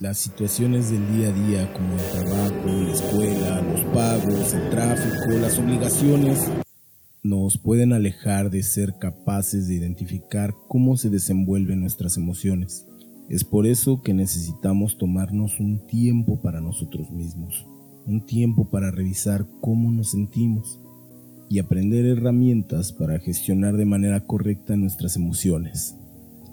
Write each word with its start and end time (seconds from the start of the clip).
Las 0.00 0.16
situaciones 0.16 0.90
del 0.90 1.06
día 1.14 1.28
a 1.28 1.32
día 1.32 1.72
como 1.74 1.92
el 1.92 2.24
trabajo, 2.24 2.66
la 2.68 2.90
escuela, 2.90 3.60
los 3.60 3.82
pagos, 3.94 4.54
el 4.54 4.70
tráfico, 4.70 5.38
las 5.38 5.58
obligaciones, 5.58 6.50
nos 7.22 7.58
pueden 7.58 7.92
alejar 7.92 8.50
de 8.50 8.62
ser 8.62 8.94
capaces 8.98 9.68
de 9.68 9.74
identificar 9.74 10.54
cómo 10.68 10.96
se 10.96 11.10
desenvuelven 11.10 11.80
nuestras 11.80 12.16
emociones. 12.16 12.86
Es 13.28 13.44
por 13.44 13.66
eso 13.66 14.00
que 14.00 14.14
necesitamos 14.14 14.96
tomarnos 14.96 15.60
un 15.60 15.86
tiempo 15.86 16.40
para 16.40 16.62
nosotros 16.62 17.10
mismos, 17.10 17.66
un 18.06 18.24
tiempo 18.24 18.70
para 18.70 18.90
revisar 18.90 19.46
cómo 19.60 19.92
nos 19.92 20.12
sentimos 20.12 20.80
y 21.50 21.58
aprender 21.58 22.06
herramientas 22.06 22.94
para 22.94 23.18
gestionar 23.18 23.76
de 23.76 23.84
manera 23.84 24.24
correcta 24.24 24.76
nuestras 24.76 25.16
emociones, 25.16 25.94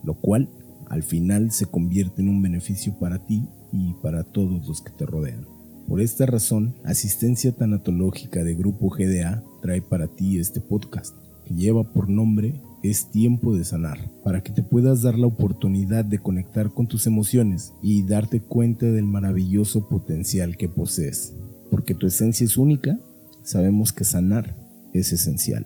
lo 0.04 0.16
cual 0.16 0.50
al 0.90 1.04
final 1.04 1.52
se 1.52 1.66
convierte 1.66 2.22
en 2.22 2.30
un 2.30 2.42
beneficio 2.42 2.98
para 3.00 3.26
ti 3.26 3.48
y 3.72 3.94
para 4.02 4.24
todos 4.24 4.68
los 4.68 4.82
que 4.82 4.92
te 4.92 5.06
rodean. 5.06 5.46
Por 5.88 6.02
esta 6.02 6.26
razón, 6.26 6.76
Asistencia 6.84 7.54
Tanatológica 7.54 8.44
de 8.44 8.56
Grupo 8.56 8.90
GDA 8.90 9.44
trae 9.62 9.82
para 9.82 10.08
ti 10.08 10.38
este 10.38 10.60
podcast, 10.60 11.16
que 11.46 11.54
lleva 11.54 11.84
por 11.84 12.10
nombre 12.10 12.62
Es 12.84 13.10
tiempo 13.10 13.56
de 13.56 13.64
sanar, 13.64 13.98
para 14.24 14.42
que 14.42 14.52
te 14.52 14.64
puedas 14.64 15.02
dar 15.02 15.18
la 15.18 15.28
oportunidad 15.28 16.06
de 16.06 16.20
conectar 16.20 16.72
con 16.72 16.88
tus 16.88 17.08
emociones 17.08 17.74
y 17.82 18.04
darte 18.04 18.40
cuenta 18.40 18.86
del 18.86 19.06
maravilloso 19.06 19.88
potencial 19.90 20.58
que 20.58 20.70
posees. 20.70 21.34
Porque 21.72 21.96
tu 21.96 22.06
esencia 22.06 22.46
es 22.46 22.58
única, 22.58 23.00
sabemos 23.44 23.92
que 23.92 24.04
sanar 24.04 24.56
es 24.94 25.12
esencial. 25.12 25.66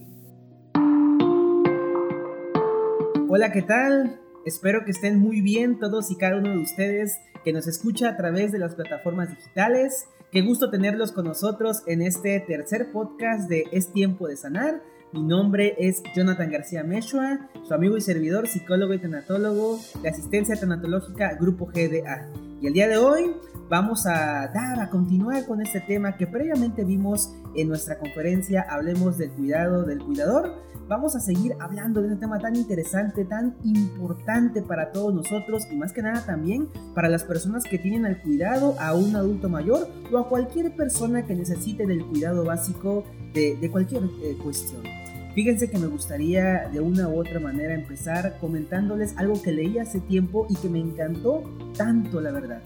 Hola, 3.27 3.52
¿qué 3.52 3.62
tal? 3.62 4.21
Espero 4.45 4.86
que 4.86 4.91
estén 4.91 5.20
muy 5.20 5.41
bien 5.41 5.77
todos 5.77 6.09
y 6.09 6.16
cada 6.16 6.38
uno 6.38 6.49
de 6.49 6.58
ustedes 6.58 7.20
que 7.44 7.54
nos 7.54 7.68
escucha 7.68 8.09
a 8.09 8.18
través 8.18 8.52
de 8.52 8.58
las 8.58 8.73
plataformas 8.73 9.30
digitales. 9.30 10.08
Qué 10.32 10.41
gusto 10.41 10.72
tenerlos 10.72 11.12
con 11.12 11.26
nosotros 11.26 11.84
en 11.85 12.02
este 12.02 12.40
tercer 12.40 12.91
podcast 12.91 13.48
de 13.48 13.66
Es 13.71 13.93
tiempo 13.93 14.27
de 14.27 14.38
sanar. 14.38 14.82
Mi 15.13 15.21
nombre 15.21 15.76
es 15.77 16.01
Jonathan 16.16 16.49
García 16.49 16.84
Meshua, 16.84 17.49
su 17.68 17.74
amigo 17.74 17.98
y 17.98 18.01
servidor, 18.01 18.48
psicólogo 18.48 18.93
y 18.93 18.99
tanatólogo 18.99 19.79
de 20.01 20.10
asistencia 20.10 20.55
tanatológica 20.55 21.35
Grupo 21.35 21.68
GDA. 21.68 22.51
Y 22.62 22.67
el 22.67 22.73
día 22.73 22.87
de 22.87 22.98
hoy 22.98 23.31
vamos 23.70 24.05
a 24.05 24.48
dar, 24.54 24.79
a 24.79 24.90
continuar 24.91 25.48
con 25.48 25.62
este 25.62 25.81
tema 25.81 26.15
que 26.15 26.27
previamente 26.27 26.84
vimos 26.84 27.34
en 27.55 27.67
nuestra 27.67 27.98
conferencia 27.98 28.67
Hablemos 28.70 29.17
del 29.17 29.31
cuidado 29.31 29.84
del 29.84 29.98
cuidador. 29.98 30.54
Vamos 30.87 31.15
a 31.15 31.20
seguir 31.21 31.55
hablando 31.59 32.04
de 32.04 32.09
un 32.09 32.20
tema 32.20 32.37
tan 32.37 32.55
interesante, 32.55 33.26
tan 33.26 33.55
importante 33.63 34.62
para 34.62 34.91
todos 34.91 35.12
nosotros 35.12 35.63
y 35.71 35.76
más 35.76 35.91
que 35.91 36.04
nada 36.04 36.23
también 36.23 36.70
para 36.93 37.09
las 37.09 37.23
personas 37.23 37.63
que 37.63 37.79
tienen 37.79 38.05
al 38.05 38.21
cuidado 38.21 38.76
a 38.79 38.93
un 38.93 39.15
adulto 39.15 39.49
mayor 39.49 39.87
o 40.12 40.20
a 40.20 40.29
cualquier 40.29 40.76
persona 40.76 41.26
que 41.26 41.34
necesite 41.34 41.87
del 41.87 42.05
cuidado 42.05 42.45
básico 42.45 43.05
de, 43.34 43.70
cualquier 43.71 44.04
eh, 44.21 44.37
cuestión. 44.43 45.01
Fíjense 45.34 45.70
que 45.70 45.77
me 45.77 45.87
gustaría 45.87 46.68
de 46.74 46.82
una 46.82 47.07
u 47.07 47.20
otra 47.20 47.40
manera 47.40 47.74
empezar 47.74 48.37
comentándoles 48.41 49.13
algo 49.15 49.41
que 49.41 49.54
leí 49.54 49.77
hace 49.77 50.01
tiempo 50.01 50.46
y 50.49 50.55
que 50.55 50.68
me 50.68 50.79
encantó 50.79 51.43
tanto, 51.77 52.20
la 52.20 52.32
verdad. 52.32 52.62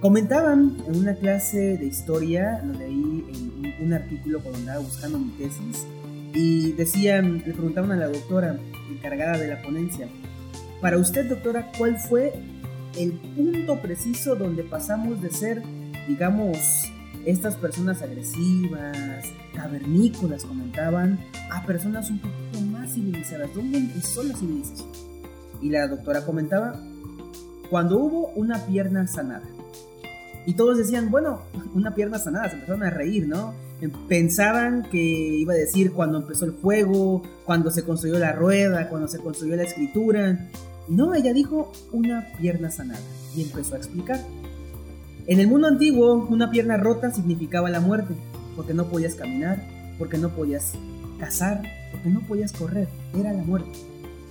Comentaban 0.00 0.76
en 0.88 0.96
una 0.96 1.14
clase 1.14 1.76
de 1.76 1.86
historia, 1.86 2.62
lo 2.64 2.72
leí 2.72 3.24
en 3.78 3.86
un 3.86 3.92
artículo 3.92 4.40
cuando 4.40 4.58
andaba 4.58 4.80
buscando 4.80 5.18
mi 5.18 5.30
tesis, 5.32 5.86
y 6.34 6.72
decían, 6.72 7.42
le 7.46 7.52
preguntaban 7.52 7.92
a 7.92 7.96
la 7.96 8.08
doctora 8.08 8.58
encargada 8.90 9.38
de 9.38 9.48
la 9.48 9.62
ponencia, 9.62 10.08
para 10.80 10.98
usted 10.98 11.28
doctora, 11.28 11.70
¿cuál 11.76 11.98
fue 11.98 12.32
el 12.96 13.12
punto 13.12 13.80
preciso 13.80 14.34
donde 14.34 14.64
pasamos 14.64 15.20
de 15.20 15.30
ser, 15.30 15.62
digamos, 16.08 16.58
estas 17.24 17.56
personas 17.56 18.02
agresivas, 18.02 19.26
cavernícolas, 19.54 20.44
comentaban, 20.44 21.18
a 21.50 21.64
personas 21.66 22.10
un 22.10 22.18
poquito 22.20 22.60
más 22.72 22.94
civilizadas. 22.94 23.54
¿Dónde 23.54 23.78
empezó 23.78 24.22
la 24.22 24.34
civilización? 24.34 24.88
Y 25.60 25.70
la 25.70 25.86
doctora 25.86 26.24
comentaba, 26.24 26.80
cuando 27.68 27.98
hubo 27.98 28.28
una 28.34 28.58
pierna 28.66 29.06
sanada. 29.06 29.48
Y 30.46 30.54
todos 30.54 30.78
decían, 30.78 31.10
bueno, 31.10 31.42
una 31.74 31.94
pierna 31.94 32.18
sanada, 32.18 32.48
se 32.48 32.54
empezaron 32.54 32.82
a 32.82 32.90
reír, 32.90 33.28
¿no? 33.28 33.54
Pensaban 34.08 34.82
que 34.90 34.98
iba 34.98 35.54
a 35.54 35.56
decir 35.56 35.92
cuando 35.92 36.18
empezó 36.18 36.44
el 36.44 36.52
fuego, 36.52 37.22
cuando 37.46 37.70
se 37.70 37.82
construyó 37.82 38.18
la 38.18 38.32
rueda, 38.32 38.88
cuando 38.88 39.08
se 39.08 39.18
construyó 39.18 39.56
la 39.56 39.62
escritura. 39.62 40.50
No, 40.88 41.14
ella 41.14 41.32
dijo 41.32 41.72
una 41.92 42.26
pierna 42.38 42.70
sanada 42.70 43.00
y 43.34 43.42
empezó 43.42 43.76
a 43.76 43.78
explicar. 43.78 44.20
En 45.26 45.38
el 45.38 45.46
mundo 45.46 45.68
antiguo, 45.68 46.26
una 46.28 46.50
pierna 46.50 46.76
rota 46.76 47.10
significaba 47.10 47.70
la 47.70 47.80
muerte, 47.80 48.14
porque 48.56 48.74
no 48.74 48.86
podías 48.86 49.14
caminar, 49.14 49.62
porque 49.98 50.18
no 50.18 50.30
podías 50.30 50.72
cazar, 51.18 51.62
porque 51.92 52.08
no 52.08 52.20
podías 52.20 52.52
correr, 52.52 52.88
era 53.18 53.32
la 53.32 53.42
muerte. 53.42 53.78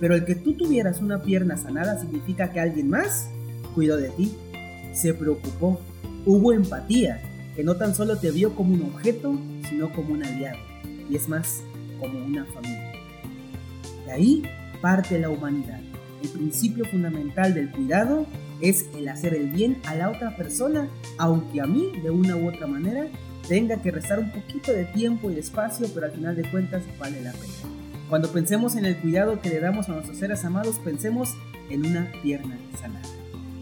Pero 0.00 0.14
el 0.14 0.24
que 0.24 0.34
tú 0.34 0.54
tuvieras 0.54 1.00
una 1.00 1.22
pierna 1.22 1.56
sanada 1.56 1.98
significa 2.00 2.50
que 2.50 2.60
alguien 2.60 2.88
más 2.90 3.28
cuidó 3.74 3.96
de 3.96 4.08
ti, 4.10 4.34
se 4.92 5.14
preocupó, 5.14 5.80
hubo 6.26 6.52
empatía, 6.52 7.20
que 7.54 7.62
no 7.62 7.76
tan 7.76 7.94
solo 7.94 8.16
te 8.16 8.30
vio 8.30 8.54
como 8.54 8.74
un 8.74 8.82
objeto, 8.82 9.38
sino 9.68 9.92
como 9.92 10.14
un 10.14 10.24
aliado, 10.24 10.58
y 11.08 11.16
es 11.16 11.28
más, 11.28 11.62
como 12.00 12.24
una 12.24 12.44
familia. 12.46 12.92
De 14.06 14.12
ahí 14.12 14.42
parte 14.80 15.18
la 15.18 15.30
humanidad. 15.30 15.80
El 16.22 16.28
principio 16.30 16.84
fundamental 16.86 17.54
del 17.54 17.70
cuidado 17.70 18.26
es 18.60 18.86
el 18.96 19.08
hacer 19.08 19.34
el 19.34 19.48
bien 19.48 19.78
a 19.86 19.94
la 19.94 20.10
otra 20.10 20.36
persona, 20.36 20.88
aunque 21.18 21.60
a 21.60 21.66
mí, 21.66 21.92
de 22.02 22.10
una 22.10 22.36
u 22.36 22.48
otra 22.48 22.66
manera, 22.66 23.06
tenga 23.48 23.80
que 23.82 23.90
restar 23.90 24.18
un 24.18 24.30
poquito 24.30 24.72
de 24.72 24.84
tiempo 24.84 25.30
y 25.30 25.38
espacio, 25.38 25.88
pero 25.92 26.06
al 26.06 26.12
final 26.12 26.36
de 26.36 26.48
cuentas 26.50 26.82
vale 26.98 27.20
la 27.22 27.32
pena. 27.32 27.52
Cuando 28.08 28.30
pensemos 28.32 28.76
en 28.76 28.84
el 28.84 28.96
cuidado 28.96 29.40
que 29.40 29.50
le 29.50 29.60
damos 29.60 29.88
a 29.88 29.92
nuestros 29.92 30.18
seres 30.18 30.44
amados, 30.44 30.78
pensemos 30.84 31.34
en 31.68 31.86
una 31.86 32.10
pierna 32.22 32.58
sanada. 32.80 33.06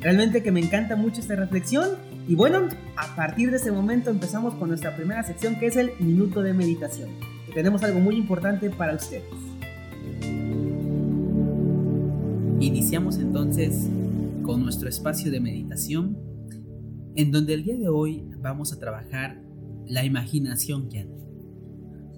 Realmente 0.01 0.43
que 0.43 0.53
me 0.53 0.61
encanta 0.61 0.97
mucho 0.97 1.21
esta 1.21 1.37
reflexión 1.37 1.91
y 2.27 2.35
bueno, 2.35 2.69
a 2.97 3.17
partir 3.17 3.51
de 3.51 3.57
ese 3.57 3.73
momento 3.73 4.11
empezamos 4.11 4.55
con 4.55 4.69
nuestra 4.69 4.95
primera 4.95 5.23
sección 5.25 5.59
que 5.59 5.67
es 5.67 5.77
el 5.77 5.93
minuto 5.99 6.43
de 6.43 6.53
meditación. 6.53 7.11
Y 7.49 7.53
tenemos 7.53 7.83
algo 7.83 7.99
muy 8.01 8.17
importante 8.17 8.71
para 8.71 8.95
ustedes. 8.95 9.25
Iniciamos 12.61 13.19
entonces 13.19 13.89
con 14.49 14.63
nuestro 14.63 14.89
espacio 14.89 15.31
de 15.31 15.41
meditación, 15.41 16.17
en 17.17 17.31
donde 17.33 17.53
el 17.53 17.65
día 17.65 17.77
de 17.77 17.91
hoy 17.91 18.27
vamos 18.41 18.73
a 18.73 18.79
trabajar 18.79 19.45
la 19.87 20.07
imaginación 20.07 20.89
que 20.89 21.07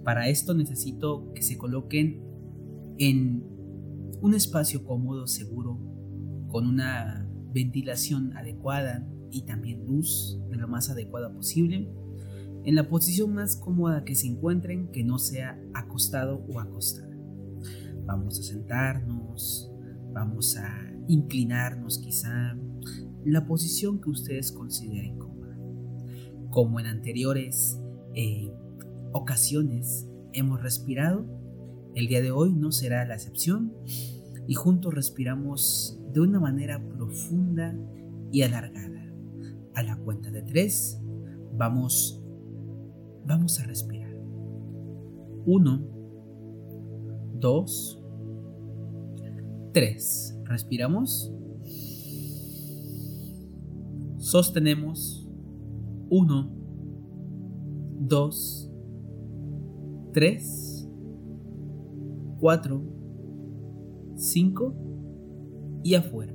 Para 0.05 0.29
esto 0.29 0.55
necesito 0.55 1.33
que 1.35 1.43
se 1.43 1.59
coloquen 1.59 2.23
en 2.99 3.43
un 4.23 4.35
espacio 4.35 4.85
cómodo, 4.85 5.27
seguro, 5.27 5.81
con 6.47 6.69
una 6.69 7.29
ventilación 7.53 8.37
adecuada 8.37 9.09
y 9.33 9.43
también 9.43 9.85
luz 9.85 10.41
de 10.51 10.57
lo 10.57 10.69
más 10.69 10.89
adecuada 10.89 11.35
posible, 11.35 11.93
en 12.65 12.77
la 12.77 12.89
posición 12.89 13.35
más 13.35 13.57
cómoda 13.57 14.05
que 14.05 14.15
se 14.15 14.29
encuentren 14.29 14.93
que 14.93 15.03
no 15.03 15.19
sea 15.19 15.61
acostado 15.75 16.47
o 16.49 16.61
acostada. 16.61 17.11
Vamos 18.07 18.39
a 18.39 18.43
sentarnos, 18.45 19.73
vamos 20.13 20.57
a 20.57 20.90
inclinarnos 21.11 21.99
quizá, 21.99 22.57
la 23.25 23.45
posición 23.45 24.01
que 24.01 24.11
ustedes 24.11 24.53
consideren 24.53 25.19
cómoda. 25.19 25.59
Como 26.51 26.79
en 26.79 26.87
anteriores 26.87 27.81
eh, 28.15 28.53
ocasiones 29.13 30.09
hemos 30.33 30.63
respirado, 30.63 31.27
el 31.97 32.07
día 32.07 32.23
de 32.23 32.31
hoy 32.31 32.55
no 32.55 32.71
será 32.71 33.05
la 33.05 33.15
excepción 33.15 33.73
y 34.47 34.55
juntos 34.55 34.95
respiramos 34.95 36.01
de 36.13 36.21
una 36.21 36.39
manera 36.39 36.81
profunda 36.81 37.77
y 38.31 38.43
alargada. 38.43 39.13
A 39.75 39.83
la 39.83 39.97
cuenta 39.97 40.31
de 40.31 40.43
tres, 40.43 41.01
vamos, 41.57 42.23
vamos 43.27 43.59
a 43.59 43.65
respirar. 43.65 44.15
Uno, 45.45 45.89
dos, 47.35 48.00
tres. 49.73 50.39
Respiramos. 50.45 51.33
Sostenemos. 54.19 55.29
Uno, 56.11 56.51
dos, 58.01 58.69
tres, 60.13 60.89
cuatro, 62.41 62.83
cinco 64.17 64.75
y 65.85 65.95
afuera. 65.95 66.35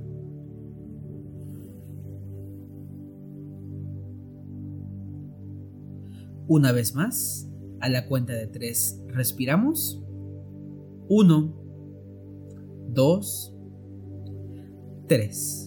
Una 6.48 6.72
vez 6.72 6.94
más, 6.94 7.50
a 7.80 7.88
la 7.88 8.06
cuenta 8.06 8.32
de 8.32 8.46
tres, 8.46 9.02
respiramos. 9.08 10.02
Uno, 11.08 11.65
dos, 12.96 13.54
3. 15.06 15.66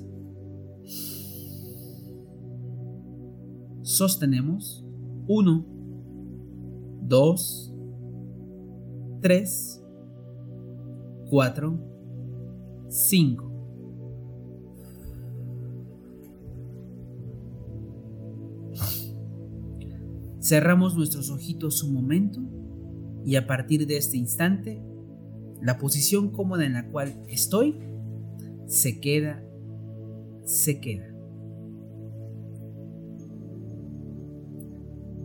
sostenemos 4.00 4.86
1, 5.28 5.66
2, 7.02 7.74
3, 9.22 9.84
4, 11.30 11.80
5. 12.88 13.46
Cerramos 20.40 20.96
nuestros 20.96 21.30
ojitos 21.30 21.84
un 21.84 21.94
momento 21.94 22.40
y 23.26 23.36
a 23.36 23.46
partir 23.46 23.86
de 23.86 23.98
este 23.98 24.16
instante, 24.16 24.82
la 25.62 25.78
posición 25.78 26.32
cómoda 26.32 26.66
en 26.66 26.74
la 26.74 26.88
cual 26.90 27.22
estoy 27.28 27.80
se 28.66 29.00
queda, 29.00 29.44
se 30.44 30.80
queda. 30.80 31.08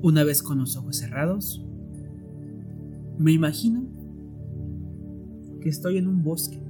Una 0.02 0.24
vez 0.24 0.42
con 0.42 0.58
los 0.58 0.76
ojos 0.76 0.96
cerrados, 0.98 1.64
me 3.18 3.32
imagino 3.32 3.86
que 5.60 5.68
estoy 5.68 5.98
en 5.98 6.08
un 6.08 6.22
bosque, 6.22 6.60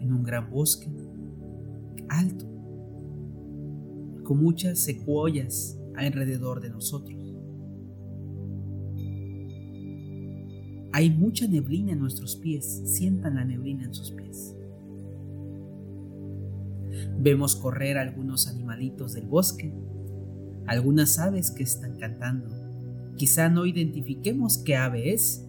en 0.00 0.12
un 0.12 0.22
gran 0.22 0.50
bosque 0.50 0.90
alto, 2.08 2.46
con 4.24 4.42
muchas 4.42 4.78
secuoyas 4.78 5.78
alrededor 5.94 6.60
de 6.60 6.70
nosotros. 6.70 7.27
Hay 10.92 11.10
mucha 11.10 11.46
neblina 11.46 11.92
en 11.92 12.00
nuestros 12.00 12.36
pies, 12.36 12.82
sientan 12.84 13.36
la 13.36 13.44
neblina 13.44 13.84
en 13.84 13.94
sus 13.94 14.10
pies. 14.10 14.54
Vemos 17.20 17.56
correr 17.56 17.98
algunos 17.98 18.48
animalitos 18.48 19.12
del 19.14 19.26
bosque 19.26 19.72
algunas 20.68 21.18
aves 21.18 21.50
que 21.50 21.62
están 21.62 21.96
cantando. 21.96 22.46
Quizá 23.16 23.48
no 23.48 23.66
identifiquemos 23.66 24.58
qué 24.58 24.76
ave 24.76 25.12
es, 25.14 25.44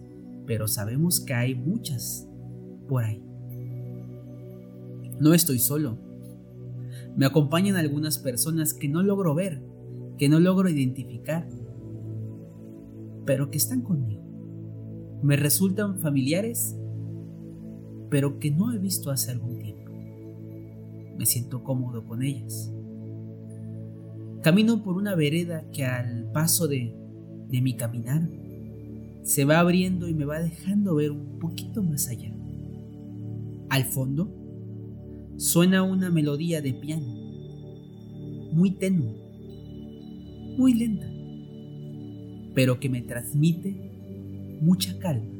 pero 0.46 0.66
sabemos 0.66 1.20
que 1.20 1.34
hay 1.34 1.54
muchas 1.54 2.26
por 2.88 3.04
ahí. 3.04 3.22
No 5.20 5.34
estoy 5.34 5.58
solo. 5.58 5.98
Me 7.16 7.26
acompañan 7.26 7.76
algunas 7.76 8.18
personas 8.18 8.72
que 8.72 8.88
no 8.88 9.02
logro 9.02 9.34
ver, 9.34 9.62
que 10.16 10.28
no 10.30 10.40
logro 10.40 10.70
identificar, 10.70 11.46
pero 13.26 13.50
que 13.50 13.58
están 13.58 13.82
conmigo. 13.82 14.19
Me 15.22 15.36
resultan 15.36 15.98
familiares, 15.98 16.76
pero 18.08 18.38
que 18.38 18.50
no 18.50 18.72
he 18.72 18.78
visto 18.78 19.10
hace 19.10 19.30
algún 19.30 19.58
tiempo. 19.58 19.92
Me 21.18 21.26
siento 21.26 21.62
cómodo 21.62 22.06
con 22.06 22.22
ellas. 22.22 22.72
Camino 24.42 24.82
por 24.82 24.96
una 24.96 25.14
vereda 25.14 25.70
que 25.70 25.84
al 25.84 26.30
paso 26.32 26.66
de, 26.66 26.96
de 27.48 27.60
mi 27.60 27.76
caminar 27.76 28.26
se 29.22 29.44
va 29.44 29.60
abriendo 29.60 30.08
y 30.08 30.14
me 30.14 30.24
va 30.24 30.40
dejando 30.40 30.94
ver 30.94 31.10
un 31.10 31.38
poquito 31.38 31.82
más 31.82 32.08
allá. 32.08 32.34
Al 33.68 33.84
fondo 33.84 34.34
suena 35.36 35.82
una 35.82 36.10
melodía 36.10 36.62
de 36.62 36.72
piano, 36.72 37.06
muy 38.52 38.72
tenue, 38.72 39.14
muy 40.56 40.74
lenta, 40.74 41.06
pero 42.54 42.80
que 42.80 42.88
me 42.88 43.02
transmite 43.02 43.89
mucha 44.60 44.98
calma, 44.98 45.32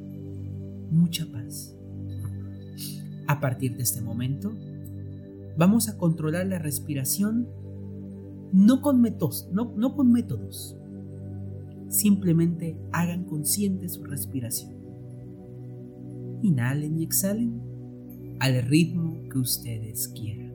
mucha 0.90 1.26
paz. 1.30 1.76
A 3.26 3.40
partir 3.40 3.76
de 3.76 3.82
este 3.82 4.00
momento, 4.00 4.52
vamos 5.56 5.88
a 5.88 5.96
controlar 5.96 6.46
la 6.46 6.58
respiración 6.58 7.48
no 8.52 8.82
con 8.82 9.00
no, 9.52 9.74
no 9.76 9.94
con 9.94 10.12
métodos. 10.12 10.76
Simplemente 11.88 12.76
hagan 12.92 13.24
consciente 13.24 13.88
su 13.88 14.04
respiración. 14.04 14.74
Inhalen 16.42 16.98
y 16.98 17.04
exhalen 17.04 17.60
al 18.40 18.62
ritmo 18.62 19.28
que 19.28 19.38
ustedes 19.38 20.08
quieran. 20.08 20.54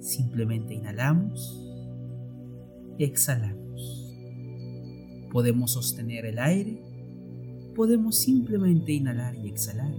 Simplemente 0.00 0.74
inhalamos, 0.74 1.66
exhalamos. 2.98 4.14
Podemos 5.30 5.72
sostener 5.72 6.24
el 6.24 6.38
aire, 6.38 6.82
podemos 7.78 8.18
simplemente 8.18 8.90
inhalar 8.90 9.36
y 9.36 9.46
exhalar 9.46 9.94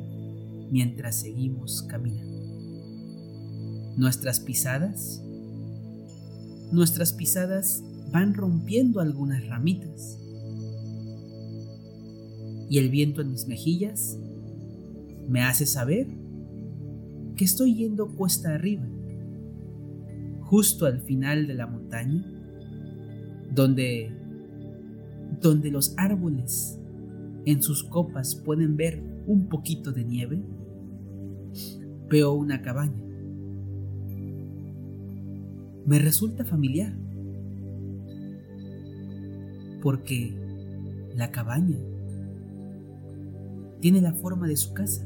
mientras 0.70 1.16
seguimos 1.16 1.82
caminando. 1.84 2.38
Nuestras 3.96 4.42
pisadas 4.42 5.24
nuestras 6.72 7.14
pisadas 7.14 7.84
van 8.12 8.34
rompiendo 8.34 9.00
algunas 9.00 9.48
ramitas. 9.48 10.20
Y 12.70 12.78
el 12.78 12.90
viento 12.90 13.22
en 13.22 13.32
mis 13.32 13.48
mejillas 13.48 14.20
me 15.28 15.42
hace 15.42 15.66
saber 15.66 16.08
que 17.38 17.46
estoy 17.46 17.76
yendo 17.76 18.16
cuesta 18.16 18.54
arriba, 18.54 18.86
justo 20.42 20.86
al 20.86 21.02
final 21.02 21.48
de 21.48 21.54
la 21.54 21.66
montaña, 21.66 22.26
donde 23.54 24.16
donde 25.42 25.72
los 25.72 25.94
árboles 25.96 26.79
en 27.52 27.62
sus 27.62 27.84
copas 27.84 28.36
pueden 28.36 28.76
ver 28.76 29.04
un 29.28 29.48
poquito 29.48 29.92
de 29.92 30.04
nieve, 30.04 30.42
veo 32.10 32.34
una 32.34 32.62
cabaña 32.62 33.10
me 35.90 35.98
resulta 35.98 36.46
familiar. 36.46 36.94
Porque 39.82 40.36
la 41.16 41.32
cabaña 41.32 41.80
tiene 43.82 44.00
la 44.00 44.14
forma 44.14 44.48
de 44.48 44.56
su 44.56 44.72
casa, 44.74 45.04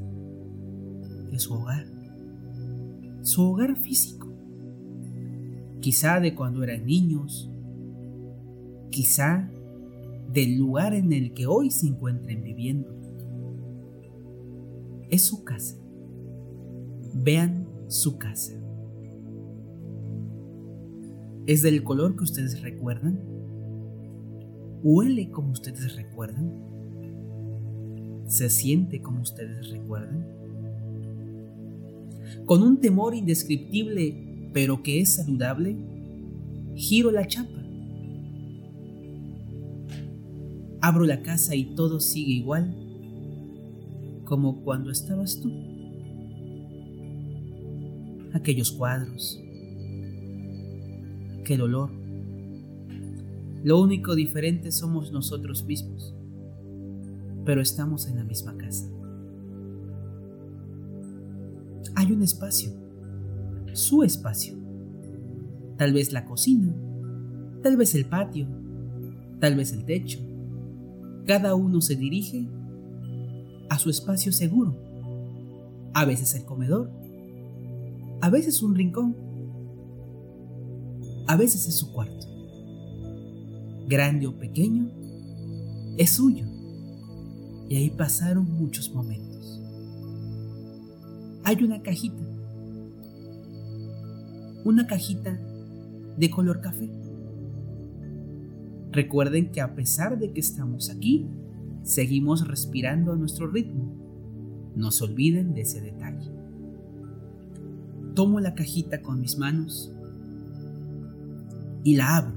de 1.31 1.39
su 1.39 1.53
hogar, 1.53 1.85
su 3.21 3.43
hogar 3.43 3.77
físico. 3.77 4.27
Quizá 5.79 6.19
de 6.19 6.35
cuando 6.35 6.63
eran 6.63 6.85
niños, 6.85 7.49
quizá 8.89 9.49
del 10.33 10.57
lugar 10.57 10.93
en 10.93 11.13
el 11.13 11.33
que 11.33 11.45
hoy 11.45 11.69
se 11.69 11.87
encuentren 11.87 12.43
viviendo. 12.43 12.89
Es 15.09 15.21
su 15.21 15.43
casa. 15.43 15.77
Vean 17.13 17.67
su 17.87 18.17
casa. 18.17 18.53
¿Es 21.45 21.61
del 21.61 21.83
color 21.83 22.15
que 22.15 22.23
ustedes 22.23 22.61
recuerdan? 22.61 23.19
¿Huele 24.81 25.29
como 25.29 25.51
ustedes 25.51 25.95
recuerdan? 25.95 26.51
¿Se 28.25 28.49
siente 28.49 29.01
como 29.01 29.21
ustedes 29.21 29.69
recuerdan? 29.69 30.25
Con 32.45 32.63
un 32.63 32.79
temor 32.79 33.13
indescriptible, 33.13 34.49
pero 34.51 34.81
que 34.81 35.01
es 35.01 35.15
saludable, 35.15 35.77
giro 36.75 37.11
la 37.11 37.27
chapa. 37.27 37.52
Abro 40.85 41.05
la 41.05 41.21
casa 41.21 41.55
y 41.55 41.75
todo 41.75 42.01
sigue 42.01 42.33
igual, 42.33 42.75
como 44.25 44.65
cuando 44.65 44.91
estabas 44.91 45.39
tú. 45.39 45.49
Aquellos 48.33 48.73
cuadros, 48.73 49.41
que 51.45 51.53
el 51.53 51.61
olor. 51.61 51.89
Lo 53.63 53.79
único 53.79 54.13
diferente 54.13 54.73
somos 54.73 55.13
nosotros 55.13 55.63
mismos, 55.63 56.13
pero 57.45 57.61
estamos 57.61 58.05
en 58.09 58.17
la 58.17 58.25
misma 58.25 58.57
casa. 58.57 58.85
Hay 61.95 62.11
un 62.11 62.23
espacio, 62.23 62.73
su 63.71 64.03
espacio. 64.03 64.57
Tal 65.77 65.93
vez 65.93 66.11
la 66.11 66.25
cocina, 66.25 66.75
tal 67.61 67.77
vez 67.77 67.95
el 67.95 68.03
patio, 68.03 68.49
tal 69.39 69.55
vez 69.55 69.71
el 69.71 69.85
techo. 69.85 70.32
Cada 71.25 71.55
uno 71.55 71.81
se 71.81 71.95
dirige 71.95 72.47
a 73.69 73.77
su 73.77 73.89
espacio 73.89 74.31
seguro. 74.31 74.75
A 75.93 76.05
veces 76.05 76.35
el 76.35 76.45
comedor, 76.45 76.91
a 78.21 78.29
veces 78.29 78.61
un 78.63 78.75
rincón 78.75 79.15
a 81.25 81.35
veces 81.37 81.67
es 81.67 81.75
su 81.75 81.91
cuarto. 81.91 82.27
Grande 83.87 84.27
o 84.27 84.37
pequeño, 84.37 84.91
es 85.97 86.11
suyo. 86.11 86.45
Y 87.69 87.75
ahí 87.75 87.89
pasaron 87.89 88.51
muchos 88.51 88.93
momentos. 88.93 89.61
Hay 91.43 91.63
una 91.63 91.81
cajita. 91.81 92.23
Una 94.65 94.85
cajita 94.85 95.39
de 96.17 96.29
color 96.29 96.61
café. 96.61 96.89
Recuerden 98.93 99.51
que 99.51 99.59
a 99.59 99.73
pesar 99.73 100.19
de 100.19 100.31
que 100.33 100.39
estamos 100.39 100.91
aquí, 100.91 101.25
seguimos 101.81 102.47
respirando 102.47 103.11
a 103.11 103.15
nuestro 103.15 103.47
ritmo. 103.47 103.91
No 104.75 104.91
se 104.91 105.05
olviden 105.05 105.55
de 105.55 105.61
ese 105.61 105.81
detalle. 105.81 106.29
Tomo 108.13 108.39
la 108.39 108.53
cajita 108.53 109.01
con 109.01 109.19
mis 109.19 109.39
manos 109.39 109.91
y 111.83 111.95
la 111.95 112.17
abro. 112.17 112.35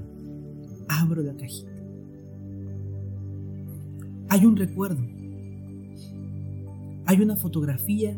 Abro 0.89 1.21
la 1.21 1.35
cajita. 1.35 1.71
Hay 4.29 4.43
un 4.43 4.57
recuerdo. 4.57 5.03
Hay 7.05 7.21
una 7.21 7.35
fotografía 7.35 8.17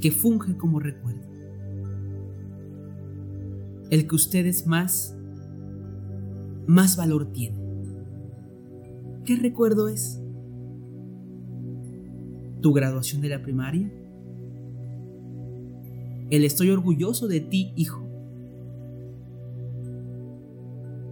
que 0.00 0.12
funge 0.12 0.56
como 0.56 0.78
recuerdo. 0.78 1.24
El 3.90 4.06
que 4.06 4.14
ustedes 4.14 4.64
más, 4.64 5.16
más 6.68 6.96
valor 6.96 7.32
tienen. 7.32 7.63
¿Qué 9.24 9.36
recuerdo 9.36 9.88
es? 9.88 10.20
¿Tu 12.60 12.72
graduación 12.74 13.22
de 13.22 13.30
la 13.30 13.40
primaria? 13.40 13.90
El 16.30 16.44
estoy 16.44 16.68
orgulloso 16.68 17.26
de 17.26 17.40
ti, 17.40 17.72
hijo. 17.74 18.02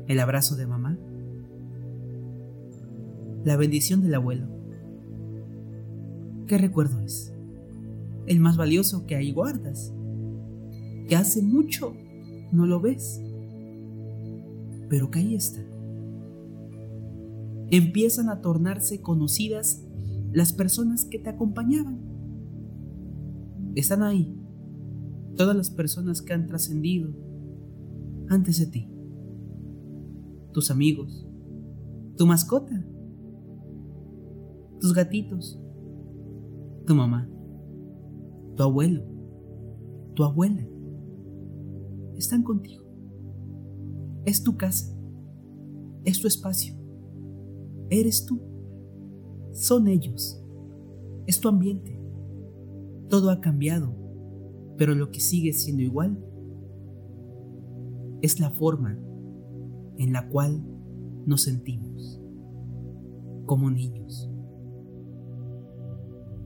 El 0.09 0.21
abrazo 0.21 0.57
de 0.57 0.67
mamá. 0.67 0.99
La 3.45 3.57
bendición 3.57 4.03
del 4.03 4.15
abuelo. 4.15 4.47
¿Qué 6.47 6.59
recuerdo 6.59 7.01
es? 7.01 7.33
El 8.27 8.41
más 8.41 8.59
valioso 8.59 9.07
que 9.07 9.17
ahí 9.17 9.33
guardas. 9.33 9.91
Que 11.09 11.17
hace 11.17 11.41
mucho 11.41 11.95
no 12.53 12.67
lo 12.67 12.79
ves. 12.79 13.23
Pero 14.91 15.11
que 15.11 15.21
ahí 15.21 15.35
está. 15.35 15.72
Empiezan 17.73 18.29
a 18.29 18.43
tornarse 18.43 19.01
conocidas 19.01 19.83
las 20.31 20.53
personas 20.53 21.07
que 21.07 21.19
te 21.19 21.31
acompañaban. 21.31 22.01
Están 23.75 24.03
ahí 24.03 24.39
todas 25.39 25.57
las 25.57 25.71
personas 25.71 26.21
que 26.21 26.35
han 26.35 26.47
trascendido 26.47 27.15
antes 28.29 28.59
de 28.59 28.67
ti. 28.67 28.91
Tus 30.53 30.71
amigos, 30.71 31.27
tu 32.19 32.27
mascota, 32.27 32.87
tus 34.79 34.93
gatitos, 34.93 35.59
tu 36.87 36.95
mamá, 36.95 37.27
tu 38.55 38.63
abuelo, 38.65 39.03
tu 40.15 40.25
abuela. 40.25 40.69
Están 42.19 42.43
contigo. 42.43 42.85
Es 44.27 44.43
tu 44.43 44.59
casa. 44.59 44.95
Es 46.05 46.21
tu 46.21 46.29
espacio. 46.29 46.82
Eres 47.93 48.27
tú. 48.27 48.41
Son 49.53 49.87
ellos. 49.87 50.43
Es 51.27 51.41
tu 51.41 51.49
ambiente. 51.49 52.01
Todo 53.09 53.31
ha 53.31 53.41
cambiado 53.41 54.03
pero 54.77 54.95
lo 54.95 55.11
que 55.11 55.21
sigue 55.21 55.53
siendo 55.53 55.83
igual 55.83 56.19
es 58.21 58.41
la 58.41 58.51
forma 58.51 58.99
en 59.99 60.13
la 60.13 60.29
cual 60.29 60.65
nos 61.27 61.43
sentimos 61.43 62.21
como 63.47 63.71
niños, 63.71 64.31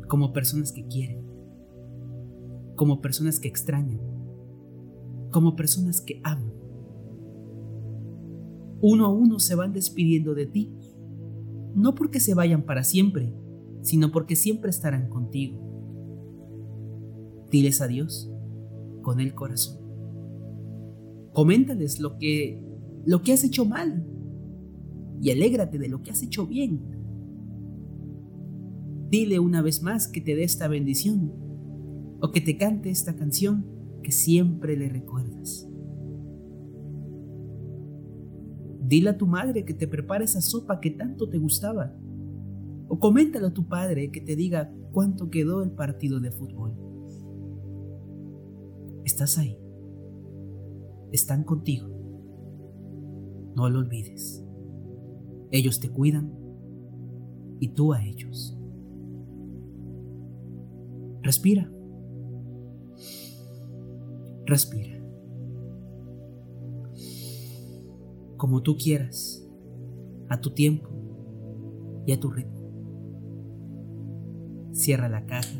como 0.09 0.33
personas 0.33 0.73
que 0.73 0.87
quieren, 0.87 1.25
como 2.75 3.01
personas 3.01 3.39
que 3.39 3.49
extrañan, 3.49 4.01
como 5.31 5.57
personas 5.57 6.01
que 6.01 6.21
aman. 6.25 6.53
Uno 8.83 9.07
a 9.07 9.13
uno 9.13 9.39
se 9.39 9.55
van 9.55 9.73
despidiendo 9.73 10.35
de 10.35 10.47
ti, 10.47 10.75
no 11.77 11.95
porque 11.95 12.21
se 12.21 12.35
vayan 12.35 12.65
para 12.65 12.83
siempre, 12.83 13.35
sino 13.83 14.11
porque 14.11 14.35
siempre 14.35 14.71
estarán 14.71 15.11
contigo. 15.11 15.61
Diles 17.51 17.83
adiós 17.83 18.33
con 19.03 19.21
el 19.21 19.35
corazón. 19.35 19.79
Coméntales 21.33 22.01
lo 22.01 22.17
que, 22.17 22.65
lo 23.05 23.23
que 23.23 23.35
has 23.35 23.45
hecho 23.45 23.67
mal 23.67 24.07
y 25.21 25.31
alégrate 25.31 25.79
de 25.79 25.89
lo 25.89 26.03
que 26.03 26.11
has 26.11 26.23
hecho 26.23 26.47
bien. 26.47 26.81
Dile 29.11 29.39
una 29.39 29.61
vez 29.61 29.83
más 29.83 30.09
que 30.09 30.23
te 30.23 30.35
dé 30.35 30.45
esta 30.45 30.69
bendición 30.69 31.31
o 32.23 32.33
que 32.33 32.41
te 32.41 32.57
cante 32.57 32.89
esta 32.89 33.15
canción 33.17 33.67
que 34.03 34.13
siempre 34.13 34.79
le 34.79 34.89
recuerdas. 34.89 35.69
Dile 38.87 39.11
a 39.11 39.19
tu 39.19 39.27
madre 39.27 39.65
que 39.65 39.75
te 39.75 39.89
prepare 39.89 40.25
esa 40.25 40.41
sopa 40.41 40.81
que 40.81 40.91
tanto 40.91 41.29
te 41.29 41.39
gustaba. 41.39 41.93
O 42.89 43.01
coméntale 43.01 43.49
a 43.49 43.53
tu 43.53 43.67
padre 43.67 44.13
que 44.13 44.21
te 44.21 44.37
diga 44.37 44.73
cuánto 44.93 45.29
quedó 45.29 45.65
el 45.65 45.73
partido 45.73 46.21
de 46.21 46.31
fútbol. 46.31 46.73
Estás 49.05 49.39
ahí. 49.39 49.59
Están 51.11 51.43
contigo. 51.43 51.89
No 53.57 53.69
lo 53.69 53.81
olvides. 53.81 54.45
Ellos 55.51 55.81
te 55.81 55.91
cuidan 55.91 56.33
y 57.59 57.71
tú 57.71 57.93
a 57.93 58.05
ellos. 58.05 58.57
Respira. 61.23 61.69
Respira. 64.45 64.96
Como 68.37 68.63
tú 68.63 68.77
quieras, 68.77 69.47
a 70.29 70.41
tu 70.41 70.51
tiempo 70.51 70.89
y 72.07 72.13
a 72.13 72.21
tu 72.21 72.31
ritmo. 72.31 72.57
Cierra 74.73 75.09
la 75.09 75.25
caja. 75.27 75.59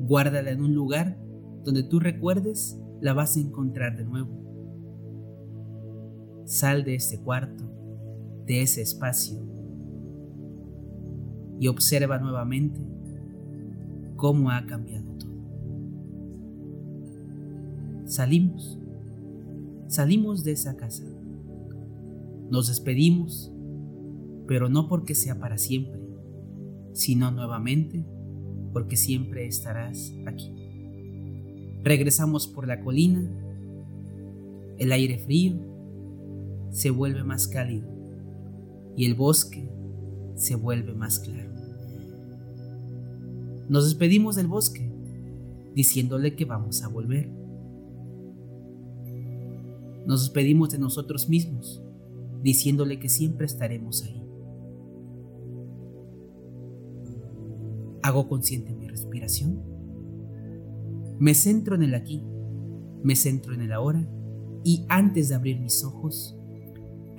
Guárdala 0.00 0.50
en 0.50 0.62
un 0.62 0.74
lugar 0.74 1.18
donde 1.64 1.82
tú 1.82 2.00
recuerdes, 2.00 2.80
la 3.00 3.12
vas 3.12 3.36
a 3.36 3.40
encontrar 3.40 3.96
de 3.96 4.04
nuevo. 4.04 4.30
Sal 6.44 6.84
de 6.84 6.96
ese 6.96 7.22
cuarto, 7.22 7.64
de 8.46 8.62
ese 8.62 8.82
espacio, 8.82 9.38
y 11.60 11.68
observa 11.68 12.18
nuevamente 12.18 12.80
cómo 14.16 14.50
ha 14.50 14.66
cambiado 14.66 15.12
todo. 15.12 15.30
Salimos, 18.06 18.79
salimos 19.90 20.44
de 20.44 20.52
esa 20.52 20.76
casa. 20.76 21.04
Nos 22.48 22.68
despedimos, 22.68 23.52
pero 24.46 24.68
no 24.68 24.88
porque 24.88 25.14
sea 25.14 25.38
para 25.38 25.58
siempre, 25.58 26.00
sino 26.92 27.30
nuevamente 27.32 28.06
porque 28.72 28.96
siempre 28.96 29.46
estarás 29.46 30.14
aquí. 30.26 30.54
Regresamos 31.82 32.46
por 32.46 32.68
la 32.68 32.80
colina. 32.80 33.28
El 34.78 34.92
aire 34.92 35.18
frío 35.18 35.56
se 36.70 36.90
vuelve 36.90 37.24
más 37.24 37.48
cálido 37.48 37.88
y 38.96 39.06
el 39.06 39.14
bosque 39.14 39.68
se 40.36 40.54
vuelve 40.54 40.94
más 40.94 41.18
claro. 41.18 41.50
Nos 43.68 43.84
despedimos 43.84 44.36
del 44.36 44.46
bosque 44.46 44.88
diciéndole 45.74 46.36
que 46.36 46.44
vamos 46.44 46.82
a 46.82 46.88
volver. 46.88 47.39
Nos 50.06 50.22
despedimos 50.22 50.70
de 50.70 50.78
nosotros 50.78 51.28
mismos 51.28 51.82
diciéndole 52.42 52.98
que 52.98 53.08
siempre 53.08 53.46
estaremos 53.46 54.02
ahí. 54.02 54.22
Hago 58.02 58.28
consciente 58.28 58.74
mi 58.74 58.88
respiración 58.88 59.70
me 61.20 61.34
centro 61.34 61.74
en 61.74 61.82
el 61.82 61.94
aquí, 61.94 62.22
me 63.02 63.14
centro 63.14 63.52
en 63.52 63.60
el 63.60 63.74
ahora 63.74 64.08
y 64.64 64.86
antes 64.88 65.28
de 65.28 65.34
abrir 65.34 65.60
mis 65.60 65.84
ojos, 65.84 66.34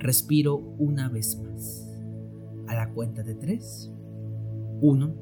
respiro 0.00 0.56
una 0.56 1.08
vez 1.08 1.40
más. 1.40 1.88
A 2.66 2.74
la 2.74 2.92
cuenta 2.92 3.22
de 3.22 3.36
tres. 3.36 3.92
Uno, 4.80 5.14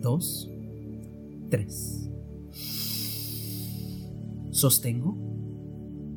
dos, 0.00 0.50
tres. 1.50 2.10
Sostengo. 4.50 5.31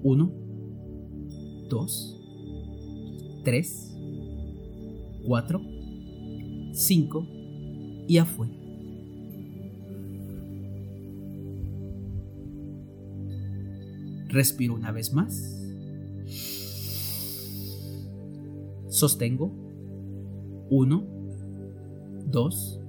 Uno, 0.08 0.32
dos, 1.68 2.16
tres, 3.44 3.92
cuatro, 5.26 5.60
cinco. 6.74 7.26
Y 8.08 8.20
afuera. 8.20 8.54
Respiro 14.28 14.76
una 14.76 14.92
vez 14.92 15.12
más. 15.12 15.60
Sostengo. 18.90 19.52
Uno, 20.70 21.04
dos, 22.28 22.80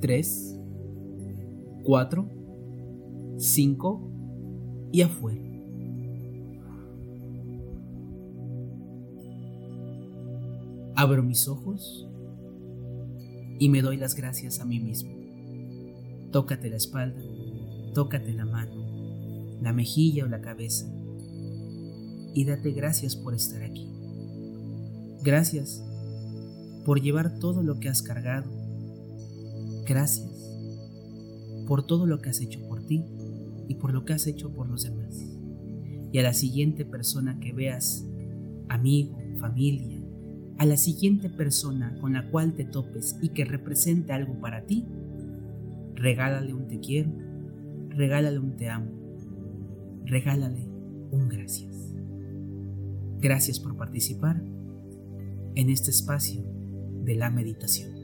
tres, 0.00 0.58
cuatro, 1.84 2.28
cinco. 3.38 4.10
Y 4.90 5.02
afuera. 5.02 5.53
Abro 10.96 11.22
mis 11.22 11.48
ojos 11.48 12.08
y 13.58 13.68
me 13.68 13.82
doy 13.82 13.96
las 13.96 14.14
gracias 14.14 14.60
a 14.60 14.64
mí 14.64 14.78
mismo. 14.80 15.12
Tócate 16.30 16.70
la 16.70 16.76
espalda, 16.76 17.20
tócate 17.94 18.32
la 18.32 18.44
mano, 18.44 18.74
la 19.60 19.72
mejilla 19.72 20.24
o 20.24 20.28
la 20.28 20.40
cabeza. 20.40 20.86
y 22.36 22.44
date 22.44 22.72
gracias 22.72 23.14
por 23.14 23.34
estar 23.34 23.62
aquí. 23.62 23.88
Gracias 25.22 25.84
por 26.84 27.00
llevar 27.00 27.38
todo 27.38 27.62
lo 27.62 27.78
que 27.78 27.88
has 27.88 28.02
cargado. 28.02 28.50
Gracias 29.86 30.34
por 31.66 31.86
todo 31.86 32.06
lo 32.06 32.20
que 32.20 32.30
has 32.30 32.40
hecho 32.40 32.60
por 32.68 32.84
ti 32.86 33.04
y 33.68 33.76
por 33.76 33.92
lo 33.92 34.04
que 34.04 34.12
has 34.12 34.26
hecho 34.26 34.52
por 34.52 34.68
los 34.68 34.82
demás. 34.82 35.24
Y 36.12 36.18
a 36.18 36.22
la 36.22 36.34
siguiente 36.34 36.84
persona 36.84 37.38
que 37.40 37.52
veas, 37.52 38.04
amigo, 38.68 39.16
familia, 39.38 39.93
a 40.58 40.66
la 40.66 40.76
siguiente 40.76 41.28
persona 41.28 41.96
con 42.00 42.12
la 42.12 42.30
cual 42.30 42.54
te 42.54 42.64
topes 42.64 43.16
y 43.20 43.30
que 43.30 43.44
represente 43.44 44.12
algo 44.12 44.34
para 44.40 44.62
ti, 44.66 44.84
regálale 45.94 46.54
un 46.54 46.68
te 46.68 46.80
quiero, 46.80 47.10
regálale 47.90 48.38
un 48.38 48.56
te 48.56 48.68
amo, 48.68 48.90
regálale 50.04 50.68
un 51.10 51.28
gracias. 51.28 51.74
Gracias 53.20 53.58
por 53.58 53.76
participar 53.76 54.42
en 55.54 55.70
este 55.70 55.90
espacio 55.90 56.44
de 57.04 57.14
la 57.16 57.30
meditación. 57.30 57.94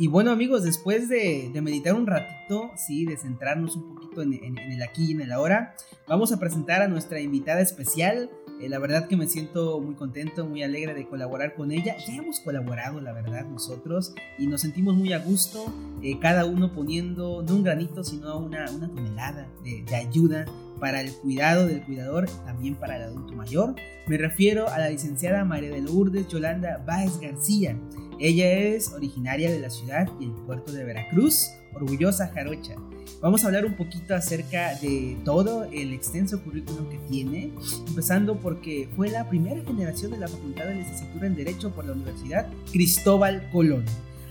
Y 0.00 0.06
bueno 0.06 0.30
amigos, 0.30 0.62
después 0.62 1.08
de, 1.08 1.50
meditar 1.60 1.94
un 1.94 2.06
ratito, 2.06 2.70
sí, 2.76 3.04
de 3.04 3.16
centrarnos 3.16 3.74
un 3.74 3.96
en, 4.16 4.58
el 4.58 4.82
aquí 4.82 5.06
y 5.08 5.12
en 5.12 5.20
el 5.20 5.32
ahora, 5.32 5.74
vamos 6.06 6.32
a 6.32 6.38
presentar 6.38 6.82
a 6.82 6.88
nuestra 6.88 7.20
invitada 7.20 7.60
especial. 7.60 8.30
Eh, 8.60 8.68
la 8.68 8.78
verdad 8.78 9.06
que 9.06 9.16
me 9.16 9.26
siento 9.26 9.80
muy 9.80 9.94
contento, 9.94 10.46
muy 10.46 10.62
alegre 10.62 10.94
de 10.94 11.06
colaborar 11.06 11.54
con 11.54 11.70
ella. 11.70 11.96
Ya 12.06 12.16
hemos 12.16 12.40
colaborado, 12.40 13.00
la 13.00 13.12
verdad, 13.12 13.46
nosotros, 13.46 14.14
y 14.38 14.46
nos 14.46 14.62
sentimos 14.62 14.96
muy 14.96 15.12
a 15.12 15.18
gusto, 15.18 15.72
eh, 16.02 16.18
cada 16.18 16.44
uno 16.44 16.72
poniendo 16.72 17.42
no 17.42 17.54
un 17.54 17.62
granito, 17.62 18.02
sino 18.02 18.38
una, 18.38 18.70
una 18.70 18.88
tonelada 18.88 19.48
de 19.62 19.94
ayuda 19.94 20.46
para 20.78 21.00
el 21.00 21.12
cuidado 21.12 21.66
del 21.66 21.82
cuidador, 21.82 22.26
también 22.44 22.74
para 22.74 22.96
el 22.96 23.02
adulto 23.02 23.34
mayor. 23.34 23.74
Me 24.06 24.16
refiero 24.16 24.68
a 24.68 24.78
la 24.78 24.88
licenciada 24.90 25.44
María 25.44 25.70
de 25.70 25.80
Lourdes 25.80 26.28
Yolanda 26.28 26.82
Báez 26.86 27.20
García. 27.20 27.76
Ella 28.18 28.50
es 28.50 28.92
originaria 28.92 29.50
de 29.50 29.60
la 29.60 29.70
ciudad 29.70 30.08
y 30.18 30.24
el 30.24 30.32
puerto 30.32 30.72
de 30.72 30.84
Veracruz, 30.84 31.50
orgullosa 31.72 32.28
jarocha. 32.28 32.74
Vamos 33.20 33.42
a 33.42 33.48
hablar 33.48 33.64
un 33.64 33.74
poquito 33.74 34.14
acerca 34.14 34.74
de 34.76 35.16
todo 35.24 35.64
el 35.64 35.92
extenso 35.92 36.42
currículum 36.42 36.88
que 36.88 36.98
tiene, 37.08 37.52
empezando 37.86 38.36
porque 38.36 38.88
fue 38.96 39.08
la 39.10 39.28
primera 39.28 39.62
generación 39.64 40.12
de 40.12 40.18
la 40.18 40.28
Facultad 40.28 40.66
de 40.66 40.76
Licenciatura 40.76 41.26
en 41.26 41.34
Derecho 41.34 41.70
por 41.70 41.84
la 41.84 41.92
Universidad 41.92 42.48
Cristóbal 42.72 43.48
Colón. 43.50 43.84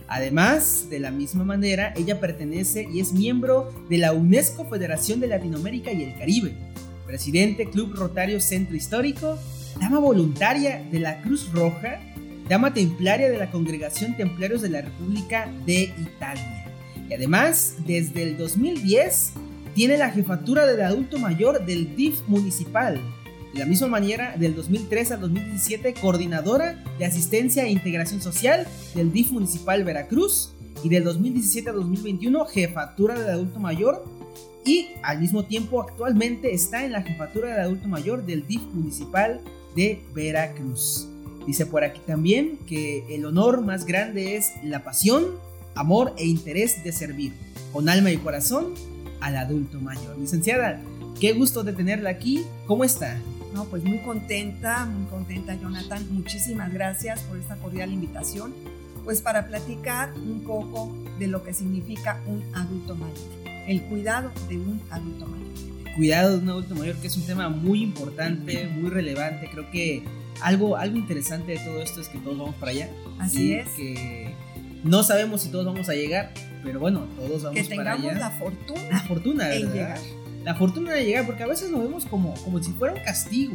Además, 0.08 0.88
de 0.90 1.00
la 1.00 1.12
misma 1.12 1.44
manera, 1.44 1.94
ella 1.98 2.20
pertenece 2.20 2.88
y 2.92 3.02
es 3.02 3.12
miembro 3.12 3.74
de 3.90 3.98
la 3.98 4.14
UNESCO 4.14 4.66
Federación 4.66 5.20
de 5.20 5.28
Latinoamérica 5.28 5.92
y 5.92 6.04
el 6.04 6.18
Caribe, 6.18 6.54
presidente 7.06 7.70
Club 7.70 7.94
Rotario 7.94 8.40
Centro 8.40 8.76
Histórico, 8.76 9.38
dama 9.80 10.00
voluntaria 10.00 10.82
de 10.92 11.00
la 11.00 11.22
Cruz 11.22 11.52
Roja, 11.52 12.00
dama 12.48 12.74
templaria 12.74 13.30
de 13.30 13.38
la 13.38 13.52
Congregación 13.52 14.16
Templarios 14.16 14.62
de 14.62 14.70
la 14.70 14.82
República 14.82 15.52
de 15.66 15.94
Italia. 16.00 16.66
Y 17.10 17.14
además, 17.14 17.76
desde 17.86 18.24
el 18.24 18.38
2010, 18.38 19.34
tiene 19.76 19.98
la 19.98 20.10
jefatura 20.10 20.66
del 20.66 20.82
adulto 20.82 21.20
mayor 21.20 21.66
del 21.66 21.96
DIF 21.96 22.22
municipal, 22.28 23.00
de 23.58 23.64
la 23.64 23.70
misma 23.70 23.88
manera, 23.88 24.36
del 24.38 24.56
2003 24.56 25.14
al 25.14 25.22
2017, 25.22 25.96
coordinadora 25.96 26.84
de 27.00 27.06
asistencia 27.06 27.64
e 27.64 27.72
integración 27.72 28.22
social 28.22 28.68
del 28.94 29.12
DIF 29.12 29.32
Municipal 29.32 29.84
Veracruz. 29.84 30.54
Y 30.84 30.90
del 30.90 31.04
2017 31.04 31.72
a 31.72 31.74
2021, 31.74 32.46
jefatura 32.46 33.20
del 33.20 33.30
adulto 33.30 33.60
mayor. 33.60 34.06
Y 34.64 34.90
al 35.02 35.20
mismo 35.20 35.46
tiempo, 35.46 35.82
actualmente 35.82 36.54
está 36.54 36.86
en 36.86 36.92
la 36.92 37.02
jefatura 37.02 37.50
del 37.50 37.62
adulto 37.62 37.88
mayor 37.88 38.28
del 38.28 38.46
DIF 38.46 38.62
Municipal 38.74 39.42
de 39.76 40.04
Veracruz. 40.14 41.08
Dice 41.48 41.66
por 41.66 41.84
aquí 41.84 42.00
también 42.06 42.60
que 42.68 43.06
el 43.10 43.26
honor 43.26 43.66
más 43.66 43.86
grande 43.86 44.36
es 44.36 44.52
la 44.64 44.84
pasión, 44.84 45.26
amor 45.74 46.14
e 46.18 46.28
interés 46.28 46.84
de 46.84 46.92
servir 46.92 47.34
con 47.74 47.90
alma 47.90 48.12
y 48.12 48.18
corazón 48.18 48.76
al 49.20 49.36
adulto 49.36 49.80
mayor. 49.80 50.16
Licenciada, 50.20 50.80
qué 51.20 51.34
gusto 51.34 51.64
de 51.64 51.74
tenerla 51.74 52.12
aquí. 52.12 52.44
¿Cómo 52.68 52.84
está? 52.84 53.18
No, 53.54 53.66
pues 53.66 53.84
muy 53.84 54.00
contenta, 54.00 54.86
muy 54.86 55.08
contenta 55.10 55.56
Jonathan. 55.56 56.06
Muchísimas 56.12 56.74
gracias 56.74 57.22
por 57.22 57.38
esta 57.38 57.56
cordial 57.58 57.92
invitación, 57.92 58.54
pues 59.04 59.22
para 59.22 59.48
platicar 59.48 60.14
un 60.14 60.42
poco 60.42 60.96
de 61.18 61.28
lo 61.28 61.44
que 61.44 61.54
significa 61.54 62.22
un 62.28 62.44
adulto 62.54 62.96
mayor, 62.96 63.18
el 63.68 63.82
cuidado 63.84 64.32
de 64.50 64.58
un 64.58 64.82
adulto 64.90 65.26
mayor. 65.28 65.48
Cuidado 65.96 66.38
de 66.38 66.44
un 66.44 66.50
adulto 66.50 66.76
mayor, 66.76 66.96
que 66.98 67.08
es 67.08 67.18
un 67.18 67.26
tema 67.26 67.50
muy 67.50 67.82
importante, 67.82 68.68
muy 68.68 68.90
relevante. 68.92 69.50
Creo 69.52 69.72
que 69.72 70.04
algo, 70.42 70.78
algo 70.78 70.96
interesante 70.96 71.54
de 71.54 71.60
todo 71.60 71.82
esto 71.82 72.02
es 72.02 72.08
que 72.08 72.20
todos 72.20 72.38
vamos 72.38 72.56
para 72.56 72.72
allá. 72.72 72.90
Así 73.18 73.54
es. 73.54 73.68
Que 73.70 74.36
no 74.84 75.02
sabemos 75.02 75.42
si 75.42 75.50
todos 75.50 75.66
vamos 75.66 75.90
a 75.90 75.96
llegar, 75.96 76.34
pero 76.64 76.80
bueno, 76.80 77.08
todos 77.16 77.42
vamos 77.42 77.68
para 77.68 77.94
allá. 77.94 77.96
Que 77.96 78.10
tengamos 78.10 78.16
la 78.18 78.30
fortuna. 78.30 78.90
La 78.92 79.00
fortuna, 79.00 79.48
¿verdad? 79.48 79.74
llegar 79.74 80.00
la 80.48 80.56
fortuna 80.56 80.94
de 80.94 81.04
llegar, 81.04 81.26
porque 81.26 81.44
a 81.44 81.48
veces 81.48 81.72
lo 81.72 81.82
vemos 81.82 82.06
como, 82.06 82.34
como 82.36 82.64
si 82.64 82.72
fuera 82.72 82.94
un 82.94 83.02
castigo, 83.02 83.54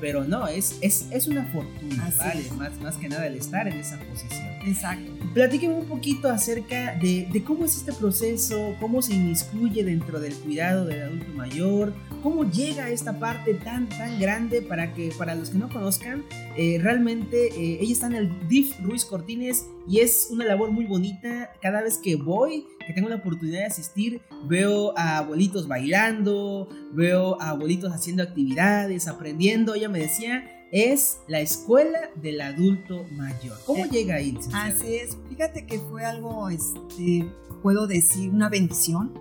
pero 0.00 0.24
no, 0.24 0.48
es, 0.48 0.76
es, 0.80 1.06
es 1.12 1.28
una 1.28 1.44
fortuna, 1.44 2.12
¿vale? 2.18 2.42
Más, 2.56 2.80
más 2.80 2.96
que 2.96 3.08
nada 3.08 3.28
el 3.28 3.36
estar 3.36 3.68
en 3.68 3.78
esa 3.78 3.96
posición. 4.00 4.51
Exacto. 4.64 5.10
Platíqueme 5.34 5.74
un 5.74 5.86
poquito 5.86 6.28
acerca 6.28 6.94
de, 6.96 7.28
de, 7.32 7.42
cómo 7.42 7.64
es 7.64 7.76
este 7.76 7.92
proceso, 7.92 8.76
cómo 8.80 9.02
se 9.02 9.14
inmiscuye 9.14 9.82
dentro 9.82 10.20
del 10.20 10.34
cuidado 10.34 10.84
del 10.84 11.02
adulto 11.02 11.32
mayor, 11.32 11.94
cómo 12.22 12.44
llega 12.44 12.84
a 12.84 12.90
esta 12.90 13.18
parte 13.18 13.54
tan, 13.54 13.88
tan 13.88 14.20
grande 14.20 14.62
para 14.62 14.94
que, 14.94 15.12
para 15.16 15.34
los 15.34 15.50
que 15.50 15.58
no 15.58 15.68
conozcan, 15.68 16.24
eh, 16.56 16.78
realmente 16.80 17.48
eh, 17.48 17.78
ella 17.80 17.92
está 17.92 18.06
en 18.06 18.14
el 18.14 18.48
DIF 18.48 18.78
Ruiz 18.80 19.04
Cortines 19.04 19.66
y 19.88 20.00
es 20.00 20.28
una 20.30 20.44
labor 20.44 20.70
muy 20.70 20.84
bonita. 20.84 21.50
Cada 21.60 21.82
vez 21.82 21.98
que 21.98 22.16
voy, 22.16 22.66
que 22.86 22.92
tengo 22.92 23.08
la 23.08 23.16
oportunidad 23.16 23.60
de 23.60 23.66
asistir, 23.66 24.20
veo 24.48 24.96
a 24.96 25.18
abuelitos 25.18 25.66
bailando, 25.66 26.68
veo 26.92 27.40
a 27.40 27.50
abuelitos 27.50 27.92
haciendo 27.92 28.22
actividades, 28.22 29.08
aprendiendo. 29.08 29.74
Ella 29.74 29.88
me 29.88 29.98
decía, 29.98 30.61
es 30.72 31.18
la 31.28 31.40
escuela 31.40 32.10
del 32.16 32.40
adulto 32.40 33.04
mayor. 33.12 33.58
¿Cómo 33.66 33.84
eh, 33.84 33.88
llega 33.90 34.16
ahí? 34.16 34.36
Así 34.54 34.96
es. 34.96 35.18
Fíjate 35.28 35.66
que 35.66 35.78
fue 35.78 36.04
algo, 36.04 36.48
este, 36.48 37.28
puedo 37.62 37.86
decir, 37.86 38.30
una 38.30 38.48
bendición. 38.48 39.12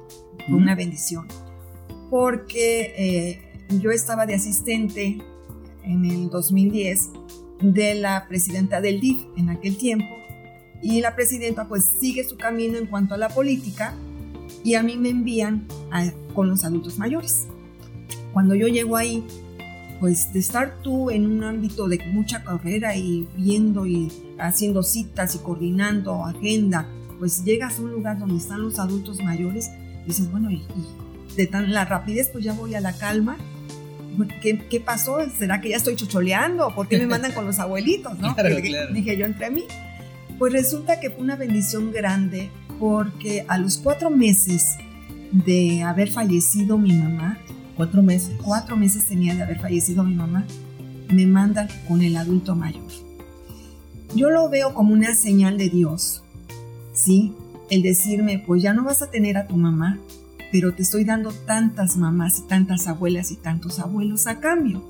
Una 0.48 0.74
bendición. 0.76 1.28
Porque 2.10 2.94
eh, 2.98 3.78
yo 3.80 3.92
estaba 3.92 4.26
de 4.26 4.34
asistente 4.34 5.18
en 5.84 6.06
el 6.06 6.30
2010 6.30 7.10
de 7.62 7.96
la 7.96 8.28
presidenta 8.28 8.82
del 8.82 9.00
DIF 9.00 9.22
en 9.38 9.50
aquel 9.50 9.78
tiempo 9.78 10.16
y 10.82 11.02
la 11.02 11.16
presidenta 11.16 11.68
pues 11.68 11.86
sigue 11.86 12.24
su 12.24 12.38
camino 12.38 12.78
en 12.78 12.88
cuanto 12.88 13.14
a 13.14 13.18
la 13.18 13.30
política 13.30 13.94
y 14.64 14.74
a 14.76 14.84
mí 14.84 14.98
me 14.98 15.10
envían 15.10 15.68
con 16.34 16.50
los 16.50 16.66
adultos 16.66 16.98
mayores. 16.98 17.48
Cuando 18.34 18.56
yo 18.56 18.68
llego 18.68 18.96
ahí, 18.96 19.24
pues 20.02 20.34
de 20.34 20.40
estar 20.40 20.82
tú 20.82 21.12
en 21.12 21.28
un 21.28 21.44
ámbito 21.44 21.88
de 21.88 22.00
mucha 22.08 22.44
carrera 22.44 22.96
y 22.96 23.28
viendo 23.38 23.86
y 23.86 24.12
haciendo 24.40 24.82
citas 24.82 25.36
y 25.36 25.38
coordinando 25.38 26.26
agenda, 26.26 26.88
pues 27.20 27.46
llegas 27.46 27.78
a 27.78 27.84
un 27.84 27.92
lugar 27.92 28.18
donde 28.18 28.38
están 28.38 28.64
los 28.64 28.80
adultos 28.80 29.24
mayores 29.24 29.70
y 30.04 30.08
dices, 30.08 30.32
bueno, 30.32 30.50
y, 30.50 30.66
de 31.38 31.46
tan 31.46 31.72
la 31.72 31.86
rapidez 31.86 32.30
pues 32.34 32.44
ya 32.44 32.54
voy 32.54 32.74
a 32.74 32.82
la 32.82 32.94
calma. 32.94 33.38
¿Qué, 34.42 34.58
¿Qué, 34.68 34.80
pasó? 34.80 35.18
¿Será 35.38 35.62
que 35.62 35.70
ya 35.70 35.78
estoy 35.78 35.96
chocholeando? 35.96 36.74
¿Por 36.74 36.88
qué 36.88 36.98
me 36.98 37.06
mandan 37.06 37.32
con 37.32 37.46
los 37.46 37.60
abuelitos? 37.60 38.18
¿no? 38.18 38.36
Dije 38.94 39.16
yo 39.16 39.26
entre 39.28 39.52
mí. 39.52 39.66
Pues 40.40 40.52
resulta 40.52 41.00
que 41.00 41.12
fue 41.12 41.22
una 41.22 41.36
bendición 41.36 41.92
grande 41.92 42.50
porque 42.80 43.46
a 43.48 43.60
los 43.60 43.78
cuatro 43.78 44.10
meses 44.10 44.78
de 45.32 45.84
haber 45.84 46.12
fallecido 46.12 46.80
mi 46.80 46.92
mamá, 46.92 47.38
cuatro 47.76 48.02
meses, 48.02 48.36
cuatro 48.44 48.76
meses 48.78 49.06
tenía 49.06 49.36
de 49.36 49.44
haber 49.44 49.60
fallecido 49.60 50.04
mi 50.04 50.16
mamá, 50.16 50.46
me 51.10 51.26
mandan 51.26 51.68
con 51.88 52.02
el 52.02 52.16
adulto 52.16 52.56
mayor. 52.56 52.88
Yo 54.16 54.30
lo 54.30 54.50
veo 54.50 54.74
como 54.74 54.94
una 54.94 55.16
señal 55.16 55.58
de 55.58 55.70
Dios, 55.70 56.24
¿sí? 56.94 57.34
El 57.70 57.82
decirme, 57.82 58.44
pues 58.46 58.62
ya 58.62 58.74
no 58.74 58.84
vas 58.84 59.02
a 59.02 59.10
tener 59.10 59.38
a 59.38 59.48
tu 59.48 59.56
mamá, 59.56 60.00
pero 60.52 60.74
te 60.74 60.82
estoy 60.82 61.06
dando 61.06 61.32
tantas 61.32 61.96
mamás 61.96 62.40
y 62.40 62.48
tantas 62.48 62.88
abuelas 62.88 63.32
y 63.32 63.36
tantos 63.36 63.80
abuelos 63.80 64.28
a 64.28 64.40
cambio. 64.40 64.86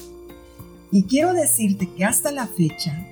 Y 0.91 1.03
quiero 1.03 1.33
decirte 1.33 1.89
que 1.89 2.03
hasta 2.03 2.31
la 2.31 2.47
fecha, 2.47 3.07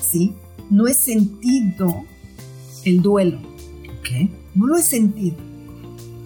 ¿sí? 0.00 0.34
no 0.70 0.86
he 0.86 0.94
sentido 0.94 2.04
el 2.84 3.02
duelo. 3.02 3.38
¿Qué? 4.04 4.30
No 4.54 4.66
lo 4.66 4.76
he 4.76 4.82
sentido. 4.82 5.36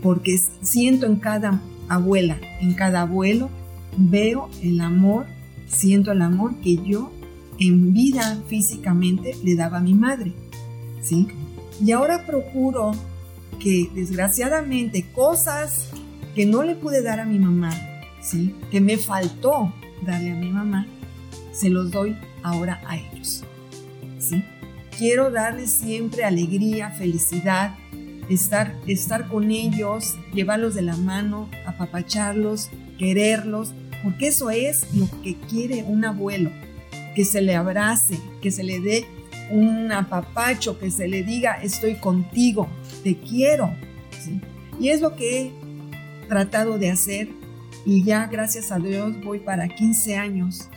Porque 0.02 0.38
siento 0.60 1.06
en 1.06 1.16
cada 1.16 1.60
abuela, 1.88 2.38
en 2.60 2.74
cada 2.74 3.02
abuelo, 3.02 3.50
veo 3.96 4.48
el 4.62 4.80
amor, 4.80 5.26
siento 5.66 6.12
el 6.12 6.22
amor 6.22 6.56
que 6.60 6.76
yo 6.76 7.12
en 7.58 7.92
vida 7.92 8.42
físicamente 8.48 9.36
le 9.42 9.54
daba 9.54 9.78
a 9.78 9.82
mi 9.82 9.94
madre. 9.94 10.32
¿Sí? 11.00 11.28
Y 11.84 11.92
ahora 11.92 12.24
procuro 12.26 12.92
que 13.58 13.90
desgraciadamente 13.94 15.06
cosas 15.12 15.90
que 16.34 16.46
no 16.46 16.62
le 16.62 16.74
pude 16.74 17.02
dar 17.02 17.20
a 17.20 17.24
mi 17.24 17.38
mamá, 17.38 17.72
¿sí? 18.20 18.54
Que 18.70 18.80
me 18.80 18.96
faltó 18.96 19.72
darle 20.04 20.32
a 20.32 20.34
mi 20.34 20.50
mamá, 20.50 20.86
se 21.52 21.70
los 21.70 21.90
doy 21.90 22.16
ahora 22.42 22.80
a 22.86 22.96
ellos, 22.96 23.44
¿sí? 24.18 24.44
Quiero 24.98 25.30
darles 25.30 25.70
siempre 25.70 26.24
alegría, 26.24 26.90
felicidad, 26.90 27.76
estar, 28.28 28.74
estar 28.86 29.28
con 29.28 29.50
ellos, 29.50 30.16
llevarlos 30.32 30.74
de 30.74 30.82
la 30.82 30.96
mano, 30.96 31.48
apapacharlos, 31.66 32.70
quererlos, 32.98 33.72
porque 34.02 34.28
eso 34.28 34.50
es 34.50 34.92
lo 34.94 35.08
que 35.22 35.36
quiere 35.36 35.82
un 35.82 36.04
abuelo, 36.04 36.50
que 37.14 37.24
se 37.24 37.40
le 37.40 37.54
abrace, 37.54 38.18
que 38.42 38.50
se 38.50 38.62
le 38.62 38.80
dé 38.80 39.06
un 39.50 39.92
apapacho, 39.92 40.78
que 40.78 40.90
se 40.90 41.08
le 41.08 41.22
diga 41.22 41.54
estoy 41.62 41.94
contigo, 41.96 42.68
te 43.02 43.16
quiero. 43.16 43.74
Y 44.80 44.88
es 44.88 45.00
lo 45.00 45.16
que 45.16 45.46
he 45.46 46.28
tratado 46.28 46.78
de 46.78 46.90
hacer 46.90 47.28
y 47.86 48.02
ya 48.02 48.26
gracias 48.26 48.72
a 48.72 48.78
Dios 48.78 49.14
voy 49.22 49.40
para 49.40 49.68
15 49.68 50.16
años 50.16 50.68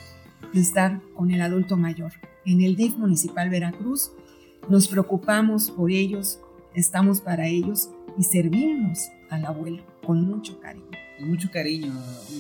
de 0.54 0.60
estar 0.60 1.02
con 1.16 1.32
el 1.32 1.42
adulto 1.42 1.78
mayor. 1.78 2.12
En 2.46 2.62
el 2.62 2.76
DIF 2.76 2.98
Municipal 2.98 3.50
Veracruz 3.50 4.12
nos 4.70 4.88
preocupamos 4.88 5.72
por 5.72 5.92
ellos, 5.92 6.40
estamos 6.78 7.22
para 7.22 7.48
ellos 7.48 7.90
y 8.18 8.24
servimos 8.24 9.10
al 9.30 9.46
abuelo 9.46 9.84
con 10.06 10.24
mucho 10.24 10.60
cariño. 10.60 10.86
Con 11.20 11.30
mucho 11.30 11.50
cariño, 11.52 11.92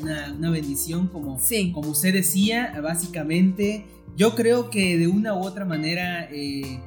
una, 0.01 0.51
bendición 0.51 1.07
como, 1.07 1.39
como 1.73 1.89
usted 1.89 2.13
decía, 2.13 2.79
básicamente. 2.81 3.85
Yo 4.15 4.35
creo 4.35 4.69
que 4.69 4.97
de 4.97 5.07
una 5.07 5.33
u 5.33 5.39
otra 5.39 5.65
manera 5.65 6.29
eh, 6.31 6.79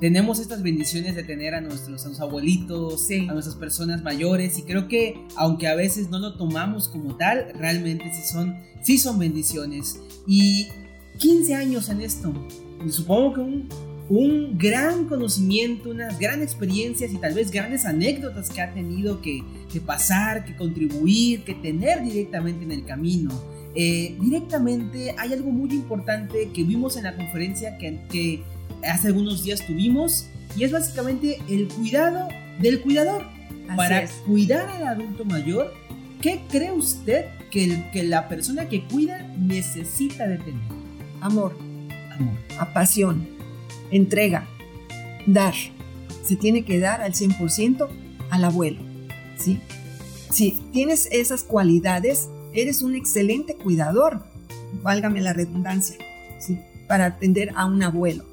tenemos 0.00 0.38
estas 0.38 0.62
bendiciones 0.62 1.14
de 1.14 1.22
tener 1.22 1.54
a 1.54 1.60
nuestros, 1.60 2.20
abuelitos, 2.20 3.06
a 3.10 3.32
nuestras 3.32 3.56
personas 3.56 4.02
mayores 4.02 4.58
y 4.58 4.62
creo 4.62 4.88
que 4.88 5.26
aunque 5.36 5.68
a 5.68 5.74
veces 5.74 6.08
no 6.08 6.18
lo 6.18 6.36
tomamos 6.36 6.88
como 6.88 7.16
tal, 7.16 7.52
realmente 7.54 8.10
sí 8.14 8.22
son, 8.22 8.56
sí 8.82 8.96
son 8.96 9.18
bendiciones. 9.18 10.00
Y 10.26 10.68
15 11.18 11.54
años 11.54 11.88
en 11.90 12.00
esto, 12.00 12.32
supongo 12.88 13.34
que 13.34 13.40
un, 13.40 13.68
un 14.08 14.58
gran 14.58 15.06
conocimiento, 15.06 15.90
unas 15.90 16.18
grandes 16.18 16.50
experiencias 16.50 17.12
y 17.12 17.16
tal 17.16 17.34
vez 17.34 17.50
grandes 17.50 17.86
anécdotas 17.86 18.50
que 18.50 18.60
ha 18.60 18.72
tenido 18.72 19.22
que, 19.22 19.42
pasar, 19.84 20.44
que 20.44 20.54
contribuir, 20.56 21.42
que 21.42 21.54
tener 21.54 22.02
directamente 22.02 22.64
en 22.64 22.72
el 22.72 22.84
camino. 22.84 23.30
Eh, 23.74 24.14
directamente 24.20 25.14
hay 25.18 25.32
algo 25.32 25.50
muy 25.50 25.70
importante 25.70 26.50
que 26.54 26.62
vimos 26.62 26.96
en 26.96 27.04
la 27.04 27.16
conferencia 27.16 27.76
que, 27.78 27.98
que 28.10 28.42
hace 28.86 29.08
algunos 29.08 29.42
días 29.42 29.66
tuvimos 29.66 30.28
y 30.56 30.64
es 30.64 30.70
básicamente 30.70 31.40
el 31.48 31.68
cuidado 31.68 32.28
del 32.60 32.80
cuidador. 32.82 33.24
Para 33.76 34.06
cuidar 34.26 34.68
al 34.68 34.86
adulto 34.86 35.24
mayor, 35.24 35.72
¿qué 36.20 36.42
cree 36.50 36.70
usted 36.70 37.24
que, 37.50 37.64
el, 37.64 37.90
que 37.90 38.02
la 38.02 38.28
persona 38.28 38.68
que 38.68 38.84
cuida 38.84 39.26
necesita 39.38 40.28
de 40.28 40.36
tener? 40.36 40.62
Amor. 41.22 41.56
Amor. 42.14 42.34
Apasión 42.58 43.33
entrega, 43.96 44.46
dar. 45.26 45.54
Se 46.24 46.36
tiene 46.36 46.64
que 46.64 46.78
dar 46.78 47.00
al 47.00 47.12
100% 47.12 47.88
al 48.30 48.44
abuelo. 48.44 48.80
¿sí? 49.38 49.60
Si 50.30 50.52
tienes 50.72 51.08
esas 51.10 51.42
cualidades, 51.42 52.28
eres 52.52 52.82
un 52.82 52.94
excelente 52.94 53.54
cuidador, 53.54 54.24
válgame 54.82 55.20
la 55.20 55.32
redundancia, 55.32 55.96
¿sí? 56.38 56.58
para 56.88 57.06
atender 57.06 57.52
a 57.56 57.66
un 57.66 57.82
abuelo. 57.82 58.24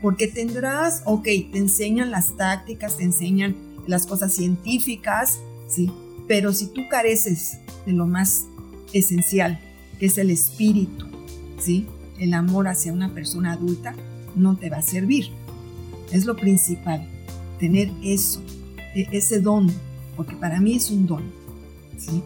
Porque 0.00 0.26
tendrás, 0.26 1.02
ok, 1.04 1.24
te 1.24 1.58
enseñan 1.58 2.10
las 2.10 2.36
tácticas, 2.36 2.96
te 2.96 3.04
enseñan 3.04 3.54
las 3.86 4.06
cosas 4.06 4.32
científicas, 4.32 5.38
¿sí? 5.68 5.92
Pero 6.26 6.52
si 6.52 6.66
tú 6.66 6.88
careces 6.88 7.58
de 7.86 7.92
lo 7.92 8.06
más 8.06 8.46
esencial, 8.92 9.60
que 10.00 10.06
es 10.06 10.18
el 10.18 10.30
espíritu, 10.30 11.06
¿sí? 11.60 11.86
El 12.18 12.34
amor 12.34 12.66
hacia 12.66 12.92
una 12.92 13.14
persona 13.14 13.52
adulta, 13.52 13.94
no 14.34 14.56
te 14.56 14.70
va 14.70 14.78
a 14.78 14.82
servir. 14.82 15.30
Es 16.10 16.24
lo 16.24 16.36
principal, 16.36 17.06
tener 17.58 17.90
eso, 18.02 18.42
e, 18.94 19.08
ese 19.12 19.40
don, 19.40 19.72
porque 20.16 20.36
para 20.36 20.60
mí 20.60 20.76
es 20.76 20.90
un 20.90 21.06
don, 21.06 21.22
¿sí? 21.96 22.22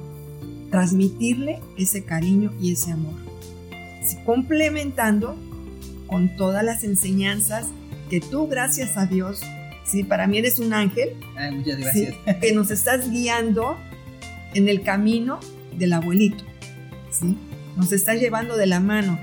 Transmitirle 0.71 1.61
ese 1.77 2.05
cariño 2.05 2.53
y 2.61 2.73
ese 2.73 2.92
amor. 2.92 3.14
Complementando 4.25 5.37
con 6.07 6.37
todas 6.37 6.64
las 6.64 6.85
enseñanzas 6.85 7.66
que 8.11 8.21
tú, 8.21 8.47
gracias 8.47 8.97
a 8.97 9.07
Dios, 9.07 9.40
¿sí? 9.85 10.05
Para 10.05 10.27
mí 10.27 10.38
eres 10.38 10.59
un 10.59 10.73
ángel. 10.73 11.11
muchas 11.53 11.79
gracias. 11.79 12.14
Que 12.40 12.53
nos 12.53 12.71
estás 12.71 13.11
guiando 13.11 13.77
en 14.55 14.69
el 14.69 14.83
camino 14.83 15.40
del 15.77 15.92
abuelito, 15.92 16.45
¿sí? 17.11 17.37
Nos 17.77 17.92
estás 17.92 18.21
llevando 18.21 18.57
de 18.57 18.66
la 18.66 18.81
mano 18.81 19.19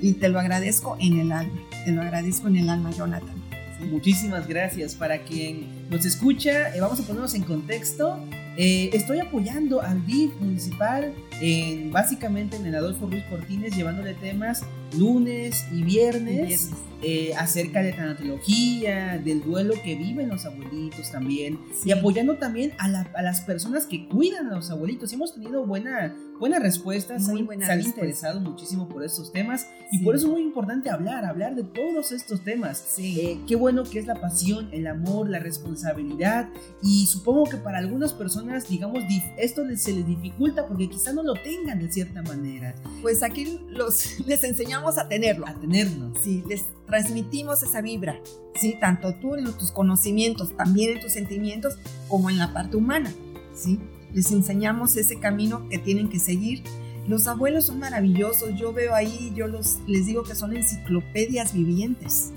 y 0.00 0.14
te 0.14 0.28
lo 0.28 0.38
agradezco 0.38 0.96
en 1.00 1.18
el 1.18 1.32
alma. 1.32 1.65
Te 1.86 1.92
lo 1.92 2.02
agradezco 2.02 2.48
en 2.48 2.56
el 2.56 2.68
alma, 2.68 2.90
Jonathan. 2.90 3.40
muchísimas 3.88 4.48
gracias. 4.48 4.96
Para 4.96 5.22
quien 5.22 5.68
nos 5.88 6.04
escucha, 6.04 6.74
eh, 6.74 6.80
vamos 6.80 6.98
a 6.98 7.04
ponernos 7.04 7.32
en 7.34 7.44
contexto. 7.44 8.18
Eh, 8.56 8.90
estoy 8.92 9.20
apoyando 9.20 9.80
al 9.80 10.04
DIF 10.04 10.32
municipal 10.40 11.14
en, 11.40 11.92
básicamente 11.92 12.56
en 12.56 12.66
el 12.66 12.74
Adolfo 12.74 13.06
Ruiz 13.06 13.22
Cortines, 13.30 13.76
llevándole 13.76 14.14
temas 14.14 14.64
lunes 14.94 15.64
y 15.72 15.82
viernes, 15.82 16.70
eh, 17.02 17.34
acerca 17.36 17.82
de 17.82 17.92
tanatología, 17.92 19.18
del 19.18 19.42
duelo 19.42 19.74
que 19.84 19.94
viven 19.96 20.28
los 20.28 20.46
abuelitos 20.46 21.10
también, 21.10 21.58
y 21.84 21.92
apoyando 21.92 22.36
también 22.36 22.72
a, 22.78 22.88
las 23.22 23.40
personas 23.42 23.86
que 23.86 24.08
cuidan 24.08 24.48
a 24.48 24.56
los 24.56 24.70
abuelitos. 24.70 25.12
Hemos 25.12 25.34
tenido 25.34 25.66
buena 25.66 26.14
buenas 26.38 26.62
respuestas, 26.62 27.22
Muy 27.22 27.46
se, 27.58 27.72
han, 27.72 27.80
interesado 27.80 28.40
muchísimo 28.40 28.88
por 28.88 29.04
estos 29.04 29.32
temas 29.32 29.66
y 29.90 29.98
por 30.00 30.14
eso 30.14 30.26
es 30.26 30.32
muy 30.32 30.42
importante 30.42 30.90
hablar, 30.90 31.24
hablar 31.24 31.54
de 31.54 31.64
todos 31.64 32.12
estos 32.12 32.42
temas. 32.42 32.94
Eh, 32.98 33.38
qué 33.46 33.56
bueno 33.56 33.84
que 33.84 33.98
es 33.98 34.06
la 34.06 34.20
pasión, 34.20 34.68
el 34.72 34.86
amor, 34.86 35.28
la 35.28 35.38
responsabilidad 35.38 36.48
y 36.82 37.06
supongo 37.06 37.44
que 37.44 37.56
para 37.56 37.78
algunas 37.78 38.12
personas, 38.12 38.68
digamos, 38.68 39.04
esto 39.38 39.62
se 39.76 39.92
les 39.92 40.06
dificulta 40.06 40.66
porque 40.66 40.88
quizá 40.88 41.12
no 41.12 41.22
lo 41.22 41.34
tengan 41.34 41.78
de 41.78 41.90
cierta 41.90 42.22
manera. 42.22 42.74
Pues 43.02 43.22
aquí 43.22 43.58
los, 43.68 44.20
les 44.26 44.44
enseñamos 44.44 44.75
a 44.98 45.08
tenerlo. 45.08 45.46
A 45.46 45.54
tenerlo. 45.54 46.12
Sí, 46.22 46.44
les 46.48 46.64
transmitimos 46.86 47.62
esa 47.62 47.80
vibra, 47.80 48.20
sí, 48.54 48.76
tanto 48.80 49.14
tú 49.14 49.34
en 49.34 49.44
tus 49.44 49.72
conocimientos, 49.72 50.56
también 50.56 50.96
en 50.96 51.00
tus 51.00 51.12
sentimientos, 51.12 51.78
como 52.08 52.30
en 52.30 52.38
la 52.38 52.52
parte 52.52 52.76
humana, 52.76 53.12
sí 53.54 53.80
les 54.16 54.32
enseñamos 54.32 54.96
ese 54.96 55.18
camino 55.18 55.68
que 55.68 55.78
tienen 55.78 56.08
que 56.08 56.18
seguir. 56.18 56.62
Los 57.06 57.28
abuelos 57.28 57.66
son 57.66 57.78
maravillosos, 57.78 58.54
yo 58.58 58.72
veo 58.72 58.94
ahí, 58.94 59.30
yo 59.36 59.46
los, 59.46 59.78
les 59.86 60.06
digo 60.06 60.22
que 60.22 60.34
son 60.34 60.56
enciclopedias 60.56 61.52
vivientes. 61.52 62.32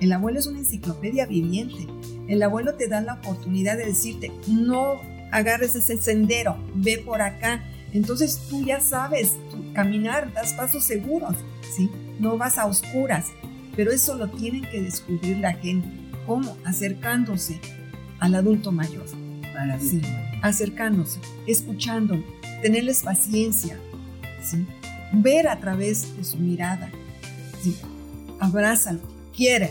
El 0.00 0.12
abuelo 0.12 0.40
es 0.40 0.46
una 0.46 0.58
enciclopedia 0.58 1.26
viviente. 1.26 1.86
El 2.26 2.42
abuelo 2.42 2.74
te 2.74 2.88
da 2.88 3.00
la 3.00 3.14
oportunidad 3.14 3.76
de 3.76 3.86
decirte, 3.86 4.32
no 4.48 5.00
agarres 5.30 5.76
ese 5.76 5.96
sendero, 5.98 6.56
ve 6.74 6.98
por 6.98 7.22
acá. 7.22 7.62
Entonces 7.94 8.38
tú 8.50 8.62
ya 8.62 8.80
sabes 8.80 9.36
caminar, 9.72 10.30
das 10.34 10.52
pasos 10.52 10.84
seguros, 10.84 11.36
¿sí? 11.74 11.90
No 12.20 12.36
vas 12.36 12.58
a 12.58 12.66
oscuras, 12.66 13.28
pero 13.74 13.90
eso 13.90 14.16
lo 14.16 14.28
tienen 14.28 14.62
que 14.70 14.82
descubrir 14.82 15.38
la 15.38 15.54
gente. 15.54 15.88
¿Cómo? 16.26 16.56
Acercándose 16.64 17.58
al 18.20 18.34
adulto 18.34 18.70
mayor. 18.70 19.06
Adulto 19.54 20.08
mayor 20.08 20.34
acercándose, 20.44 21.20
escuchándolo, 21.46 22.22
tenerles 22.60 23.02
paciencia, 23.02 23.78
¿sí? 24.42 24.66
ver 25.10 25.48
a 25.48 25.58
través 25.58 26.14
de 26.18 26.22
su 26.22 26.36
mirada, 26.36 26.90
¿sí? 27.62 27.74
abrázalo, 28.40 29.00
quiere. 29.34 29.70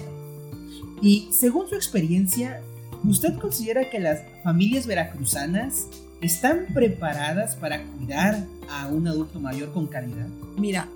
Y 0.99 1.29
según 1.31 1.69
su 1.69 1.75
experiencia, 1.75 2.59
¿usted 3.03 3.37
considera 3.37 3.87
que 3.91 3.99
las 3.99 4.21
familias 4.43 4.87
veracruzanas 4.87 5.89
están 6.23 6.67
preparadas 6.73 7.55
para 7.55 7.83
cuidar 7.83 8.45
a 8.69 8.87
un 8.87 9.07
adulto 9.07 9.39
mayor 9.39 9.71
con 9.73 9.87
calidad? 9.87 10.27
Mira, 10.57 10.87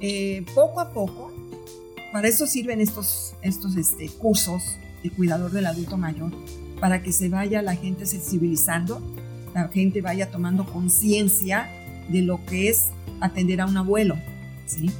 eh, 0.00 0.44
poco 0.54 0.80
a 0.80 0.92
poco, 0.92 1.32
para 2.12 2.28
eso 2.28 2.46
sirven 2.46 2.80
estos, 2.80 3.34
estos 3.42 3.76
este, 3.76 4.08
cursos 4.08 4.78
de 5.02 5.10
cuidador 5.10 5.50
del 5.50 5.66
adulto 5.66 5.96
mayor, 5.96 6.30
para 6.80 7.02
que 7.02 7.12
se 7.12 7.28
vaya 7.28 7.60
la 7.60 7.74
gente 7.74 8.06
sensibilizando, 8.06 9.02
la 9.54 9.68
gente 9.68 10.00
vaya 10.00 10.30
tomando 10.30 10.64
conciencia 10.64 11.68
de 12.08 12.22
lo 12.22 12.44
que 12.46 12.68
es 12.68 12.90
atender 13.20 13.60
a 13.60 13.66
un 13.66 13.76
abuelo, 13.76 14.16
¿sí? 14.66 14.90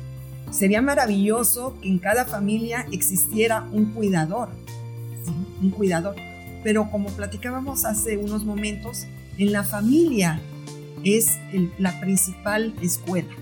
Sería 0.51 0.83
maravilloso 0.83 1.79
que 1.81 1.89
en 1.89 1.99
cada 1.99 2.25
familia 2.25 2.87
existiera 2.91 3.69
un 3.71 3.93
cuidador, 3.93 4.49
un 5.63 5.71
cuidador. 5.71 6.17
Pero 6.65 6.91
como 6.91 7.11
platicábamos 7.11 7.85
hace 7.85 8.17
unos 8.17 8.45
momentos, 8.45 9.07
en 9.39 9.53
la 9.53 9.65
familia 9.65 10.41
es 11.05 11.39
la 11.79 11.99
principal 12.01 12.75
escuela, 12.83 13.33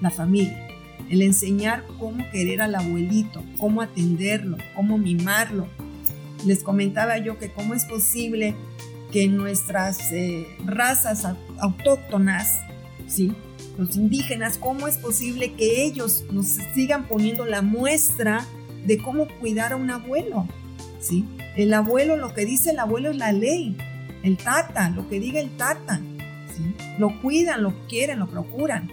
la 0.00 0.10
familia. 0.10 0.68
El 1.10 1.22
enseñar 1.22 1.84
cómo 1.98 2.24
querer 2.30 2.62
al 2.62 2.74
abuelito, 2.76 3.42
cómo 3.58 3.82
atenderlo, 3.82 4.56
cómo 4.76 4.96
mimarlo, 4.96 5.66
les 6.46 6.62
comentaba 6.62 7.18
yo 7.18 7.38
que 7.38 7.50
cómo 7.50 7.74
es 7.74 7.84
posible 7.84 8.54
que 9.12 9.26
nuestras 9.26 10.12
eh, 10.12 10.46
razas 10.64 11.26
autóctonas, 11.58 12.60
¿sí? 13.08 13.32
los 13.76 13.96
indígenas, 13.96 14.56
¿cómo 14.56 14.86
es 14.86 14.98
posible 14.98 15.54
que 15.54 15.84
ellos 15.84 16.24
nos 16.30 16.46
sigan 16.74 17.08
poniendo 17.08 17.44
la 17.44 17.62
muestra 17.62 18.46
de 18.86 18.98
cómo 18.98 19.26
cuidar 19.40 19.72
a 19.72 19.76
un 19.76 19.90
abuelo? 19.90 20.46
¿Sí? 21.00 21.24
El 21.56 21.74
abuelo, 21.74 22.16
lo 22.16 22.34
que 22.34 22.44
dice 22.44 22.70
el 22.70 22.78
abuelo 22.78 23.10
es 23.10 23.16
la 23.16 23.32
ley. 23.32 23.76
El 24.22 24.36
tata, 24.36 24.90
lo 24.90 25.08
que 25.08 25.20
diga 25.20 25.40
el 25.40 25.56
tata. 25.56 26.00
¿sí? 26.54 26.74
Lo 26.98 27.20
cuidan, 27.20 27.62
lo 27.62 27.72
quieren, 27.88 28.18
lo 28.18 28.26
procuran. 28.26 28.90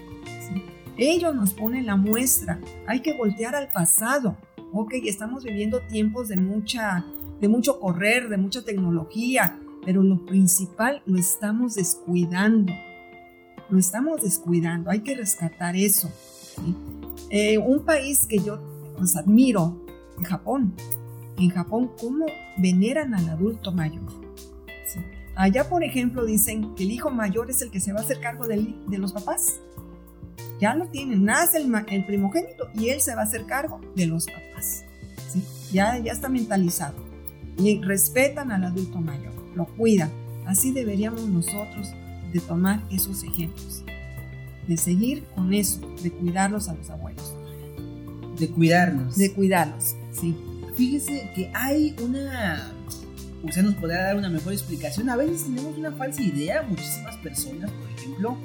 Ellos 0.97 1.35
nos 1.35 1.53
ponen 1.53 1.85
la 1.85 1.95
muestra. 1.95 2.59
Hay 2.87 3.01
que 3.01 3.13
voltear 3.13 3.55
al 3.55 3.71
pasado. 3.71 4.35
Ok, 4.73 4.93
estamos 5.03 5.43
viviendo 5.43 5.79
tiempos 5.81 6.27
de, 6.27 6.37
mucha, 6.37 7.05
de 7.39 7.47
mucho 7.47 7.79
correr, 7.79 8.29
de 8.29 8.37
mucha 8.37 8.63
tecnología, 8.63 9.59
pero 9.85 10.01
lo 10.01 10.25
principal 10.25 11.03
lo 11.05 11.19
estamos 11.19 11.75
descuidando. 11.75 12.73
Lo 13.69 13.77
estamos 13.77 14.23
descuidando. 14.23 14.89
Hay 14.89 15.01
que 15.01 15.15
rescatar 15.15 15.75
eso. 15.75 16.11
Eh, 17.29 17.57
un 17.59 17.85
país 17.85 18.25
que 18.25 18.39
yo 18.39 18.59
pues, 18.97 19.15
admiro, 19.15 19.85
Japón. 20.23 20.73
En 21.37 21.49
Japón, 21.49 21.91
¿cómo 22.01 22.25
veneran 22.57 23.13
al 23.13 23.29
adulto 23.29 23.71
mayor? 23.71 24.26
Allá, 25.37 25.69
por 25.69 25.83
ejemplo, 25.83 26.25
dicen 26.25 26.73
que 26.73 26.83
el 26.83 26.91
hijo 26.91 27.11
mayor 27.11 27.51
es 27.51 27.61
el 27.61 27.69
que 27.69 27.79
se 27.79 27.93
va 27.93 27.99
a 27.99 28.01
hacer 28.01 28.19
cargo 28.19 28.47
de, 28.47 28.73
de 28.87 28.97
los 28.97 29.13
papás. 29.13 29.59
Ya 30.59 30.73
lo 30.73 30.87
tienen, 30.87 31.25
nace 31.25 31.59
el, 31.59 31.71
el, 31.89 32.05
primogénito 32.07 32.69
y 32.73 32.89
él 32.89 33.01
se 33.01 33.13
va 33.13 33.21
a 33.21 33.25
hacer 33.25 33.45
cargo 33.45 33.79
de 33.95 34.07
los 34.07 34.25
papás. 34.25 34.83
¿sí? 35.31 35.43
Ya, 35.71 35.99
ya 35.99 36.11
está 36.11 36.27
mentalizado. 36.27 36.95
Y 37.59 37.79
respetan 37.83 38.51
al 38.51 38.63
adulto 38.63 38.99
mayor, 38.99 39.31
lo 39.53 39.67
cuidan. 39.67 40.09
Así 40.47 40.71
deberíamos 40.71 41.27
nosotros 41.27 41.93
de 42.33 42.39
tomar 42.39 42.81
esos 42.89 43.23
ejemplos, 43.23 43.83
de 44.67 44.75
seguir 44.75 45.23
con 45.35 45.53
eso, 45.53 45.79
de 46.01 46.11
cuidarlos 46.11 46.67
a 46.67 46.73
los 46.73 46.89
abuelos. 46.89 47.35
De 48.39 48.49
cuidarnos. 48.49 49.15
De 49.15 49.31
cuidarlos, 49.33 49.95
sí. 50.11 50.35
Fíjese 50.75 51.31
que 51.35 51.51
hay 51.53 51.95
una 52.01 52.71
usted 53.43 53.63
nos 53.63 53.75
podrá 53.75 54.03
dar 54.03 54.17
una 54.17 54.29
mejor 54.29 54.53
explicación. 54.53 55.09
A 55.09 55.15
veces 55.15 55.43
tenemos 55.43 55.77
una 55.77 55.91
falsa 55.91 56.21
idea, 56.21 56.63
muchísimas 56.63 57.15
personas, 57.17 57.71
por 57.71 57.89
ejemplo, 57.91 58.37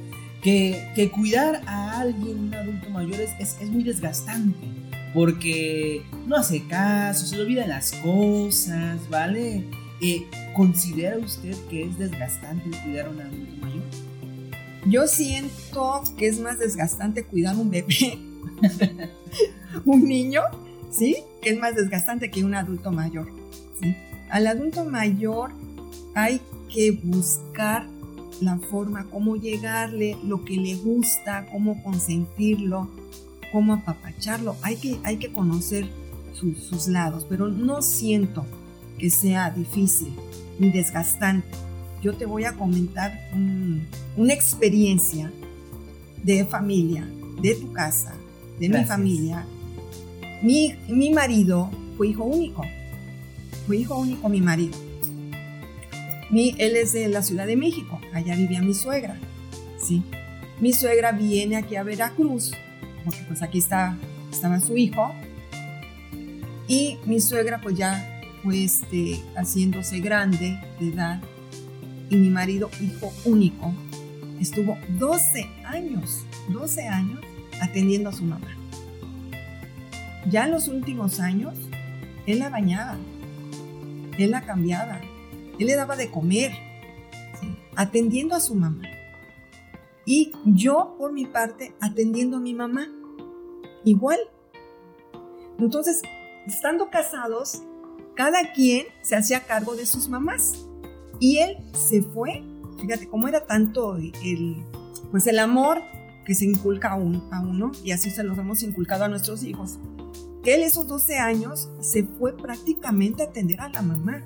que, 0.43 1.11
cuidar 1.15 1.63
a 1.67 2.01
alguien, 2.01 2.39
un 2.39 2.55
adulto 2.55 2.91
mayor, 2.91 3.21
es, 3.21 3.71
muy 3.71 3.85
desgastante. 3.85 4.67
Porque 5.15 6.03
no 6.27 6.37
hace 6.37 6.67
caso, 6.67 7.27
se 7.27 7.37
le 7.37 7.43
olvidan 7.43 7.69
las 7.69 7.93
cosas, 7.93 8.99
¿vale? 9.11 9.65
Eh, 10.01 10.27
¿Considera 10.55 11.19
usted 11.19 11.55
que 11.69 11.85
es 11.85 11.99
desgastante 11.99 12.71
cuidar 12.83 13.07
a 13.07 13.11
un 13.11 13.21
adulto 13.21 13.57
mayor? 13.61 13.83
Yo 14.87 15.07
siento 15.07 16.03
que 16.17 16.27
es 16.27 16.41
más 16.41 16.59
desgastante 16.59 17.25
cuidar 17.25 17.57
un 17.57 17.71
bebé, 17.71 18.19
un 19.85 20.05
niño, 20.09 20.43
¿sí? 20.91 21.19
Que 21.43 21.51
es 21.51 21.59
más 21.59 21.77
desgastante 21.77 22.31
que 22.31 22.43
un 22.43 22.55
adulto 22.55 22.91
mayor, 22.91 23.29
¿sí? 23.81 23.95
Al 24.33 24.47
adulto 24.47 24.87
mayor 24.87 25.51
hay 26.15 26.41
que 26.73 26.93
buscar 26.93 27.87
la 28.41 28.57
forma, 28.57 29.07
cómo 29.11 29.37
llegarle, 29.37 30.17
lo 30.25 30.43
que 30.43 30.55
le 30.57 30.75
gusta, 30.75 31.47
cómo 31.53 31.83
consentirlo, 31.83 32.89
cómo 33.53 33.75
apapacharlo. 33.75 34.57
Hay 34.63 34.77
que, 34.77 34.99
hay 35.05 35.19
que 35.19 35.31
conocer 35.31 35.87
su, 36.33 36.55
sus 36.55 36.89
lados, 36.89 37.27
pero 37.29 37.49
no 37.49 37.83
siento 37.83 38.47
que 38.99 39.11
sea 39.11 39.51
difícil 39.51 40.15
ni 40.59 40.71
desgastante. 40.71 41.47
Yo 42.01 42.15
te 42.15 42.25
voy 42.25 42.45
a 42.45 42.55
comentar 42.55 43.29
un, 43.35 43.87
una 44.17 44.33
experiencia 44.33 45.31
de 46.23 46.47
familia, 46.47 47.07
de 47.43 47.55
tu 47.57 47.71
casa, 47.75 48.15
de 48.59 48.69
Gracias. 48.69 48.89
mi 48.89 48.89
familia. 48.89 49.47
Mi, 50.43 50.75
mi 50.89 51.11
marido 51.11 51.71
fue 51.99 52.09
hijo 52.09 52.25
único 52.25 52.63
fue 53.67 53.79
hijo 53.79 53.97
único 53.97 54.29
mi 54.29 54.41
marido. 54.41 54.77
Mi, 56.31 56.55
él 56.59 56.77
es 56.77 56.93
de 56.93 57.09
la 57.09 57.23
Ciudad 57.23 57.47
de 57.47 57.57
México, 57.57 58.01
allá 58.15 58.35
vivía 58.35 58.63
mi 58.63 58.75
suegra, 58.75 59.19
¿sí? 59.79 60.03
Mi 60.61 60.73
suegra 60.73 61.13
viene 61.13 61.57
aquí 61.57 61.77
a 61.77 61.83
Veracruz, 61.83 62.53
porque 63.05 63.21
pues 63.29 63.43
aquí 63.43 63.59
está, 63.59 63.99
estaba 64.31 64.59
su 64.61 64.77
hijo, 64.77 65.13
y 66.69 66.97
mi 67.05 67.21
suegra 67.21 67.61
pues 67.61 67.77
ya 67.77 68.23
fue 68.43 68.65
este, 68.65 69.21
haciéndose 69.37 70.01
grande 70.01 70.59
de 70.81 70.89
edad, 70.89 71.21
y 72.09 72.17
mi 72.17 72.31
marido, 72.31 72.71
hijo 72.81 73.13
único, 73.25 73.73
estuvo 74.41 74.79
12 74.99 75.49
años, 75.65 76.25
12 76.49 76.89
años 76.89 77.21
atendiendo 77.61 78.11
a 78.11 78.13
su 78.13 78.25
mamá. 78.25 78.49
Ya 80.31 80.45
en 80.45 80.53
los 80.53 80.69
últimos 80.69 81.21
años, 81.21 81.55
él 82.27 82.39
la 82.39 82.49
bañaba, 82.49 82.97
él 84.19 84.31
la 84.31 84.43
cambiaba, 84.43 85.01
él 85.59 85.67
le 85.67 85.75
daba 85.75 85.97
de 85.97 86.11
comer, 86.11 86.53
atendiendo 87.77 88.35
a 88.35 88.41
su 88.41 88.55
mamá. 88.55 88.83
Y 90.05 90.33
yo, 90.45 90.97
por 90.99 91.13
mi 91.13 91.27
parte, 91.27 91.75
atendiendo 91.81 92.39
a 92.39 92.41
mi 92.41 92.55
mamá, 92.55 92.89
igual. 93.85 94.19
Entonces, 95.59 96.03
estando 96.47 96.91
casados, 96.91 97.63
cada 98.15 98.53
quien 98.53 98.87
se 99.03 99.17
hacía 99.17 99.45
cargo 99.45 99.75
de 99.75 99.87
sus 99.87 100.09
mamás. 100.09 100.67
Y 101.21 101.39
él 101.39 101.59
se 101.73 102.03
fue, 102.03 102.43
fíjate 102.81 103.09
cómo 103.09 103.29
era 103.29 103.47
tanto 103.47 103.97
el, 103.97 104.65
pues 105.11 105.27
el 105.29 105.39
amor 105.39 105.81
que 106.27 106.35
se 106.35 106.45
inculca 106.45 106.91
a, 106.91 106.95
a 106.95 106.97
uno, 106.97 107.73
y 107.85 107.93
así 107.93 108.11
se 108.11 108.25
los 108.25 108.39
hemos 108.39 108.63
inculcado 108.63 109.05
a 109.05 109.09
nuestros 109.09 109.43
hijos 109.45 109.79
que 110.43 110.55
él 110.55 110.63
esos 110.63 110.89
12 110.89 111.19
años 111.19 111.69
se 111.81 112.05
fue 112.05 112.37
prácticamente 112.37 113.23
a 113.23 113.27
atender 113.27 113.61
a 113.61 113.69
la 113.69 113.83
mamá. 113.83 114.23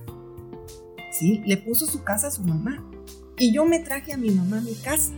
¿Sí? 1.13 1.43
Le 1.47 1.57
puso 1.57 1.87
su 1.87 2.03
casa 2.03 2.29
a 2.29 2.31
su 2.31 2.43
mamá. 2.43 2.85
Y 3.39 3.53
yo 3.53 3.65
me 3.65 3.81
traje 3.81 4.13
a 4.13 4.17
mi 4.17 4.31
mamá 4.31 4.59
a 4.59 4.63
mi 4.63 4.75
casa. 4.75 5.13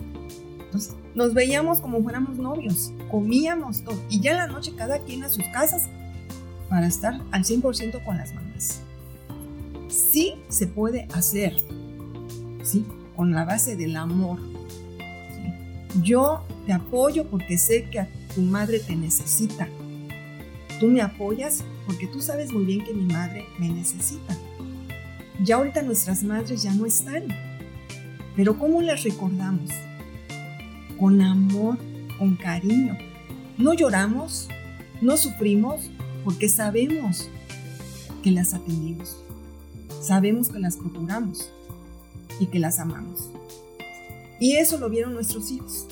Entonces, 0.65 0.95
nos 1.15 1.35
veíamos 1.35 1.81
como 1.81 2.03
fuéramos 2.03 2.37
novios, 2.37 2.93
comíamos 3.11 3.83
todo. 3.83 4.01
Y 4.11 4.21
ya 4.21 4.33
en 4.33 4.37
la 4.39 4.47
noche 4.49 4.75
cada 4.77 4.99
quien 4.99 5.25
a 5.25 5.29
sus 5.29 5.45
casas 5.53 5.89
para 6.69 6.87
estar 6.87 7.21
al 7.31 7.45
100% 7.45 8.05
con 8.05 8.19
las 8.19 8.35
mamás. 8.35 8.81
Sí 9.89 10.35
se 10.49 10.67
puede 10.67 11.09
hacer, 11.15 11.57
¿sí? 12.63 12.85
Con 13.17 13.33
la 13.33 13.45
base 13.45 13.77
del 13.77 13.97
amor. 13.97 14.39
Yo 16.03 16.45
te 16.67 16.73
apoyo 16.73 17.29
porque 17.31 17.57
sé 17.57 17.89
que 17.91 18.07
tu 18.35 18.43
madre 18.43 18.79
te 18.79 18.95
necesita 18.95 19.69
Tú 20.81 20.87
me 20.87 21.01
apoyas 21.03 21.65
porque 21.87 22.07
tú 22.07 22.21
sabes 22.21 22.53
muy 22.53 22.65
bien 22.65 22.85
que 22.85 22.95
mi 22.95 23.05
madre 23.05 23.47
me 23.59 23.69
necesita. 23.69 24.37
Ya 25.43 25.57
ahorita 25.57 25.83
nuestras 25.83 26.23
madres 26.23 26.63
ya 26.63 26.73
no 26.73 26.87
están. 26.87 27.25
Pero 28.37 28.57
¿cómo 28.59 28.81
las 28.81 29.03
recordamos? 29.03 29.71
Con 30.97 31.21
amor, 31.21 31.79
con 32.17 32.37
cariño. 32.37 32.97
No 33.57 33.75
lloramos, 33.75 34.49
no 35.01 35.17
sufrimos 35.17 35.91
porque 36.25 36.49
sabemos 36.49 37.29
que 38.23 38.31
las 38.31 38.55
atendimos. 38.55 39.17
Sabemos 40.01 40.49
que 40.49 40.61
las 40.61 40.77
procuramos 40.77 41.51
y 42.39 42.47
que 42.47 42.61
las 42.61 42.79
amamos. 42.79 43.31
Y 44.39 44.53
eso 44.53 44.79
lo 44.79 44.89
vieron 44.89 45.15
nuestros 45.15 45.51
hijos. 45.51 45.89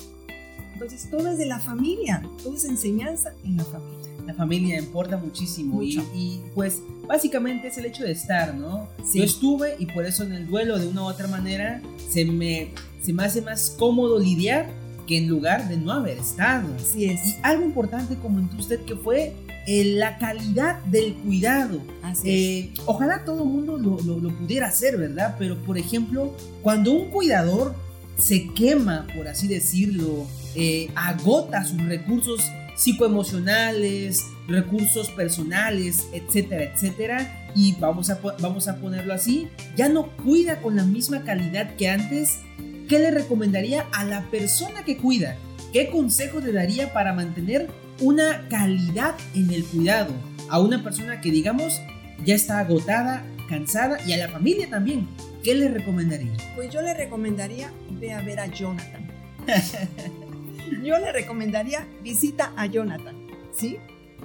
Entonces 0.71 1.09
todo 1.09 1.29
es 1.29 1.37
de 1.37 1.45
la 1.45 1.59
familia, 1.59 2.23
todo 2.41 2.55
es 2.55 2.63
enseñanza 2.63 3.33
en 3.43 3.57
la 3.57 3.65
familia 3.65 4.16
la 4.27 4.33
familia 4.33 4.77
importa 4.77 5.17
muchísimo 5.17 5.81
y, 5.81 5.99
y, 6.13 6.41
pues 6.53 6.81
básicamente 7.07 7.69
es 7.69 7.77
el 7.77 7.85
hecho 7.85 8.03
de 8.03 8.11
estar, 8.11 8.53
¿no? 8.53 8.89
Sí. 9.03 9.19
Yo 9.19 9.23
estuve 9.23 9.75
y 9.79 9.85
por 9.85 10.05
eso 10.05 10.23
en 10.23 10.33
el 10.33 10.45
duelo 10.45 10.77
de 10.77 10.87
una 10.87 11.03
u 11.03 11.05
otra 11.05 11.27
manera 11.27 11.81
se 12.09 12.25
me, 12.25 12.73
se 13.01 13.13
me 13.13 13.23
hace 13.23 13.41
más 13.41 13.73
cómodo 13.79 14.19
lidiar 14.19 14.69
que 15.07 15.17
en 15.17 15.29
lugar 15.29 15.69
de 15.69 15.77
no 15.77 15.93
haber 15.93 16.17
estado. 16.17 16.67
Así 16.75 17.05
es. 17.05 17.25
Y 17.25 17.35
algo 17.41 17.63
importante 17.63 18.15
comentó 18.15 18.57
usted 18.57 18.81
que 18.81 18.97
fue 18.97 19.33
eh, 19.65 19.95
la 19.95 20.17
calidad 20.17 20.83
del 20.83 21.13
cuidado. 21.13 21.81
Así 22.03 22.29
eh, 22.29 22.71
es. 22.73 22.81
Ojalá 22.85 23.23
todo 23.23 23.43
el 23.43 23.49
mundo 23.49 23.77
lo, 23.77 23.97
lo, 24.01 24.19
lo 24.19 24.37
pudiera 24.37 24.67
hacer, 24.67 24.97
¿verdad? 24.97 25.37
Pero 25.39 25.55
por 25.63 25.77
ejemplo, 25.77 26.35
cuando 26.61 26.91
un 26.91 27.09
cuidador 27.09 27.73
se 28.17 28.49
quema, 28.53 29.07
por 29.15 29.29
así 29.29 29.47
decirlo, 29.47 30.25
eh, 30.55 30.89
agota 30.95 31.63
sus 31.63 31.81
recursos 31.85 32.41
psicoemocionales, 32.77 34.23
recursos 34.47 35.09
personales, 35.09 36.07
etcétera, 36.13 36.71
etcétera. 36.73 37.49
Y 37.55 37.75
vamos 37.79 38.09
a, 38.09 38.19
vamos 38.39 38.67
a 38.67 38.77
ponerlo 38.77 39.13
así, 39.13 39.49
ya 39.75 39.89
no 39.89 40.07
cuida 40.23 40.61
con 40.61 40.75
la 40.75 40.83
misma 40.83 41.23
calidad 41.23 41.75
que 41.75 41.89
antes. 41.89 42.39
¿Qué 42.87 42.99
le 42.99 43.11
recomendaría 43.11 43.85
a 43.91 44.05
la 44.05 44.21
persona 44.29 44.85
que 44.85 44.95
cuida? 44.95 45.35
¿Qué 45.73 45.89
consejo 45.89 46.39
le 46.39 46.53
daría 46.53 46.93
para 46.93 47.11
mantener 47.11 47.69
una 47.99 48.47
calidad 48.47 49.15
en 49.35 49.51
el 49.51 49.65
cuidado? 49.65 50.13
A 50.49 50.61
una 50.61 50.81
persona 50.81 51.19
que 51.19 51.31
digamos 51.31 51.81
ya 52.23 52.35
está 52.35 52.59
agotada, 52.59 53.25
cansada 53.49 53.97
y 54.05 54.13
a 54.13 54.17
la 54.17 54.29
familia 54.29 54.69
también. 54.69 55.07
¿Qué 55.43 55.55
le 55.55 55.67
recomendaría? 55.67 56.31
Pues 56.55 56.71
yo 56.71 56.81
le 56.81 56.93
recomendaría 56.93 57.71
ve 57.91 58.13
a 58.13 58.21
ver 58.21 58.39
a 58.39 58.47
Jonathan. 58.47 59.11
yo 60.83 60.97
le 60.97 61.11
recomendaría 61.11 61.87
visita 62.01 62.53
a 62.55 62.65
Jonathan, 62.65 63.27
¿sí? 63.53 63.77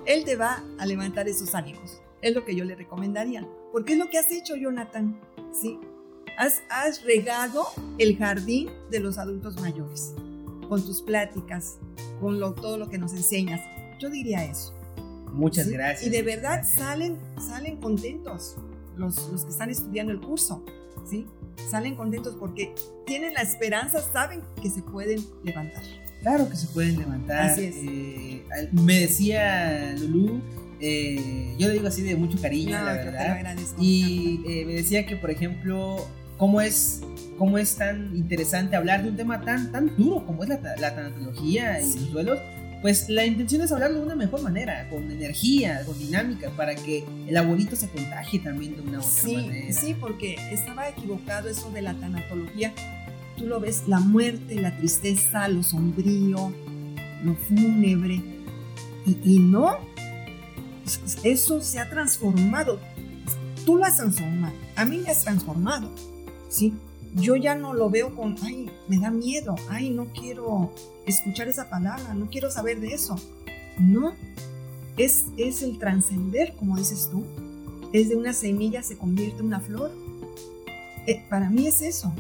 Él 0.07 0.25
te 0.25 0.37
va 0.37 0.65
a 0.79 0.87
levantar 0.87 1.29
esos 1.29 1.55
ánimos. 1.55 2.01
Es 2.21 2.35
lo 2.35 2.45
que 2.45 2.55
yo 2.55 2.65
le 2.65 2.75
recomendaría. 2.75 3.47
Porque 3.73 3.95
es 3.95 3.99
lo 3.99 4.11
que 4.11 4.19
has 4.19 4.31
hecho, 4.31 4.57
Jonathan, 4.57 5.21
¿sí? 5.53 5.79
Has, 6.39 6.63
has 6.71 7.03
regado 7.03 7.67
el 7.99 8.17
jardín 8.17 8.71
de 8.91 9.01
los 9.01 9.19
adultos 9.19 9.61
mayores 9.61 10.15
con 10.69 10.83
tus 10.85 11.03
pláticas, 11.03 11.79
con 12.21 12.41
lo, 12.41 12.55
todo 12.55 12.79
lo 12.79 12.89
que 12.89 12.99
nos 12.99 13.13
enseñas. 13.13 13.61
Yo 13.99 14.09
diría 14.09 14.45
eso. 14.45 14.73
Muchas 15.33 15.69
gracias. 15.69 16.07
Y 16.07 16.11
de 16.11 16.23
verdad 16.23 16.65
salen, 16.65 17.19
salen 17.39 17.79
contentos 17.79 18.57
los, 18.97 19.29
los 19.31 19.45
que 19.45 19.51
están 19.51 19.71
estudiando 19.71 20.13
el 20.13 20.21
curso, 20.21 20.65
¿sí? 21.09 21.27
Salen 21.71 21.95
contentos 21.95 22.37
porque 22.39 22.75
tienen 23.07 23.35
la 23.35 23.43
esperanza, 23.43 24.01
saben 24.01 24.43
que 24.61 24.71
se 24.71 24.83
pueden 24.83 25.21
levantar. 25.43 25.83
Claro 26.23 26.49
que 26.49 26.57
se 26.57 26.67
pueden 26.69 26.99
levantar. 26.99 27.51
Así 27.51 27.65
es. 27.65 27.75
Eh, 27.77 28.43
me 28.73 29.01
decía 29.01 29.95
Lulu, 29.99 30.41
eh, 30.81 31.55
yo 31.59 31.69
le 31.69 31.75
digo 31.75 31.89
así 31.89 32.03
de 32.03 32.17
mucho 32.17 32.41
cariño, 32.41 32.79
No, 32.79 32.85
la 32.85 32.93
verdad. 32.95 33.31
agradezco. 33.33 33.77
Y 33.81 34.41
eh, 34.49 34.65
me 34.67 34.75
decía 34.75 35.05
que, 35.07 35.17
por 35.17 35.31
ejemplo, 35.31 36.07
cómo 36.39 36.61
es, 36.61 37.03
cómo 37.39 37.59
es 37.59 37.77
tan 37.77 38.17
interesante 38.17 38.77
hablar 38.77 39.03
de 39.03 39.11
un 39.11 39.17
tema 39.17 39.41
tan, 39.41 39.73
tan 39.73 39.97
duro 39.97 40.25
como 40.25 40.43
es 40.45 40.49
la, 40.49 40.61
la 40.79 40.95
tanatología 40.95 41.81
y 41.81 41.85
Sí. 41.93 41.99
los 42.01 42.13
duelos. 42.13 42.39
Pues 42.83 43.09
la 43.09 43.25
intención 43.25 43.63
es 43.63 43.71
hablarlo 43.71 43.99
de 44.01 44.07
una 44.07 44.17
mejor 44.17 44.43
manera, 44.43 44.89
con 44.91 45.09
energía, 45.09 45.85
con 45.87 45.97
dinámica, 46.01 46.51
para 46.51 46.75
que 46.75 47.05
el 47.29 47.37
abuelito 47.37 47.77
se 47.77 47.87
contagie 47.89 48.41
también 48.41 48.75
de 48.75 48.83
una 48.83 48.99
u 48.99 49.03
otra 49.03 49.11
Sí, 49.23 49.37
manera. 49.37 49.73
sí, 49.73 49.95
porque 50.01 50.35
estaba 50.51 50.89
equivocado 50.89 51.49
eso 51.49 51.71
de 51.71 51.81
la 51.83 51.95
tanatología. 51.95 52.73
Tú 53.37 53.47
lo 53.47 53.61
ves, 53.61 53.85
la 53.87 54.01
muerte, 54.01 54.61
la 54.61 54.77
tristeza, 54.77 55.49
lo 55.49 55.63
sombrío, 55.63 56.53
lo 57.25 57.35
fúnebre. 57.35 58.23
Y, 59.07 59.19
y 59.25 59.39
no, 59.39 59.77
eso 61.23 61.61
se 61.61 61.79
ha 61.79 61.89
transformado. 61.89 62.79
Tú 63.65 63.77
lo 63.77 63.85
has 63.85 63.97
transformado. 63.97 64.55
A 64.77 64.85
mí 64.85 64.99
me 64.99 65.11
has 65.11 65.23
transformado. 65.23 65.91
¿sí? 66.53 66.75
Yo 67.15 67.37
ya 67.37 67.55
no 67.55 67.75
lo 67.75 67.91
veo 67.91 68.15
con, 68.15 68.37
ay, 68.43 68.71
me 68.89 68.99
da 68.99 69.11
miedo, 69.11 69.57
ay, 69.69 69.91
no 69.91 70.07
quiero 70.13 70.73
escuchar 71.07 71.49
esa 71.49 71.69
palabra, 71.69 72.15
no 72.15 72.29
quiero 72.29 72.51
saber 72.51 72.81
de 72.81 72.89
eso. 72.89 73.17
No, 73.79 74.15
es, 74.97 75.25
es 75.37 75.63
el 75.63 75.79
trascender, 75.79 76.55
como 76.57 76.77
dices 76.77 77.09
tú. 77.11 77.25
Es 77.93 78.09
de 78.09 78.17
una 78.17 78.33
semilla 78.33 78.83
se 78.83 78.97
convierte 78.97 79.41
en 79.41 79.47
una 79.47 79.61
flor. 79.61 79.93
Eh, 81.07 81.23
para 81.29 81.51
mí 81.51 81.67
es 81.67 81.83
eso. 81.83 82.15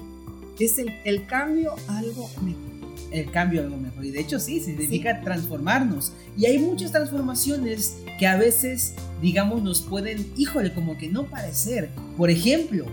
Es 0.62 0.78
el, 0.78 0.92
el 1.04 1.26
cambio 1.26 1.74
algo 1.88 2.30
mejor. 2.40 2.62
el 3.10 3.30
cambio 3.32 3.62
algo 3.62 3.76
mejor. 3.76 4.04
Y 4.04 4.12
de 4.12 4.20
hecho 4.20 4.38
sí, 4.38 4.60
significa 4.60 5.20
transformarnos. 5.20 6.12
Y 6.36 6.46
hay 6.46 6.58
muchas 6.60 6.92
transformaciones 6.92 7.96
que 8.18 8.28
a 8.28 8.36
veces, 8.36 8.94
digamos, 9.20 9.62
nos 9.62 9.80
pueden, 9.80 10.24
híjole, 10.36 10.72
como 10.72 10.96
que 10.96 11.08
no 11.08 11.24
parecer. 11.26 11.90
Por 12.16 12.30
ejemplo, 12.30 12.86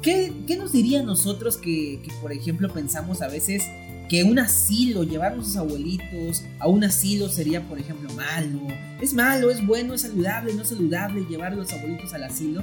¿qué, 0.00 0.32
qué 0.46 0.56
nos 0.56 0.70
diría 0.70 1.02
nosotros 1.02 1.56
que, 1.56 2.00
que, 2.04 2.12
por 2.22 2.32
ejemplo, 2.32 2.72
pensamos 2.72 3.20
a 3.20 3.28
veces 3.28 3.64
que 4.08 4.22
un 4.22 4.38
asilo, 4.38 5.02
llevar 5.02 5.32
a 5.32 5.34
nuestros 5.34 5.56
abuelitos 5.56 6.44
a 6.60 6.68
un 6.68 6.84
asilo 6.84 7.28
sería, 7.28 7.66
por 7.66 7.80
ejemplo, 7.80 8.08
malo? 8.14 8.60
¿Es 9.00 9.12
malo, 9.12 9.50
es 9.50 9.66
bueno, 9.66 9.94
es 9.94 10.02
saludable, 10.02 10.54
no 10.54 10.62
es 10.62 10.68
saludable 10.68 11.26
llevar 11.28 11.52
a 11.52 11.56
los 11.56 11.72
abuelitos 11.72 12.14
al 12.14 12.22
asilo? 12.22 12.62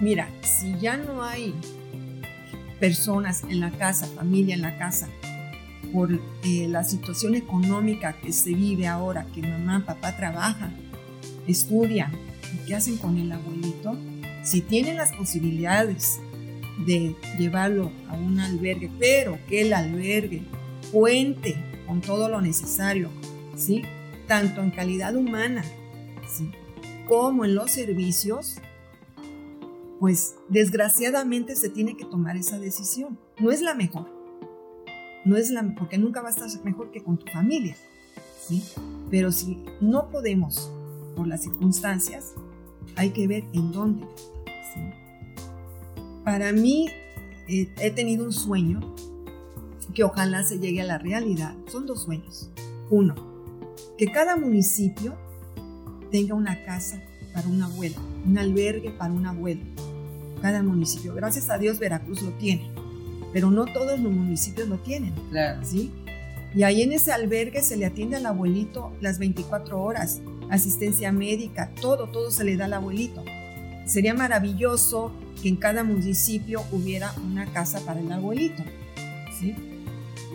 Mira, 0.00 0.30
si 0.42 0.74
ya 0.80 0.96
no 0.96 1.22
hay 1.22 1.52
personas 2.80 3.44
en 3.48 3.60
la 3.60 3.70
casa, 3.70 4.06
familia 4.06 4.54
en 4.54 4.62
la 4.62 4.78
casa, 4.78 5.08
por 5.92 6.12
eh, 6.12 6.68
la 6.68 6.84
situación 6.84 7.34
económica 7.34 8.14
que 8.20 8.32
se 8.32 8.54
vive 8.54 8.86
ahora, 8.86 9.26
que 9.34 9.42
mamá, 9.42 9.84
papá 9.86 10.16
trabajan, 10.16 10.76
estudian, 11.46 12.12
¿y 12.54 12.66
qué 12.66 12.74
hacen 12.74 12.98
con 12.98 13.16
el 13.18 13.32
abuelito? 13.32 13.96
Si 14.42 14.60
tienen 14.60 14.96
las 14.96 15.12
posibilidades 15.12 16.20
de 16.86 17.16
llevarlo 17.38 17.90
a 18.08 18.14
un 18.14 18.38
albergue, 18.40 18.90
pero 18.98 19.38
que 19.48 19.62
el 19.62 19.72
albergue 19.72 20.42
cuente 20.92 21.56
con 21.86 22.00
todo 22.00 22.28
lo 22.28 22.40
necesario, 22.40 23.10
¿sí? 23.56 23.82
Tanto 24.26 24.62
en 24.62 24.70
calidad 24.70 25.16
humana, 25.16 25.64
¿sí? 26.28 26.50
Como 27.06 27.44
en 27.44 27.54
los 27.54 27.72
servicios, 27.72 28.60
pues 29.98 30.36
desgraciadamente 30.48 31.56
se 31.56 31.68
tiene 31.68 31.96
que 31.96 32.04
tomar 32.04 32.36
esa 32.36 32.58
decisión. 32.58 33.18
No 33.38 33.50
es 33.50 33.60
la 33.60 33.74
mejor. 33.74 34.10
No 35.24 35.36
es 35.36 35.50
la 35.50 35.74
porque 35.76 35.98
nunca 35.98 36.22
va 36.22 36.28
a 36.28 36.30
estar 36.30 36.48
mejor 36.64 36.90
que 36.90 37.02
con 37.02 37.18
tu 37.18 37.26
familia, 37.30 37.76
¿sí? 38.40 38.62
Pero 39.10 39.32
si 39.32 39.62
no 39.80 40.08
podemos 40.08 40.70
por 41.16 41.26
las 41.26 41.42
circunstancias, 41.42 42.34
hay 42.96 43.10
que 43.10 43.26
ver 43.26 43.44
en 43.52 43.72
dónde. 43.72 44.06
Para 46.24 46.52
mí 46.52 46.88
eh, 47.48 47.72
he 47.80 47.90
tenido 47.90 48.24
un 48.24 48.32
sueño 48.32 48.94
que 49.94 50.04
ojalá 50.04 50.44
se 50.44 50.58
llegue 50.58 50.82
a 50.82 50.84
la 50.84 50.98
realidad. 50.98 51.56
Son 51.66 51.86
dos 51.86 52.02
sueños. 52.02 52.50
Uno, 52.90 53.14
que 53.96 54.10
cada 54.10 54.36
municipio 54.36 55.16
tenga 56.10 56.34
una 56.34 56.64
casa 56.64 57.02
para 57.34 57.48
un 57.48 57.62
abuelo, 57.62 57.96
un 58.26 58.38
albergue 58.38 58.90
para 58.90 59.12
un 59.12 59.26
abuelo. 59.26 59.62
Cada 60.40 60.62
municipio. 60.62 61.14
Gracias 61.14 61.50
a 61.50 61.58
Dios 61.58 61.78
Veracruz 61.78 62.22
lo 62.22 62.30
tiene, 62.32 62.70
pero 63.32 63.50
no 63.50 63.66
todos 63.66 63.98
los 63.98 64.12
municipios 64.12 64.68
lo 64.68 64.78
tienen, 64.78 65.12
Claro. 65.30 65.60
¿sí? 65.64 65.92
Y 66.54 66.62
ahí 66.62 66.82
en 66.82 66.92
ese 66.92 67.12
albergue 67.12 67.62
se 67.62 67.76
le 67.76 67.84
atiende 67.86 68.16
al 68.16 68.26
abuelito 68.26 68.92
las 69.00 69.18
24 69.18 69.80
horas, 69.82 70.20
asistencia 70.50 71.12
médica, 71.12 71.70
todo, 71.80 72.08
todo 72.08 72.30
se 72.30 72.44
le 72.44 72.56
da 72.56 72.64
al 72.64 72.72
abuelito. 72.72 73.22
Sería 73.84 74.14
maravilloso 74.14 75.12
que 75.42 75.48
en 75.48 75.56
cada 75.56 75.84
municipio 75.84 76.62
hubiera 76.72 77.12
una 77.26 77.46
casa 77.46 77.80
para 77.80 78.00
el 78.00 78.10
abuelito, 78.10 78.62
¿sí? 79.38 79.54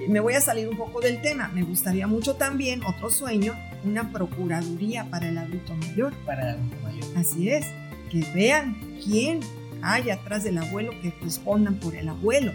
Me 0.08 0.20
voy 0.20 0.34
a 0.34 0.42
salir 0.42 0.68
un 0.68 0.78
poco 0.78 1.02
del 1.02 1.22
tema. 1.22 1.50
Me 1.54 1.64
gustaría 1.64 2.08
mucho 2.08 2.36
también, 2.36 2.84
otro 2.84 3.10
sueño, 3.10 3.54
una 3.86 4.12
procuraduría 4.12 5.06
para 5.10 5.30
el 5.30 5.38
adulto 5.38 5.74
mayor. 5.76 6.14
Para 6.26 6.44
el 6.44 6.56
adulto 6.58 6.76
mayor. 6.84 7.06
Así 7.18 7.50
es, 7.50 7.66
que 8.12 8.26
vean 8.34 8.76
quién 9.04 9.40
hay 9.84 10.10
atrás 10.10 10.44
del 10.44 10.58
abuelo, 10.58 10.92
que 11.02 11.14
respondan 11.22 11.76
por 11.76 11.96
el 11.96 12.08
abuelo, 12.08 12.54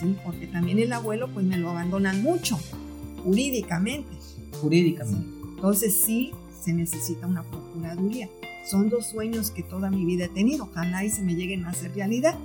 ¿sí? 0.00 0.16
Porque 0.24 0.46
también 0.46 0.78
el 0.78 0.92
abuelo, 0.92 1.28
pues 1.28 1.44
me 1.44 1.58
lo 1.58 1.70
abandonan 1.70 2.22
mucho, 2.22 2.58
jurídicamente. 3.22 4.16
Jurídicamente. 4.60 5.26
Entonces 5.56 5.94
sí 5.94 6.32
se 6.62 6.72
necesita 6.72 7.26
una 7.26 7.42
procuraduría. 7.42 8.28
Son 8.66 8.88
dos 8.88 9.06
sueños 9.06 9.50
que 9.50 9.62
toda 9.62 9.90
mi 9.90 10.04
vida 10.04 10.26
he 10.26 10.28
tenido, 10.28 10.64
ojalá 10.64 11.04
y 11.04 11.10
se 11.10 11.22
me 11.22 11.34
lleguen 11.34 11.64
a 11.64 11.70
hacer 11.70 11.94
realidad. 11.94 12.38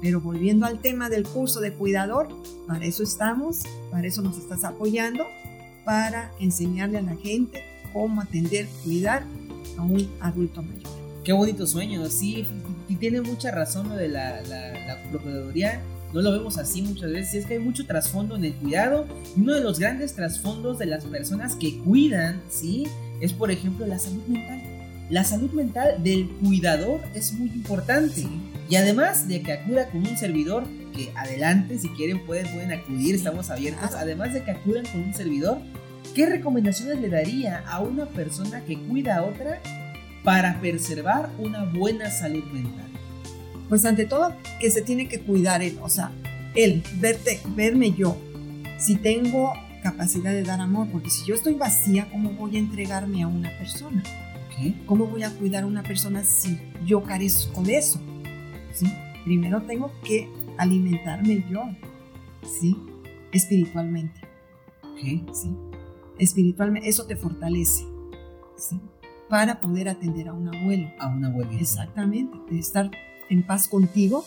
Pero 0.00 0.20
volviendo 0.20 0.66
al 0.66 0.80
tema 0.80 1.08
del 1.08 1.24
curso 1.24 1.60
de 1.60 1.72
cuidador, 1.72 2.28
para 2.66 2.84
eso 2.84 3.02
estamos, 3.02 3.62
para 3.90 4.06
eso 4.06 4.22
nos 4.22 4.38
estás 4.38 4.64
apoyando, 4.64 5.24
para 5.84 6.32
enseñarle 6.38 6.98
a 6.98 7.02
la 7.02 7.16
gente 7.16 7.62
cómo 7.92 8.20
atender, 8.20 8.68
cuidar 8.84 9.24
a 9.78 9.82
un 9.82 10.08
adulto 10.20 10.62
mayor. 10.62 11.05
Qué 11.26 11.32
bonito 11.32 11.66
sueño, 11.66 12.08
sí, 12.08 12.46
y 12.88 12.94
tiene 12.94 13.20
mucha 13.20 13.50
razón 13.50 13.88
lo 13.88 13.96
de 13.96 14.06
la, 14.06 14.40
la, 14.42 14.72
la 14.86 15.10
procuraduría. 15.10 15.82
No 16.14 16.22
lo 16.22 16.30
vemos 16.30 16.56
así 16.56 16.82
muchas 16.82 17.10
veces, 17.10 17.34
y 17.34 17.38
es 17.38 17.46
que 17.46 17.54
hay 17.54 17.58
mucho 17.58 17.84
trasfondo 17.84 18.36
en 18.36 18.44
el 18.44 18.54
cuidado. 18.54 19.08
Y 19.36 19.40
uno 19.40 19.54
de 19.54 19.60
los 19.60 19.80
grandes 19.80 20.14
trasfondos 20.14 20.78
de 20.78 20.86
las 20.86 21.04
personas 21.04 21.56
que 21.56 21.78
cuidan, 21.78 22.40
¿sí? 22.48 22.86
Es, 23.20 23.32
por 23.32 23.50
ejemplo, 23.50 23.84
la 23.88 23.98
salud 23.98 24.22
mental. 24.28 24.62
La 25.10 25.24
salud 25.24 25.50
mental 25.50 26.00
del 26.00 26.28
cuidador 26.28 27.00
es 27.12 27.32
muy 27.32 27.48
importante. 27.48 28.24
Y 28.70 28.76
además 28.76 29.26
de 29.26 29.42
que 29.42 29.52
acuda 29.54 29.90
con 29.90 30.06
un 30.06 30.16
servidor, 30.16 30.62
que 30.94 31.10
adelante, 31.16 31.76
si 31.76 31.88
quieren, 31.88 32.24
pueden, 32.24 32.46
pueden 32.54 32.70
acudir, 32.70 33.16
estamos 33.16 33.50
abiertos. 33.50 33.96
Además 33.96 34.32
de 34.32 34.44
que 34.44 34.52
acudan 34.52 34.86
con 34.92 35.00
un 35.00 35.12
servidor, 35.12 35.58
¿qué 36.14 36.26
recomendaciones 36.26 37.00
le 37.00 37.08
daría 37.08 37.64
a 37.66 37.80
una 37.80 38.06
persona 38.06 38.64
que 38.64 38.78
cuida 38.78 39.16
a 39.16 39.24
otra 39.24 39.60
para 40.26 40.58
preservar 40.58 41.30
una 41.38 41.62
buena 41.62 42.10
salud 42.10 42.42
mental? 42.46 42.88
Pues 43.68 43.84
ante 43.84 44.06
todo, 44.06 44.34
que 44.58 44.72
se 44.72 44.82
tiene 44.82 45.06
que 45.06 45.20
cuidar 45.20 45.62
él, 45.62 45.78
o 45.80 45.88
sea, 45.88 46.10
él, 46.56 46.82
verte, 46.98 47.40
verme 47.54 47.92
yo, 47.92 48.16
si 48.76 48.96
tengo 48.96 49.52
capacidad 49.84 50.32
de 50.32 50.42
dar 50.42 50.60
amor, 50.60 50.88
porque 50.90 51.10
si 51.10 51.24
yo 51.26 51.36
estoy 51.36 51.54
vacía, 51.54 52.08
¿cómo 52.10 52.30
voy 52.30 52.56
a 52.56 52.58
entregarme 52.58 53.22
a 53.22 53.28
una 53.28 53.56
persona? 53.56 54.02
¿Qué? 54.56 54.74
¿Cómo 54.84 55.06
voy 55.06 55.22
a 55.22 55.30
cuidar 55.30 55.62
a 55.62 55.66
una 55.66 55.84
persona 55.84 56.24
si 56.24 56.58
yo 56.84 57.04
carezco 57.04 57.62
de 57.62 57.76
eso? 57.76 58.00
¿Sí? 58.72 58.92
Primero 59.24 59.62
tengo 59.62 59.92
que 60.02 60.28
alimentarme 60.58 61.44
yo, 61.48 61.62
¿sí? 62.42 62.76
Espiritualmente, 63.30 64.20
¿Qué? 65.00 65.24
¿sí? 65.32 65.54
Espiritualmente, 66.18 66.88
eso 66.88 67.06
te 67.06 67.14
fortalece, 67.14 67.84
¿sí? 68.56 68.80
Para 69.28 69.60
poder 69.60 69.88
atender 69.88 70.28
a 70.28 70.32
un 70.32 70.54
abuelo. 70.54 70.88
A 70.98 71.08
una 71.08 71.28
abuelita. 71.28 71.60
Exactamente, 71.60 72.38
de 72.50 72.58
estar 72.58 72.90
en 73.28 73.42
paz 73.42 73.68
contigo 73.68 74.24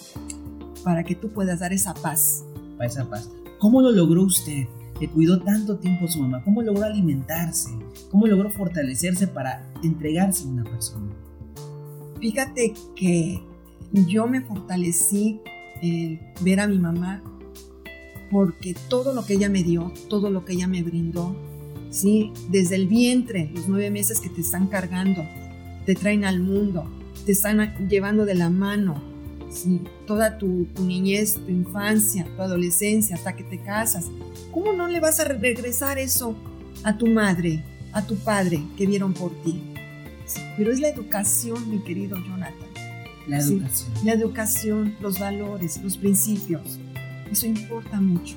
para 0.84 1.04
que 1.04 1.16
tú 1.16 1.30
puedas 1.30 1.60
dar 1.60 1.74
esa 1.74 1.94
paz. 1.94 2.44
Para 2.78 2.88
esa 2.88 3.10
paz. 3.10 3.30
¿Cómo 3.60 3.82
lo 3.82 3.92
logró 3.92 4.24
usted? 4.24 4.68
que 5.00 5.08
cuidó 5.08 5.40
tanto 5.40 5.78
tiempo 5.78 6.06
a 6.06 6.08
su 6.10 6.20
mamá? 6.20 6.44
¿Cómo 6.44 6.62
logró 6.62 6.84
alimentarse? 6.84 7.70
¿Cómo 8.12 8.28
logró 8.28 8.52
fortalecerse 8.52 9.28
para 9.28 9.66
entregarse 9.82 10.44
a 10.44 10.48
una 10.48 10.64
persona? 10.66 11.14
Fíjate 12.20 12.74
que 12.96 13.42
yo 13.94 14.28
me 14.28 14.42
fortalecí 14.42 15.40
el 15.82 16.20
ver 16.42 16.60
a 16.60 16.68
mi 16.68 16.78
mamá 16.78 17.24
porque 18.30 18.76
todo 18.90 19.14
lo 19.14 19.26
que 19.26 19.36
ella 19.36 19.50
me 19.50 19.64
dio, 19.64 19.92
todo 20.10 20.30
lo 20.30 20.44
que 20.44 20.54
ella 20.54 20.68
me 20.68 20.84
brindó, 20.84 21.36
¿sí? 21.90 22.32
Desde 22.50 22.76
el 22.76 22.88
vientre, 22.88 23.52
los 23.54 23.68
nueve 23.68 23.90
meses 23.92 24.20
que 24.20 24.30
te 24.30 24.42
están 24.42 24.68
cargando, 24.68 25.26
te 25.86 25.96
traen 25.96 26.26
al 26.26 26.40
mundo, 26.40 26.86
te 27.26 27.32
están 27.32 27.88
llevando 27.88 28.26
de 28.26 28.36
la 28.36 28.50
mano, 28.50 29.02
¿sí? 29.50 29.82
Toda 30.06 30.38
tu, 30.38 30.66
tu 30.76 30.84
niñez, 30.84 31.36
tu 31.36 31.50
infancia, 31.50 32.26
tu 32.36 32.42
adolescencia, 32.42 33.16
hasta 33.16 33.36
que 33.36 33.44
te 33.44 33.60
casas. 33.60 34.06
¿Cómo 34.52 34.74
no 34.74 34.88
le 34.88 35.00
vas 35.00 35.20
a 35.20 35.26
regresar 35.26 35.98
eso 35.98 36.36
a 36.84 36.98
tu 36.98 37.08
madre, 37.08 37.64
a 37.92 38.06
tu 38.06 38.16
padre 38.16 38.62
que 38.78 38.86
vieron 38.86 39.14
por 39.14 39.32
ti? 39.44 39.62
Pero 40.58 40.72
es 40.72 40.80
la 40.80 40.90
educación, 40.90 41.70
mi 41.70 41.80
querido 41.80 42.18
Jonathan. 42.18 42.70
La 43.28 43.40
educación. 43.40 43.92
La 44.04 44.14
educación, 44.14 44.96
los 45.02 45.20
valores, 45.20 45.82
los 45.84 45.98
principios. 45.98 46.80
Eso 47.32 47.46
importa 47.46 48.02
mucho. 48.02 48.36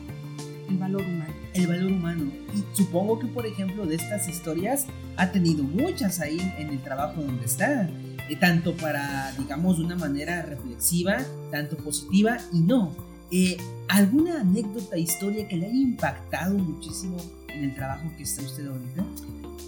El 0.69 0.79
valor 0.79 1.03
humano. 1.03 1.35
El 1.55 1.67
valor 1.67 1.93
humano. 1.93 2.33
Y 2.55 2.77
supongo 2.77 3.19
que, 3.19 3.27
por 3.27 3.47
ejemplo, 3.47 3.87
de 3.87 3.97
estas 3.97 4.29
historias 4.29 4.87
ha 5.17 5.31
tenido 5.33 5.65
muchas 5.65 6.21
ahí 6.21 6.39
en 6.59 6.71
el 6.71 6.83
trabajo 6.83 7.21
donde 7.23 7.45
está. 7.45 7.89
Eh, 8.29 8.37
tanto 8.37 8.75
para, 8.77 9.33
digamos, 9.39 9.79
de 9.79 9.85
una 9.85 9.97
manera 9.97 10.43
reflexiva, 10.43 11.19
tanto 11.51 11.77
positiva 11.77 12.39
y 12.53 12.61
no. 12.61 12.95
Eh, 13.31 13.57
¿Alguna 13.89 14.41
anécdota, 14.41 14.97
historia 14.97 15.49
que 15.49 15.57
le 15.57 15.67
haya 15.67 15.75
impactado 15.75 16.57
muchísimo 16.57 17.17
en 17.49 17.65
el 17.65 17.75
trabajo 17.75 18.11
que 18.17 18.23
está 18.23 18.43
usted 18.43 18.67
ahorita? 18.67 19.05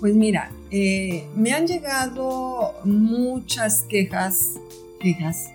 Pues 0.00 0.14
mira, 0.14 0.50
eh, 0.70 1.26
me 1.34 1.52
han 1.52 1.66
llegado 1.66 2.74
muchas 2.84 3.82
quejas, 3.82 4.54
quejas, 5.00 5.50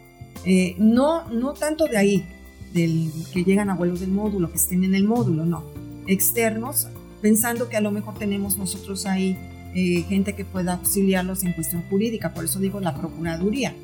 eh, 0.46 0.76
no, 0.78 1.30
no 1.30 1.54
tanto 1.54 1.86
de 1.86 1.98
ahí, 1.98 2.26
del 2.74 3.11
que 3.34 3.43
llegan 3.43 3.70
abuelos 3.70 3.99
del 3.99 4.11
módulo, 4.11 4.51
que 4.51 4.57
estén 4.57 4.84
en 4.84 4.95
el 4.95 5.03
módulo, 5.03 5.45
no, 5.45 5.63
externos, 6.07 6.88
pensando 7.22 7.70
que 7.70 7.78
a 7.78 7.82
lo 7.82 7.91
mejor 7.91 8.15
tenemos 8.17 8.57
nosotros 8.57 9.05
ahí 9.05 9.38
eh, 9.76 10.03
gente 10.07 10.34
que 10.34 10.45
pueda 10.45 10.74
auxiliarlos 10.74 11.43
en 11.43 11.53
cuestión 11.53 11.84
jurídica, 11.89 12.34
por 12.34 12.45
eso 12.45 12.59
digo 12.59 12.80
la 12.80 12.95
Procuraduría. 12.95 13.76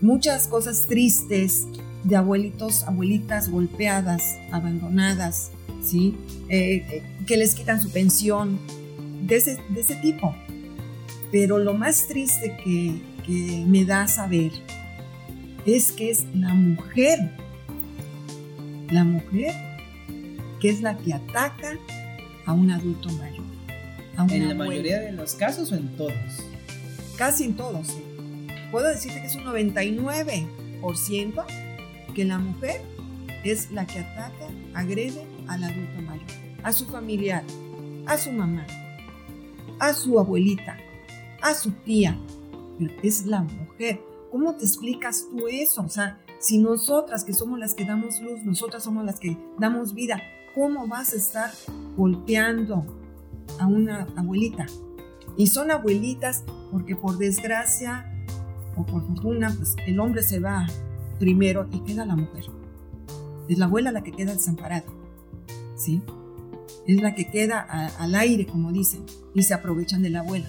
Muchas 0.00 0.48
cosas 0.48 0.86
tristes 0.88 1.66
de 2.02 2.16
abuelitos, 2.16 2.82
abuelitas 2.84 3.48
golpeadas, 3.48 4.36
abandonadas, 4.50 5.52
¿sí? 5.84 6.16
que 6.48 7.36
les 7.36 7.54
quitan 7.54 7.80
su 7.80 7.90
pensión, 7.90 8.58
de 9.26 9.36
ese, 9.36 9.58
de 9.68 9.80
ese 9.80 9.96
tipo. 9.96 10.34
Pero 11.30 11.58
lo 11.58 11.74
más 11.74 12.08
triste 12.08 12.56
que, 12.62 13.00
que 13.24 13.64
me 13.66 13.84
da 13.84 14.06
saber 14.06 14.52
es 15.64 15.92
que 15.92 16.10
es 16.10 16.26
la 16.34 16.54
mujer, 16.54 17.18
la 18.92 19.04
mujer 19.04 19.54
que 20.60 20.68
es 20.68 20.82
la 20.82 20.96
que 20.96 21.14
ataca 21.14 21.78
a 22.46 22.52
un 22.52 22.70
adulto 22.70 23.10
mayor. 23.12 23.44
¿En 24.30 24.48
la 24.48 24.54
mayoría 24.54 25.00
de 25.00 25.12
los 25.12 25.34
casos 25.34 25.72
o 25.72 25.74
en 25.74 25.96
todos? 25.96 26.14
Casi 27.16 27.44
en 27.44 27.56
todos. 27.56 27.88
Sí. 27.88 28.02
Puedo 28.70 28.88
decirte 28.88 29.20
que 29.20 29.26
es 29.26 29.34
un 29.34 29.44
99% 29.44 31.44
que 32.14 32.24
la 32.24 32.38
mujer 32.38 32.80
es 33.44 33.70
la 33.72 33.86
que 33.86 34.00
ataca, 34.00 34.48
agrede 34.74 35.26
al 35.48 35.64
adulto 35.64 36.02
mayor, 36.02 36.26
a 36.62 36.72
su 36.72 36.86
familiar, 36.86 37.42
a 38.06 38.18
su 38.18 38.30
mamá, 38.30 38.66
a 39.78 39.94
su 39.94 40.18
abuelita, 40.18 40.76
a 41.40 41.54
su 41.54 41.72
tía, 41.72 42.16
pero 42.78 42.92
es 43.02 43.26
la 43.26 43.42
mujer. 43.42 44.00
¿Cómo 44.30 44.54
te 44.54 44.64
explicas 44.64 45.26
tú 45.30 45.48
eso? 45.48 45.82
O 45.82 45.88
sea, 45.88 46.20
si 46.42 46.58
nosotras 46.58 47.24
que 47.24 47.32
somos 47.32 47.58
las 47.58 47.74
que 47.74 47.84
damos 47.84 48.20
luz, 48.20 48.42
nosotras 48.44 48.82
somos 48.82 49.06
las 49.06 49.18
que 49.18 49.38
damos 49.58 49.94
vida, 49.94 50.20
¿cómo 50.54 50.86
vas 50.86 51.14
a 51.14 51.16
estar 51.16 51.50
golpeando 51.96 52.84
a 53.58 53.66
una 53.66 54.08
abuelita? 54.16 54.66
Y 55.38 55.46
son 55.46 55.70
abuelitas 55.70 56.44
porque 56.70 56.96
por 56.96 57.16
desgracia 57.16 58.26
o 58.76 58.84
por 58.84 59.06
fortuna, 59.06 59.54
pues 59.56 59.76
el 59.86 59.98
hombre 60.00 60.22
se 60.22 60.40
va 60.40 60.66
primero 61.18 61.68
y 61.72 61.80
queda 61.80 62.04
la 62.04 62.16
mujer. 62.16 62.44
Es 63.48 63.56
la 63.56 63.66
abuela 63.66 63.92
la 63.92 64.02
que 64.02 64.12
queda 64.12 64.34
desamparada. 64.34 64.84
¿Sí? 65.76 66.02
es 66.86 67.00
la 67.00 67.14
que 67.14 67.30
queda 67.30 67.60
al 67.98 68.14
aire, 68.14 68.46
como 68.46 68.72
dicen, 68.72 69.04
y 69.34 69.42
se 69.42 69.54
aprovechan 69.54 70.02
de 70.02 70.10
la 70.10 70.20
abuela. 70.20 70.48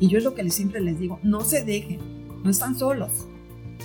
Y 0.00 0.08
yo 0.08 0.18
es 0.18 0.24
lo 0.24 0.34
que 0.34 0.48
siempre 0.50 0.80
les 0.80 0.98
digo, 0.98 1.20
no 1.22 1.42
se 1.42 1.64
dejen, 1.64 2.00
no 2.42 2.50
están 2.50 2.76
solos. 2.76 3.26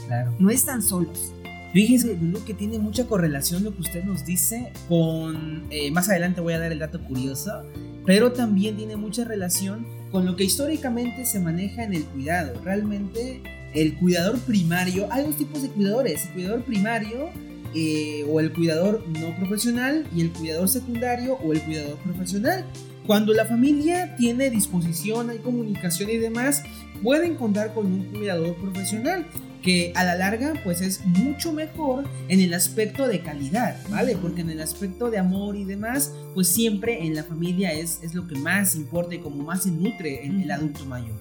Claro. 0.10 0.34
No 0.40 0.50
están 0.50 0.82
solos. 0.82 1.32
Fíjese, 1.72 2.18
Lulu, 2.20 2.44
que 2.46 2.56
tiene 2.56 2.80
mucha 2.80 3.06
correlación 3.06 3.64
lo 3.64 3.76
que 3.76 3.82
usted 3.82 4.04
nos 4.04 4.26
dice 4.26 4.74
con, 4.88 5.66
eh, 5.70 5.92
más 5.92 6.10
adelante 6.10 6.42
voy 6.42 6.54
a 6.54 6.60
dar 6.60 6.72
el 6.72 6.80
dato 6.80 7.00
curioso, 7.04 7.62
pero 8.08 8.32
también 8.32 8.76
tiene 8.76 8.96
mucha 8.96 9.24
relación 9.24 9.86
con 10.12 10.26
lo 10.26 10.36
que 10.36 10.46
históricamente 10.46 11.26
se 11.26 11.40
maneja 11.40 11.84
en 11.84 11.94
el 11.94 12.06
cuidado. 12.06 12.60
Realmente 12.64 13.44
el 13.76 13.98
cuidador 13.98 14.40
primario, 14.40 15.08
hay 15.12 15.26
dos 15.26 15.38
tipos 15.38 15.62
de 15.62 15.70
cuidadores. 15.70 16.26
El 16.26 16.34
cuidador 16.34 16.64
primario 16.64 17.30
eh, 17.76 18.26
o 18.28 18.40
el 18.40 18.52
cuidador 18.52 19.06
no 19.08 19.36
profesional 19.38 20.08
y 20.16 20.22
el 20.22 20.32
cuidador 20.32 20.68
secundario 20.70 21.36
o 21.36 21.54
el 21.54 21.62
cuidador 21.62 21.98
profesional. 21.98 22.66
Cuando 23.06 23.32
la 23.32 23.46
familia 23.46 24.16
tiene 24.16 24.50
disposición, 24.50 25.30
hay 25.30 25.38
comunicación 25.38 26.10
y 26.10 26.18
demás, 26.18 26.64
pueden 27.04 27.36
contar 27.36 27.76
con 27.76 27.86
un 27.86 28.06
cuidador 28.06 28.56
profesional 28.56 29.28
que 29.62 29.92
a 29.96 30.04
la 30.04 30.16
larga 30.16 30.54
pues 30.64 30.82
es 30.82 31.06
mucho 31.06 31.52
mejor 31.52 32.06
en 32.28 32.40
el 32.40 32.54
aspecto 32.54 33.08
de 33.08 33.22
calidad, 33.22 33.78
¿vale? 33.90 34.16
Porque 34.16 34.42
en 34.42 34.50
el 34.50 34.62
aspecto 34.62 35.10
de 35.10 35.18
amor 35.18 35.56
y 35.56 35.66
demás, 35.66 36.14
pues 36.34 36.48
siempre 36.48 37.06
en 37.06 37.16
la 37.16 37.24
familia 37.24 37.72
es, 37.74 38.00
es 38.04 38.14
lo 38.14 38.28
que 38.28 38.36
más 38.36 38.76
importa 38.76 39.16
y 39.16 39.20
como 39.20 39.44
más 39.44 39.64
se 39.64 39.72
nutre 39.72 40.26
en 40.26 40.42
el 40.42 40.52
adulto 40.52 40.86
mayor. 40.86 41.18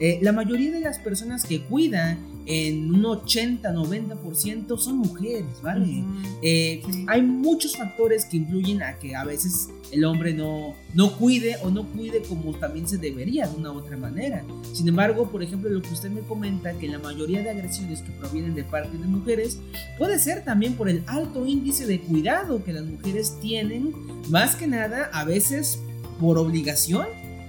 Eh, 0.00 0.18
la 0.22 0.32
mayoría 0.32 0.70
de 0.70 0.80
las 0.80 0.98
personas 0.98 1.44
que 1.44 1.62
cuidan 1.62 2.18
en 2.48 2.94
un 2.94 3.02
80-90% 3.02 4.78
son 4.78 4.96
mujeres, 4.98 5.60
¿vale? 5.62 6.02
Eh, 6.42 6.82
hay 7.06 7.20
muchos 7.20 7.76
factores 7.76 8.24
que 8.24 8.38
influyen 8.38 8.82
a 8.82 8.98
que 8.98 9.14
a 9.14 9.24
veces 9.24 9.68
el 9.92 10.04
hombre 10.06 10.32
no, 10.32 10.74
no 10.94 11.12
cuide 11.18 11.56
o 11.62 11.70
no 11.70 11.84
cuide 11.84 12.22
como 12.22 12.54
también 12.54 12.88
se 12.88 12.96
debería 12.96 13.46
de 13.46 13.54
una 13.54 13.70
u 13.70 13.76
otra 13.76 13.98
manera. 13.98 14.44
Sin 14.72 14.88
embargo, 14.88 15.30
por 15.30 15.42
ejemplo, 15.42 15.68
lo 15.68 15.82
que 15.82 15.92
usted 15.92 16.10
me 16.10 16.22
comenta, 16.22 16.72
que 16.72 16.88
la 16.88 16.98
mayoría 16.98 17.42
de 17.42 17.50
agresiones 17.50 18.00
que 18.00 18.12
provienen 18.12 18.54
de 18.54 18.64
parte 18.64 18.96
de 18.96 19.06
mujeres 19.06 19.58
puede 19.98 20.18
ser 20.18 20.42
también 20.42 20.72
por 20.72 20.88
el 20.88 21.04
alto 21.06 21.46
índice 21.46 21.86
de 21.86 22.00
cuidado 22.00 22.64
que 22.64 22.72
las 22.72 22.84
mujeres 22.84 23.36
tienen, 23.42 23.92
más 24.30 24.56
que 24.56 24.66
nada 24.66 25.10
a 25.12 25.24
veces 25.24 25.80
por 26.18 26.38
obligación 26.38 27.06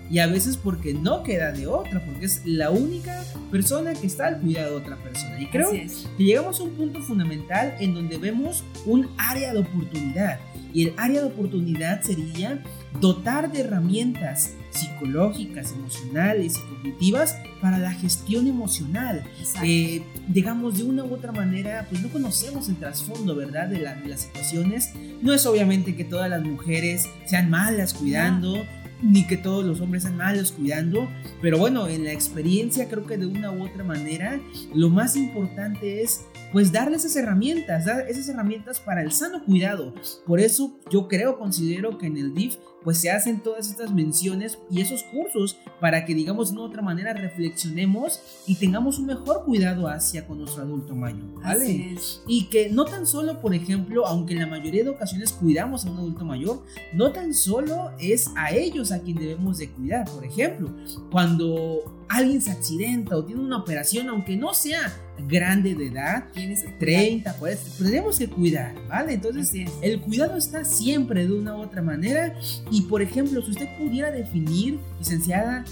y 0.10 0.20
a 0.20 0.28
veces 0.28 0.57
porque 0.57 0.93
no 0.93 1.24
queda 1.24 1.51
de 1.51 1.68
otra, 1.68 2.03
porque 2.03 2.26
es 2.26 2.41
la 2.45 2.72
única 2.72 3.24
persona 3.51 3.93
que 3.93 4.07
está 4.07 4.28
al 4.28 4.39
cuidado 4.39 4.72
de 4.72 4.78
otra 4.78 4.97
persona. 4.97 5.39
Y 5.39 5.47
creo 5.47 5.72
que 5.72 5.88
llegamos 6.18 6.60
a 6.60 6.64
un 6.64 6.72
punto 6.72 7.01
fundamental 7.01 7.76
en 7.80 7.93
donde 7.93 8.18
vemos 8.18 8.64
un 8.86 9.07
área 9.18 9.53
de 9.53 9.60
oportunidad. 9.60 10.39
Y 10.74 10.88
el 10.88 10.93
área 10.97 11.22
de 11.22 11.28
oportunidad 11.28 12.01
sería 12.01 12.64
dotar 12.99 13.51
de 13.51 13.62
herramientas 13.62 14.53
psicológicas, 14.72 15.72
emocionales 15.72 16.57
y 16.57 16.76
cognitivas 16.76 17.36
para 17.62 17.78
la 17.78 17.91
gestión 17.91 18.47
emocional. 18.47 19.24
Eh, 19.64 20.03
digamos, 20.28 20.78
de 20.78 20.84
una 20.84 21.03
u 21.03 21.14
otra 21.14 21.32
manera, 21.32 21.88
pues 21.89 22.01
no 22.01 22.10
conocemos 22.10 22.70
el 22.70 22.78
trasfondo, 22.78 23.36
¿verdad? 23.36 23.68
De, 23.68 23.80
de, 23.80 24.07
las 24.07 24.22
situaciones. 24.22 24.91
No 25.22 25.34
es 25.34 25.45
obviamente 25.45 25.95
que 25.95 26.03
todas 26.03 26.30
las 26.30 26.43
mujeres 26.43 27.07
sean 27.26 27.49
malas 27.49 27.93
cuidando 27.93 28.64
ni 29.01 29.25
que 29.25 29.37
todos 29.37 29.65
los 29.65 29.81
hombres 29.81 30.03
sean 30.03 30.17
malos 30.17 30.51
cuidando, 30.51 31.09
pero 31.41 31.57
bueno, 31.57 31.87
en 31.87 32.03
la 32.03 32.11
experiencia 32.11 32.89
creo 32.89 33.05
que 33.05 33.17
de 33.17 33.25
una 33.25 33.51
u 33.51 33.65
otra 33.65 33.83
manera 33.83 34.39
lo 34.73 34.89
más 34.89 35.15
importante 35.15 36.01
es 36.01 36.25
pues 36.51 36.71
darles 36.71 37.05
esas 37.05 37.23
herramientas, 37.23 37.85
dar 37.85 38.09
esas 38.09 38.27
herramientas 38.29 38.79
para 38.79 39.01
el 39.01 39.11
sano 39.11 39.43
cuidado. 39.43 39.93
Por 40.25 40.39
eso 40.39 40.79
yo 40.89 41.07
creo, 41.07 41.37
considero 41.37 41.97
que 41.97 42.07
en 42.07 42.17
el 42.17 42.33
DIF 42.33 42.57
pues 42.83 42.97
se 42.99 43.11
hacen 43.11 43.41
todas 43.41 43.69
estas 43.69 43.91
menciones 43.91 44.57
y 44.71 44.81
esos 44.81 45.03
cursos 45.03 45.57
para 45.79 46.05
que 46.05 46.15
digamos 46.15 46.49
de 46.49 46.57
una 46.57 46.67
otra 46.67 46.81
manera 46.81 47.13
reflexionemos 47.13 48.21
y 48.47 48.55
tengamos 48.55 48.99
un 48.99 49.07
mejor 49.07 49.43
cuidado 49.43 49.87
hacia 49.87 50.25
con 50.25 50.39
nuestro 50.39 50.63
adulto 50.63 50.95
mayor, 50.95 51.41
¿vale? 51.41 51.97
Y 52.27 52.45
que 52.45 52.69
no 52.69 52.85
tan 52.85 53.05
solo, 53.05 53.41
por 53.41 53.53
ejemplo, 53.53 54.05
aunque 54.05 54.33
en 54.33 54.39
la 54.39 54.47
mayoría 54.47 54.83
de 54.83 54.89
ocasiones 54.89 55.33
cuidamos 55.33 55.85
a 55.85 55.91
un 55.91 55.97
adulto 55.97 56.25
mayor, 56.25 56.63
no 56.93 57.11
tan 57.11 57.33
solo 57.33 57.91
es 57.99 58.29
a 58.35 58.51
ellos 58.51 58.91
a 58.91 59.01
quien 59.01 59.17
debemos 59.17 59.57
de 59.57 59.69
cuidar, 59.69 60.09
por 60.09 60.23
ejemplo, 60.23 60.73
cuando 61.11 62.05
alguien 62.07 62.41
se 62.41 62.51
accidenta 62.51 63.17
o 63.17 63.25
tiene 63.25 63.41
una 63.41 63.57
operación, 63.57 64.09
aunque 64.09 64.35
no 64.35 64.53
sea 64.53 64.91
grande 65.28 65.76
de 65.76 65.88
edad, 65.88 66.26
Tienes 66.34 66.63
que 66.63 66.72
30, 66.72 67.36
pues 67.38 67.78
tenemos 67.78 68.17
que 68.17 68.28
cuidar, 68.28 68.74
¿vale? 68.88 69.13
Entonces, 69.13 69.70
el 69.82 69.99
cuidado 70.01 70.38
está 70.38 70.65
siempre 70.65 71.28
de 71.28 71.34
una 71.34 71.55
u 71.55 71.61
otra 71.61 71.82
manera. 71.82 72.36
Y 72.72 72.82
por 72.84 73.01
ejemplo, 73.01 73.41
si 73.41 73.51
usted 73.51 73.67
pudiera 73.78 74.11
definir, 74.11 74.80
licenciada, 74.99 75.65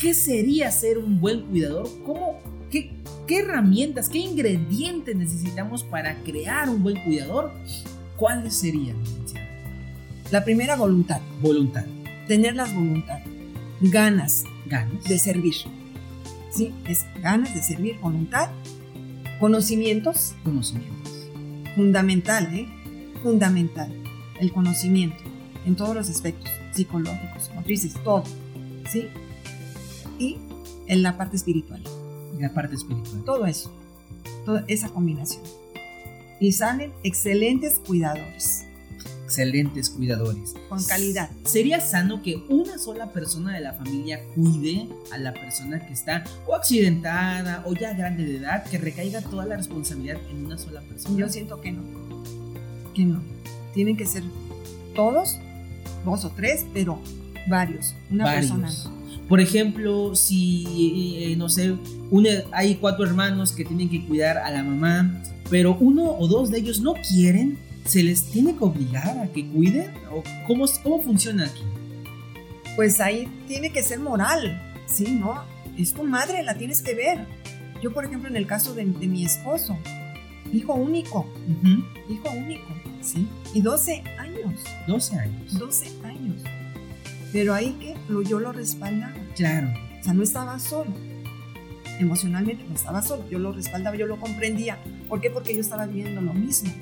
¿qué 0.00 0.14
sería 0.14 0.70
ser 0.70 0.98
un 0.98 1.20
buen 1.20 1.42
cuidador? 1.42 1.88
¿Cómo, 2.04 2.38
qué, 2.70 2.90
qué 3.26 3.40
herramientas, 3.40 4.08
qué 4.08 4.18
ingredientes 4.18 5.14
necesitamos 5.16 5.84
para 5.84 6.16
crear 6.22 6.68
un 6.68 6.82
buen 6.82 7.02
cuidador? 7.04 7.52
¿Cuáles 8.16 8.54
serían, 8.54 8.98
licenciada? 9.02 9.48
La 10.30 10.44
primera 10.44 10.76
voluntad, 10.76 11.20
Voluntad, 11.40 11.84
tener 12.26 12.54
las 12.54 12.74
voluntad, 12.74 13.20
ganas 13.80 14.44
ganas, 14.68 15.04
de 15.04 15.18
servir. 15.18 15.54
Sí, 16.50 16.72
es 16.86 17.04
ganas 17.22 17.54
de 17.54 17.62
servir, 17.62 17.98
voluntad, 18.00 18.50
conocimientos, 19.38 20.34
conocimientos. 20.44 21.28
fundamental, 21.74 22.54
¿eh? 22.54 22.68
Fundamental. 23.22 23.92
El 24.40 24.52
conocimiento 24.52 25.22
en 25.66 25.76
todos 25.76 25.94
los 25.94 26.08
aspectos, 26.08 26.50
psicológicos, 26.72 27.50
motrices, 27.54 27.94
todo. 28.02 28.24
¿Sí? 28.90 29.08
Y 30.18 30.38
en 30.86 31.02
la 31.02 31.16
parte 31.16 31.36
espiritual. 31.36 31.82
La 32.38 32.52
parte 32.54 32.74
espiritual. 32.74 33.22
Todo 33.24 33.46
eso. 33.46 33.70
Toda 34.44 34.64
esa 34.66 34.88
combinación. 34.88 35.42
Y 36.40 36.52
salen 36.52 36.92
excelentes 37.02 37.80
cuidadores. 37.80 38.64
Excelentes 39.28 39.90
cuidadores. 39.90 40.54
Con 40.70 40.82
calidad. 40.84 41.28
¿Sería 41.44 41.80
sano 41.82 42.22
que 42.22 42.36
una 42.48 42.78
sola 42.78 43.12
persona 43.12 43.52
de 43.52 43.60
la 43.60 43.74
familia 43.74 44.20
cuide 44.34 44.88
a 45.12 45.18
la 45.18 45.34
persona 45.34 45.86
que 45.86 45.92
está 45.92 46.24
o 46.46 46.54
accidentada 46.54 47.62
o 47.66 47.74
ya 47.74 47.92
grande 47.92 48.24
de 48.24 48.38
edad, 48.38 48.64
que 48.64 48.78
recaiga 48.78 49.20
toda 49.20 49.44
la 49.44 49.58
responsabilidad 49.58 50.16
en 50.30 50.46
una 50.46 50.56
sola 50.56 50.80
persona? 50.80 51.14
Yo 51.18 51.28
siento 51.28 51.60
que 51.60 51.72
no. 51.72 51.82
Que 52.94 53.04
no. 53.04 53.20
Tienen 53.74 53.98
que 53.98 54.06
ser 54.06 54.22
todos, 54.94 55.36
dos 56.06 56.24
o 56.24 56.30
tres, 56.30 56.64
pero 56.72 56.98
varios. 57.50 57.94
Una 58.10 58.24
Varios. 58.24 58.50
persona. 58.50 58.94
Por 59.28 59.40
ejemplo, 59.42 60.16
si, 60.16 61.18
eh, 61.18 61.36
no 61.36 61.50
sé, 61.50 61.76
una- 62.10 62.44
hay 62.52 62.76
cuatro 62.76 63.04
hermanos 63.04 63.52
que 63.52 63.66
tienen 63.66 63.90
que 63.90 64.06
cuidar 64.06 64.38
a 64.38 64.50
la 64.50 64.64
mamá, 64.64 65.22
pero 65.50 65.76
uno 65.78 66.12
o 66.18 66.26
dos 66.28 66.50
de 66.50 66.60
ellos 66.60 66.80
no 66.80 66.94
quieren, 66.94 67.58
¿se 67.88 68.02
les 68.02 68.24
tiene 68.30 68.54
que 68.54 68.64
obligar 68.64 69.18
a 69.18 69.26
que 69.32 69.48
cuiden? 69.48 69.90
¿O 70.12 70.22
cómo, 70.46 70.66
cómo 70.82 71.02
funciona 71.02 71.46
aquí? 71.46 71.62
Pues 72.76 73.00
ahí 73.00 73.26
tiene 73.48 73.70
que 73.72 73.82
ser 73.82 73.98
moral. 73.98 74.60
Sí, 74.86 75.10
¿no? 75.12 75.42
Es 75.76 75.94
tu 75.94 76.04
madre, 76.04 76.42
la 76.42 76.54
tienes 76.56 76.82
que 76.82 76.94
ver. 76.94 77.26
Yo, 77.82 77.92
por 77.92 78.04
ejemplo, 78.04 78.28
en 78.28 78.36
el 78.36 78.46
caso 78.46 78.74
de, 78.74 78.84
de 78.84 79.06
mi 79.06 79.24
esposo, 79.24 79.76
hijo 80.52 80.74
único, 80.74 81.20
Ujú, 81.20 82.12
hijo 82.12 82.30
único, 82.36 82.66
¿sí? 83.00 83.26
Y 83.54 83.62
12 83.62 84.02
años, 84.18 84.64
12 84.86 85.18
años. 85.18 85.58
12 85.58 85.86
años. 86.04 86.42
Pero 87.32 87.54
ahí 87.54 87.72
que 87.80 87.94
yo 88.28 88.38
lo 88.38 88.52
respaldaba. 88.52 89.14
Claro. 89.34 89.68
O 90.00 90.04
sea, 90.04 90.12
no 90.12 90.22
estaba 90.22 90.58
solo. 90.58 90.92
Emocionalmente 91.98 92.64
no 92.68 92.74
estaba 92.74 93.02
solo. 93.02 93.28
Yo 93.30 93.38
lo 93.38 93.52
respaldaba, 93.52 93.96
yo 93.96 94.06
lo 94.06 94.20
comprendía. 94.20 94.78
¿Por 95.08 95.20
qué? 95.20 95.30
Porque 95.30 95.54
yo 95.54 95.60
estaba 95.60 95.86
viviendo 95.86 96.20
lo 96.20 96.32
mismo. 96.34 96.72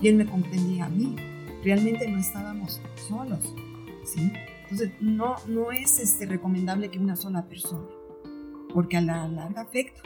Y 0.00 0.08
él 0.08 0.16
me 0.16 0.26
comprendía 0.26 0.86
a 0.86 0.88
mí. 0.88 1.16
Realmente 1.64 2.08
no 2.08 2.18
estábamos 2.18 2.80
solos. 3.08 3.54
¿sí? 4.04 4.32
Entonces, 4.62 4.90
no, 5.00 5.36
no 5.46 5.72
es 5.72 5.98
este, 5.98 6.26
recomendable 6.26 6.90
que 6.90 6.98
una 6.98 7.16
sola 7.16 7.46
persona. 7.46 7.86
Porque 8.72 8.96
a 8.96 9.00
la 9.00 9.26
larga 9.28 9.62
afecta. 9.62 10.00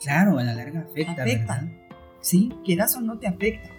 Claro, 0.00 0.38
a 0.38 0.44
la 0.44 0.54
larga 0.54 0.80
afecta, 0.80 1.22
Afecta. 1.22 1.54
¿verdad? 1.60 1.72
¿Sí? 2.20 2.52
Quieras 2.64 2.96
o 2.96 3.00
no 3.00 3.18
te 3.18 3.26
afecta. 3.26 3.70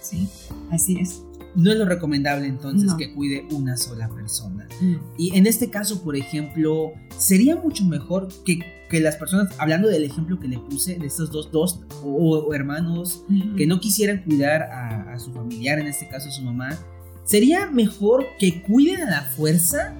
¿Sí? 0.00 0.28
Así 0.70 0.98
es. 0.98 1.22
No 1.56 1.72
es 1.72 1.78
lo 1.78 1.86
recomendable 1.86 2.46
entonces 2.46 2.90
No. 2.90 2.96
que 2.98 3.12
cuide 3.14 3.46
una 3.50 3.76
sola 3.78 4.08
persona. 4.08 4.68
Y 5.16 5.34
en 5.36 5.46
este 5.46 5.70
caso, 5.70 6.02
por 6.02 6.14
ejemplo, 6.16 6.92
sería 7.16 7.56
mucho 7.56 7.84
mejor 7.84 8.28
que, 8.44 8.58
que 8.90 9.00
las 9.00 9.16
personas, 9.16 9.54
hablando 9.58 9.88
del 9.88 10.04
ejemplo 10.04 10.38
que 10.38 10.48
le 10.48 10.58
puse, 10.58 10.98
de 10.98 11.06
estos 11.06 11.30
dos, 11.32 11.50
dos 11.50 11.80
o, 12.04 12.10
o 12.38 12.54
hermanos 12.54 13.24
que 13.56 13.66
no 13.66 13.80
quisieran 13.80 14.22
cuidar 14.22 14.62
a, 14.64 15.14
a 15.14 15.18
su 15.18 15.32
familiar, 15.32 15.78
en 15.78 15.86
este 15.86 16.06
caso 16.08 16.28
a 16.28 16.32
su 16.32 16.42
mamá, 16.42 16.78
¿sería 17.24 17.70
mejor 17.70 18.26
que 18.38 18.62
cuiden 18.62 19.00
a 19.04 19.10
la 19.10 19.22
fuerza 19.22 19.94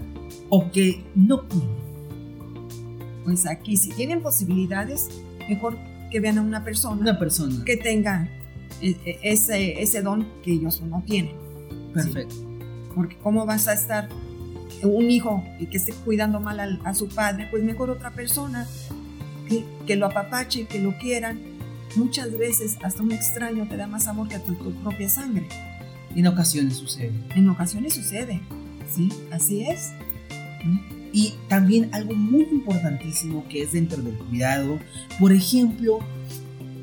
o 0.50 0.70
que 0.70 1.04
no 1.14 1.48
cuiden? 1.48 1.86
Pues 3.24 3.46
aquí, 3.46 3.76
si 3.76 3.88
tienen 3.90 4.22
posibilidades, 4.22 5.09
mejor 5.48 5.76
que 6.12 6.20
vean 6.20 6.38
a 6.38 6.42
una 6.42 6.62
persona 6.64 7.00
Una 7.00 7.18
persona. 7.18 7.64
que 7.64 7.76
tenga 7.76 8.28
e- 8.80 8.96
e- 9.04 9.18
ese, 9.22 9.82
ese 9.82 10.02
don 10.02 10.26
que 10.44 10.52
ellos 10.52 10.80
no 10.82 11.02
tienen. 11.07 11.32
Perfecto. 12.05 12.34
Porque 12.94 13.16
cómo 13.22 13.44
vas 13.47 13.68
a 13.68 13.74
estar 13.74 14.09
un 14.82 15.11
hijo 15.11 15.42
que 15.70 15.76
esté 15.76 15.92
cuidando 16.05 16.40
mal 16.40 16.61
al- 16.61 16.80
a, 16.84 16.94
su 16.94 17.09
padre, 17.09 17.49
pues 17.51 17.62
mejor 17.62 17.90
otra 17.90 18.11
persona 18.11 18.66
que, 19.49 19.64
que 19.86 19.97
lo 19.97 20.07
apapache, 20.07 20.66
que 20.66 20.80
lo 20.80 20.97
quieran. 20.99 21.40
Muchas 21.97 22.36
veces 22.36 22.76
hasta 22.82 23.03
un 23.03 23.12
extraño 23.12 23.66
te 23.68 23.76
da 23.76 23.86
más 23.86 24.07
amor 24.07 24.28
que 24.28 24.38
tu, 24.38 24.55
tu 24.55 24.70
propia 24.82 25.09
sangre. 25.09 25.49
En 26.14 26.26
ocasiones 26.26 26.76
sucede. 26.76 27.12
En 27.34 27.49
ocasiones 27.49 27.94
sucede, 27.94 28.40
¿sí? 28.94 29.09
Así 29.30 29.62
es. 29.62 29.92
Y 31.12 31.34
también 31.49 31.88
algo 31.94 32.14
muy 32.14 32.42
importantísimo 32.51 33.47
que 33.49 33.62
es 33.62 33.72
dentro 33.72 34.03
del 34.03 34.14
cuidado, 34.18 34.78
por 35.18 35.32
ejemplo, 35.32 36.01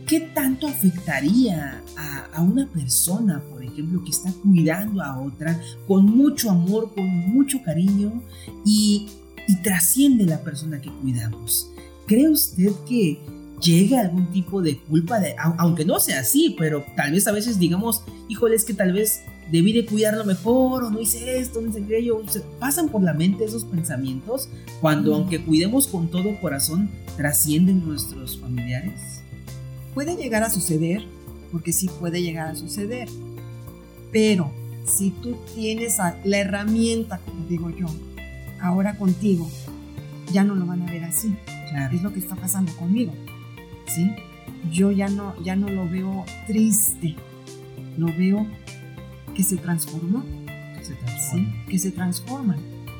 ¿qué 0.08 0.20
tanto 0.22 0.68
afectaría 0.68 1.84
a, 1.98 2.26
a 2.34 2.42
una 2.42 2.68
persona, 2.68 3.44
ejemplo, 3.74 4.04
que 4.04 4.12
está 4.12 4.32
cuidando 4.44 5.02
a 5.02 5.20
otra 5.22 5.60
con 5.88 6.06
mucho 6.06 6.50
amor, 6.50 6.94
con 6.96 7.06
mucho 7.08 7.62
cariño 7.64 8.22
y, 8.66 9.08
y 9.48 9.56
trasciende 9.62 10.26
la 10.26 10.42
persona 10.42 10.80
que 10.82 10.90
cuidamos? 11.02 11.70
¿Cree 12.08 12.30
usted 12.30 12.72
que 12.88 13.20
llegue 13.62 13.98
algún 13.98 14.28
tipo 14.32 14.62
de 14.62 14.78
culpa, 14.78 15.20
de, 15.20 15.36
au- 15.38 15.56
aunque 15.58 15.86
no 15.86 16.00
sea 16.00 16.20
así, 16.20 16.56
pero 16.58 16.84
tal 16.96 17.12
vez 17.12 17.28
a 17.28 17.32
veces 17.32 17.60
digamos, 17.60 18.04
híjole, 18.30 18.56
es 18.56 18.66
que 18.66 18.74
tal 18.74 18.92
vez 18.94 19.22
debí 19.52 19.72
de 19.74 19.86
cuidarlo 19.86 20.26
mejor 20.26 20.84
o 20.84 20.90
no 20.90 21.00
hice 21.00 21.38
esto, 21.40 21.62
no 21.62 21.70
hice 21.70 21.84
aquello. 21.84 22.22
Pasan 22.60 22.90
por 22.90 23.04
la 23.04 23.14
mente 23.14 23.44
esos 23.46 23.64
pensamientos 23.66 24.50
cuando, 24.82 25.12
Mm. 25.12 25.14
aunque 25.16 25.44
cuidemos 25.46 25.88
con 25.88 26.10
todo 26.10 26.40
corazón, 26.42 26.90
trascienden 27.18 27.86
nuestros 27.86 28.38
familiares. 28.40 29.22
Puede 29.94 30.16
llegar 30.16 30.44
a 30.44 30.50
suceder, 30.50 31.04
porque 31.52 31.72
sí 31.72 31.90
puede 32.00 32.22
llegar 32.22 32.48
a 32.50 32.56
suceder. 32.56 33.08
Pero 34.14 34.54
si 34.86 35.10
tú 35.10 35.36
tienes 35.56 35.98
la 36.24 36.38
herramienta, 36.38 37.18
como 37.18 37.46
digo 37.48 37.70
yo, 37.72 37.88
ahora 38.62 38.96
contigo, 38.96 39.50
ya 40.32 40.44
no 40.44 40.56
lo 40.56 40.66
van 40.66 40.84
a 40.84 40.86
ver 40.92 41.04
así. 41.04 41.36
Claro. 41.70 41.96
es 41.96 42.04
lo 42.04 42.14
que 42.14 42.20
está 42.20 42.36
pasando 42.36 42.72
conmigo. 42.76 43.12
¿Sí? 43.88 44.12
Yo 44.72 44.92
ya 44.92 45.10
no, 45.10 45.34
ya 45.44 45.56
no 45.56 45.68
lo 45.70 45.90
veo 45.90 46.24
triste, 46.48 47.16
lo 47.98 48.08
veo 48.16 48.46
que 49.36 49.44
se 49.44 49.58
transformó, 49.58 50.24
que 50.78 50.86
se 50.86 50.94
¿sí? 50.94 51.00
transforma. 51.04 51.66
Que 51.68 51.80
se 51.80 51.92
transforma. 51.92 52.58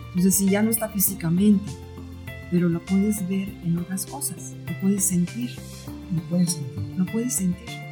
Entonces, 0.10 0.36
si 0.36 0.50
ya 0.50 0.62
no 0.64 0.72
está 0.72 0.90
físicamente, 0.90 1.72
pero 2.52 2.70
lo 2.70 2.84
puedes 2.86 3.28
ver 3.28 3.50
en 3.64 3.78
otras 3.78 4.06
cosas, 4.06 4.54
lo 4.68 4.80
puedes 4.82 5.04
sentir, 5.06 5.52
Lo 6.16 6.22
puedes 6.30 6.54
sentir. 6.54 6.94
lo 6.98 7.06
puedes 7.06 7.34
sentir. 7.34 7.83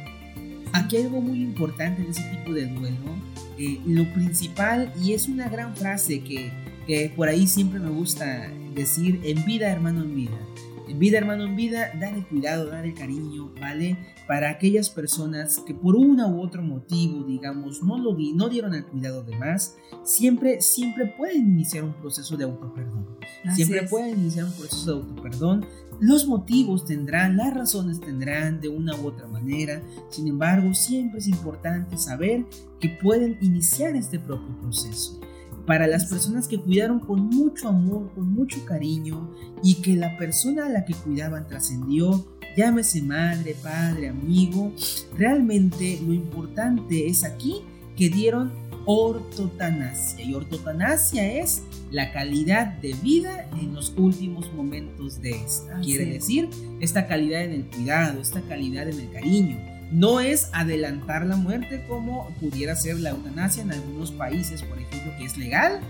Aquí 0.72 0.96
hay 0.96 1.04
algo 1.04 1.20
muy 1.20 1.42
importante 1.42 2.02
en 2.02 2.08
ese 2.10 2.22
tipo 2.30 2.52
de 2.52 2.66
duelo. 2.66 2.96
eh, 3.58 3.78
lo 3.86 4.10
principal, 4.14 4.92
y 5.00 5.12
es 5.12 5.28
una 5.28 5.48
gran 5.48 5.76
frase 5.76 6.20
que, 6.24 6.50
que 6.86 7.12
por 7.14 7.28
ahí 7.28 7.46
siempre 7.46 7.78
me 7.78 7.90
gusta 7.90 8.50
decir, 8.74 9.20
en 9.24 9.44
vida 9.44 9.70
hermano 9.70 10.02
en 10.02 10.14
vida. 10.16 10.38
En 10.88 10.98
vida 10.98 11.18
hermano 11.18 11.44
en 11.44 11.54
vida, 11.56 11.90
dar 12.00 12.14
el 12.14 12.26
cuidado, 12.26 12.66
dar 12.66 12.84
el 12.84 12.94
cariño, 12.94 13.52
¿vale? 13.60 13.96
Para 14.26 14.50
aquellas 14.50 14.90
personas 14.90 15.58
que 15.66 15.74
por 15.74 15.96
una 15.96 16.26
u 16.26 16.40
otro 16.40 16.62
motivo, 16.62 17.24
digamos, 17.24 17.82
no, 17.82 17.98
lo 17.98 18.14
di- 18.14 18.32
no 18.32 18.48
dieron 18.48 18.74
el 18.74 18.84
cuidado 18.84 19.22
de 19.22 19.36
más, 19.36 19.76
siempre, 20.02 20.60
siempre 20.60 21.06
pueden 21.06 21.50
iniciar 21.52 21.84
un 21.84 21.92
proceso 21.94 22.36
de 22.36 22.44
autoperdón. 22.44 23.06
Siempre 23.54 23.80
es. 23.80 23.90
pueden 23.90 24.18
iniciar 24.18 24.46
un 24.46 24.52
proceso 24.52 24.86
de 24.86 25.00
autoperdón. 25.02 25.66
Los 26.02 26.26
motivos 26.26 26.84
tendrán, 26.84 27.36
las 27.36 27.54
razones 27.54 28.00
tendrán 28.00 28.60
de 28.60 28.68
una 28.68 28.92
u 28.96 29.06
otra 29.06 29.28
manera. 29.28 29.80
Sin 30.10 30.26
embargo, 30.26 30.74
siempre 30.74 31.20
es 31.20 31.28
importante 31.28 31.96
saber 31.96 32.44
que 32.80 32.88
pueden 32.88 33.38
iniciar 33.40 33.94
este 33.94 34.18
propio 34.18 34.58
proceso. 34.60 35.20
Para 35.64 35.86
las 35.86 36.06
personas 36.06 36.48
que 36.48 36.58
cuidaron 36.58 36.98
con 36.98 37.28
mucho 37.28 37.68
amor, 37.68 38.10
con 38.16 38.32
mucho 38.32 38.64
cariño 38.64 39.30
y 39.62 39.76
que 39.76 39.94
la 39.94 40.18
persona 40.18 40.66
a 40.66 40.70
la 40.70 40.84
que 40.84 40.94
cuidaban 40.94 41.46
trascendió, 41.46 42.26
llámese 42.56 43.00
madre, 43.00 43.54
padre, 43.62 44.08
amigo, 44.08 44.72
realmente 45.16 46.00
lo 46.04 46.12
importante 46.12 47.06
es 47.06 47.22
aquí 47.22 47.62
que 47.96 48.08
dieron 48.08 48.50
ortotanasia. 48.84 50.24
Y 50.24 50.34
ortotanasia 50.34 51.40
es 51.40 51.62
la 51.90 52.12
calidad 52.12 52.66
de 52.78 52.94
vida 52.94 53.48
en 53.60 53.74
los 53.74 53.92
últimos 53.96 54.52
momentos 54.52 55.20
de 55.20 55.42
esta. 55.42 55.78
Quiere 55.80 56.06
decir, 56.06 56.48
esta 56.80 57.06
calidad 57.06 57.42
en 57.44 57.52
el 57.52 57.64
cuidado, 57.66 58.20
esta 58.20 58.40
calidad 58.42 58.88
en 58.88 59.00
el 59.00 59.10
cariño. 59.12 59.58
No 59.92 60.20
es 60.20 60.48
adelantar 60.54 61.26
la 61.26 61.36
muerte 61.36 61.84
como 61.86 62.30
pudiera 62.40 62.74
ser 62.74 62.98
la 62.98 63.10
eutanasia 63.10 63.62
en 63.62 63.72
algunos 63.72 64.10
países, 64.10 64.62
por 64.62 64.78
ejemplo, 64.78 65.12
que 65.18 65.26
es 65.26 65.36
legal. 65.36 65.80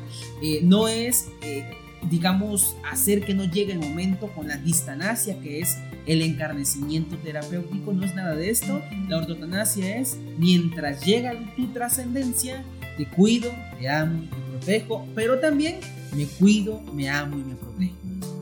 Eh, 0.43 0.61
no 0.64 0.88
es, 0.88 1.28
eh, 1.43 1.64
digamos, 2.11 2.76
hacer 2.90 3.24
que 3.24 3.32
no 3.32 3.45
llegue 3.45 3.74
el 3.74 3.78
momento 3.78 4.26
con 4.34 4.49
la 4.49 4.57
distanasia, 4.57 5.38
que 5.38 5.61
es 5.61 5.76
el 6.07 6.22
encarnecimiento 6.22 7.16
terapéutico. 7.18 7.93
No 7.93 8.05
es 8.05 8.12
nada 8.16 8.34
de 8.34 8.51
esto. 8.51 8.82
La 9.09 9.18
ortotanasia 9.18 9.99
es 9.99 10.18
mientras 10.36 11.05
llega 11.05 11.34
tu 11.55 11.68
trascendencia, 11.68 12.64
te 12.97 13.07
cuido, 13.07 13.51
te 13.78 13.88
amo, 13.88 14.22
te 14.30 14.51
protejo, 14.51 15.07
pero 15.14 15.38
también 15.38 15.80
me 16.14 16.26
cuido, 16.26 16.80
me 16.93 17.09
amo 17.09 17.38
y 17.38 17.45
me 17.45 17.55
protejo. 17.55 17.95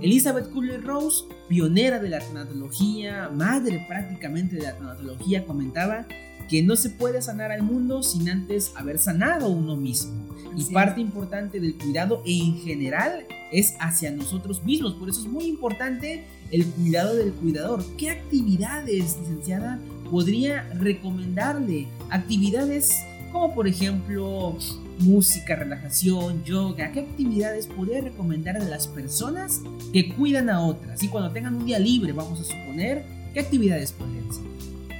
Elizabeth 0.02 0.50
Kubler-Rose, 0.50 1.24
pionera 1.48 1.98
de 1.98 2.08
la 2.08 2.20
tanatología, 2.20 3.30
madre 3.34 3.84
prácticamente 3.86 4.56
de 4.56 4.62
la 4.62 4.76
tanatología, 4.76 5.44
comentaba 5.44 6.06
que 6.48 6.62
no 6.62 6.74
se 6.74 6.90
puede 6.90 7.22
sanar 7.22 7.52
al 7.52 7.62
mundo 7.62 8.02
sin 8.02 8.28
antes 8.28 8.72
haber 8.76 8.98
sanado 8.98 9.48
uno 9.48 9.76
mismo. 9.76 10.28
Y 10.56 10.64
parte 10.72 11.00
importante 11.00 11.60
del 11.60 11.76
cuidado 11.76 12.22
en 12.26 12.58
general 12.58 13.26
es 13.52 13.74
hacia 13.78 14.10
nosotros 14.10 14.64
mismos. 14.64 14.94
Por 14.94 15.08
eso 15.08 15.20
es 15.20 15.28
muy 15.28 15.44
importante 15.44 16.24
el 16.50 16.66
cuidado 16.66 17.14
del 17.14 17.32
cuidador. 17.32 17.84
¿Qué 17.96 18.10
actividades, 18.10 19.16
licenciada, 19.20 19.78
podría 20.10 20.68
recomendarle? 20.74 21.86
Actividades 22.10 22.96
como 23.32 23.54
por 23.54 23.68
ejemplo 23.68 24.56
música, 24.98 25.56
relajación, 25.56 26.44
yoga, 26.44 26.92
¿qué 26.92 27.00
actividades 27.00 27.66
podría 27.66 28.00
recomendar 28.00 28.56
a 28.56 28.64
las 28.64 28.86
personas 28.86 29.62
que 29.92 30.14
cuidan 30.14 30.50
a 30.50 30.60
otras? 30.60 31.02
Y 31.02 31.08
cuando 31.08 31.32
tengan 31.32 31.54
un 31.54 31.64
día 31.64 31.78
libre, 31.78 32.12
vamos 32.12 32.40
a 32.40 32.44
suponer, 32.44 33.04
¿qué 33.32 33.40
actividades 33.40 33.92
podrían 33.92 34.32
ser? 34.32 34.44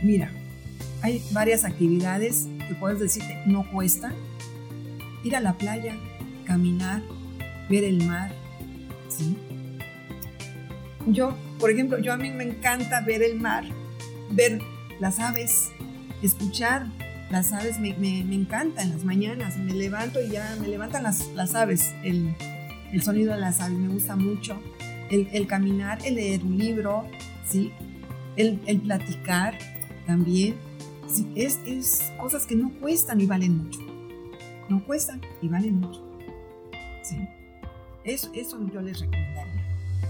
Mira, 0.02 0.32
hay 1.02 1.22
varias 1.32 1.64
actividades 1.64 2.46
que 2.68 2.74
puedes 2.74 3.00
decirte 3.00 3.42
no 3.46 3.70
cuesta. 3.70 4.12
Ir 5.22 5.36
a 5.36 5.40
la 5.40 5.58
playa, 5.58 5.96
caminar, 6.44 7.02
ver 7.68 7.84
el 7.84 8.06
mar, 8.06 8.32
¿sí? 9.08 9.36
Yo, 11.06 11.36
por 11.58 11.70
ejemplo, 11.70 11.98
yo 11.98 12.12
a 12.12 12.16
mí 12.16 12.30
me 12.30 12.44
encanta 12.44 13.02
ver 13.02 13.22
el 13.22 13.38
mar, 13.38 13.64
ver 14.30 14.60
las 14.98 15.18
aves, 15.18 15.70
escuchar 16.22 16.86
las 17.30 17.52
aves 17.52 17.78
me, 17.78 17.94
me, 17.94 18.24
me 18.24 18.34
encantan 18.34 18.90
las 18.90 19.04
mañanas, 19.04 19.56
me 19.56 19.72
levanto 19.72 20.20
y 20.20 20.30
ya 20.30 20.56
me 20.60 20.68
levantan 20.68 21.04
las, 21.04 21.28
las 21.34 21.54
aves, 21.54 21.94
el, 22.02 22.34
el, 22.92 23.02
sonido 23.02 23.32
de 23.34 23.40
las 23.40 23.60
aves 23.60 23.78
me 23.78 23.88
gusta 23.88 24.16
mucho, 24.16 24.60
el, 25.10 25.28
el 25.32 25.46
caminar, 25.46 25.98
el 26.04 26.16
leer 26.16 26.42
un 26.42 26.58
libro, 26.58 27.06
¿sí? 27.48 27.72
el, 28.36 28.60
el 28.66 28.80
platicar 28.80 29.56
también, 30.06 30.56
¿sí? 31.06 31.30
es, 31.36 31.60
es 31.64 32.12
cosas 32.18 32.46
que 32.46 32.56
no 32.56 32.72
cuestan 32.80 33.20
y 33.20 33.26
valen 33.26 33.58
mucho, 33.58 33.80
no 34.68 34.84
cuestan 34.84 35.20
y 35.40 35.48
valen 35.48 35.80
mucho. 35.80 36.04
¿sí? 37.02 37.16
Eso, 38.02 38.30
eso 38.34 38.58
yo 38.72 38.80
les 38.80 38.98
recomendaría 38.98 39.49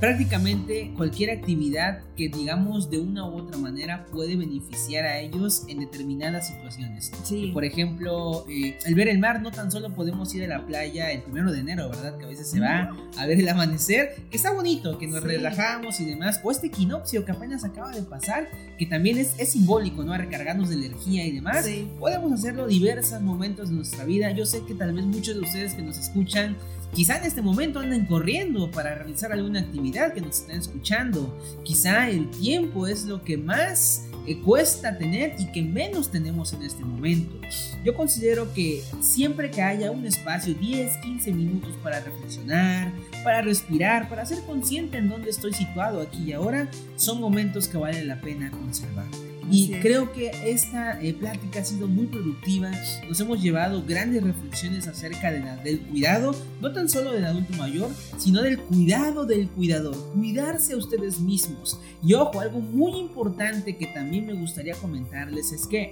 prácticamente 0.01 0.93
cualquier 0.97 1.31
actividad 1.31 2.01
que 2.17 2.29
digamos 2.31 2.91
de 2.91 2.99
una 2.99 3.29
u 3.29 3.37
otra 3.37 3.59
manera 3.59 4.07
puede 4.11 4.35
beneficiar 4.35 5.05
a 5.05 5.19
ellos 5.19 5.65
en 5.69 5.81
determinadas 5.81 6.49
situaciones. 6.49 7.13
Sí. 7.23 7.51
Por 7.53 7.67
ejemplo, 7.67 8.47
eh, 8.49 8.79
el 8.87 8.95
ver 8.95 9.09
el 9.09 9.19
mar, 9.19 9.43
no 9.43 9.51
tan 9.51 9.71
solo 9.71 9.95
podemos 9.95 10.35
ir 10.35 10.45
a 10.45 10.47
la 10.47 10.67
playa 10.67 11.13
el 11.13 11.23
primero 11.23 11.53
de 11.53 11.61
enero, 11.61 11.91
¿verdad? 11.91 12.17
Que 12.17 12.25
a 12.25 12.29
veces 12.29 12.51
se 12.51 12.61
va 12.61 12.97
a 13.19 13.27
ver 13.27 13.39
el 13.39 13.49
amanecer, 13.49 14.15
que 14.31 14.37
está 14.39 14.53
bonito, 14.53 14.99
que 14.99 15.07
nos 15.07 15.23
relajamos 15.23 16.01
y 16.01 16.07
demás, 16.07 16.41
o 16.43 16.51
este 16.51 16.69
equinoccio 16.69 17.27
que 17.27 17.33
apenas 17.33 17.65
acaba 17.65 17.91
de 17.91 18.03
pasar, 18.03 18.49
que 18.79 18.87
también 18.87 19.19
es, 19.19 19.35
es 19.39 19.51
simbólico, 19.51 20.03
¿no? 20.03 20.15
A 20.15 20.19
recargarnos 20.19 20.71
de 20.71 20.77
energía 20.77 21.27
y 21.27 21.33
demás. 21.33 21.67
Sí. 21.67 21.89
Podemos 21.99 22.33
hacerlo 22.33 22.67
diversos 22.67 23.21
momentos 23.21 23.69
de 23.69 23.77
nuestra 23.77 24.05
vida. 24.05 24.31
Yo 24.31 24.47
sé 24.47 24.65
que 24.67 24.75
tal 24.75 24.95
vez 24.95 25.05
muchos 25.05 25.35
de 25.35 25.43
ustedes 25.43 25.75
que 25.75 25.83
nos 25.83 25.99
escuchan 25.99 26.57
Quizá 26.93 27.18
en 27.18 27.24
este 27.24 27.41
momento 27.41 27.78
anden 27.78 28.05
corriendo 28.07 28.70
para 28.70 28.95
realizar 28.95 29.32
alguna 29.32 29.61
actividad 29.61 30.12
que 30.12 30.20
nos 30.20 30.41
estén 30.41 30.59
escuchando. 30.59 31.38
Quizá 31.62 32.11
el 32.11 32.28
tiempo 32.30 32.86
es 32.86 33.05
lo 33.05 33.22
que 33.22 33.36
más 33.36 34.07
eh, 34.26 34.41
cuesta 34.41 34.99
tener 34.99 35.34
y 35.38 35.51
que 35.53 35.62
menos 35.62 36.11
tenemos 36.11 36.53
en 36.53 36.62
este 36.62 36.84
momento. 36.84 37.38
Yo 37.84 37.95
considero 37.95 38.53
que 38.53 38.82
siempre 39.01 39.51
que 39.51 39.62
haya 39.62 39.91
un 39.91 40.05
espacio, 40.05 40.53
10, 40.55 40.97
15 40.99 41.32
minutos 41.32 41.74
para 41.82 42.01
reflexionar, 42.01 42.93
para 43.22 43.41
respirar, 43.41 44.09
para 44.09 44.26
ser 44.26 44.43
consciente 44.45 44.99
en 44.99 45.09
dónde 45.09 45.30
estoy 45.30 45.53
situado 45.53 46.01
aquí 46.01 46.24
y 46.24 46.32
ahora, 46.32 46.68
son 46.97 47.20
momentos 47.20 47.68
que 47.68 47.78
vale 47.78 48.05
la 48.05 48.20
pena 48.20 48.51
conservar. 48.51 49.07
Y 49.51 49.73
creo 49.81 50.13
que 50.13 50.31
esta 50.45 51.01
eh, 51.03 51.13
plática 51.13 51.61
ha 51.61 51.65
sido 51.65 51.89
muy 51.89 52.07
productiva. 52.07 52.71
Nos 53.09 53.21
hemos 53.21 53.43
llevado 53.43 53.85
grandes 53.85 54.23
reflexiones 54.23 54.87
acerca 54.87 55.31
de 55.33 55.41
del 55.65 55.81
cuidado, 55.81 56.35
no 56.61 56.73
tan 56.73 56.89
solo 56.89 57.13
del 57.13 57.25
adulto 57.25 57.57
mayor, 57.57 57.91
sino 58.19 58.43
del 58.43 58.59
cuidado 58.59 59.27
del 59.27 59.49
cuidador. 59.49 59.97
Cuidarse 60.15 60.75
a 60.75 60.77
ustedes 60.77 61.21
mismos. 61.21 61.81
Y 62.03 62.15
ojo, 62.15 62.41
algo 62.41 62.61
muy 62.61 62.93
importante 62.99 63.77
que 63.77 63.87
también 63.87 64.27
me 64.27 64.35
gustaría 64.35 64.75
comentarles 64.75 65.53
es 65.53 65.67
que 65.67 65.91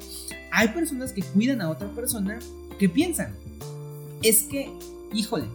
hay 0.53 0.69
personas 0.69 1.13
que 1.13 1.23
cuidan 1.23 1.61
a 1.61 1.71
otra 1.71 1.89
persona 1.95 2.39
que 2.79 2.89
piensan, 2.89 3.35
es 4.23 4.43
que, 4.43 4.71
híjole, 5.13 5.47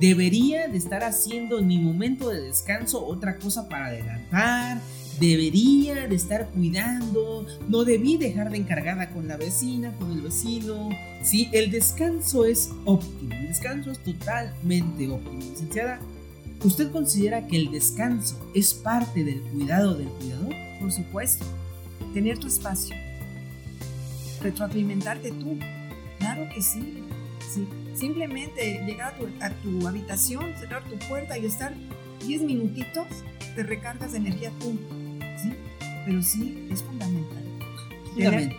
debería 0.00 0.68
de 0.68 0.78
estar 0.78 1.02
haciendo 1.02 1.58
en 1.58 1.66
mi 1.66 1.78
momento 1.78 2.28
de 2.30 2.40
descanso 2.42 3.04
otra 3.04 3.38
cosa 3.38 3.68
para 3.68 3.86
adelantar, 3.86 4.80
debería 5.18 6.06
de 6.06 6.14
estar 6.14 6.48
cuidando, 6.48 7.46
no 7.68 7.84
debí 7.84 8.16
dejar 8.16 8.50
de 8.50 8.58
encargada 8.58 9.10
con 9.10 9.26
la 9.26 9.36
vecina, 9.36 9.92
con 9.96 10.12
el 10.12 10.20
vecino. 10.20 10.90
Sí, 11.22 11.48
el 11.52 11.70
descanso 11.70 12.44
es 12.44 12.70
óptimo, 12.84 13.34
el 13.34 13.48
descanso 13.48 13.90
es 13.90 13.98
totalmente 13.98 15.08
óptimo. 15.08 15.40
Licenciada, 15.40 16.00
¿usted 16.62 16.90
considera 16.90 17.46
que 17.46 17.56
el 17.56 17.70
descanso 17.70 18.38
es 18.54 18.74
parte 18.74 19.24
del 19.24 19.40
cuidado 19.42 19.94
del 19.94 20.08
cuidador? 20.08 20.54
Por 20.80 20.92
supuesto, 20.92 21.44
tener 22.14 22.38
tu 22.38 22.46
espacio, 22.46 22.94
retroalimentarte 24.40 25.32
tú, 25.32 25.58
claro 26.18 26.48
que 26.54 26.62
sí. 26.62 27.02
sí. 27.52 27.66
Simplemente 27.94 28.80
llegar 28.86 29.16
a 29.40 29.50
tu, 29.50 29.88
habitación, 29.88 30.54
cerrar 30.60 30.84
tu 30.84 30.96
puerta 31.08 31.36
y 31.36 31.46
estar 31.46 31.74
10 32.24 32.42
minutitos, 32.42 33.08
te 33.56 33.64
recargas 33.64 34.12
de 34.12 34.18
energía 34.18 34.52
tú 34.60 34.78
pero 36.04 36.22
sí 36.22 36.66
es 36.70 36.82
fundamental, 36.82 37.44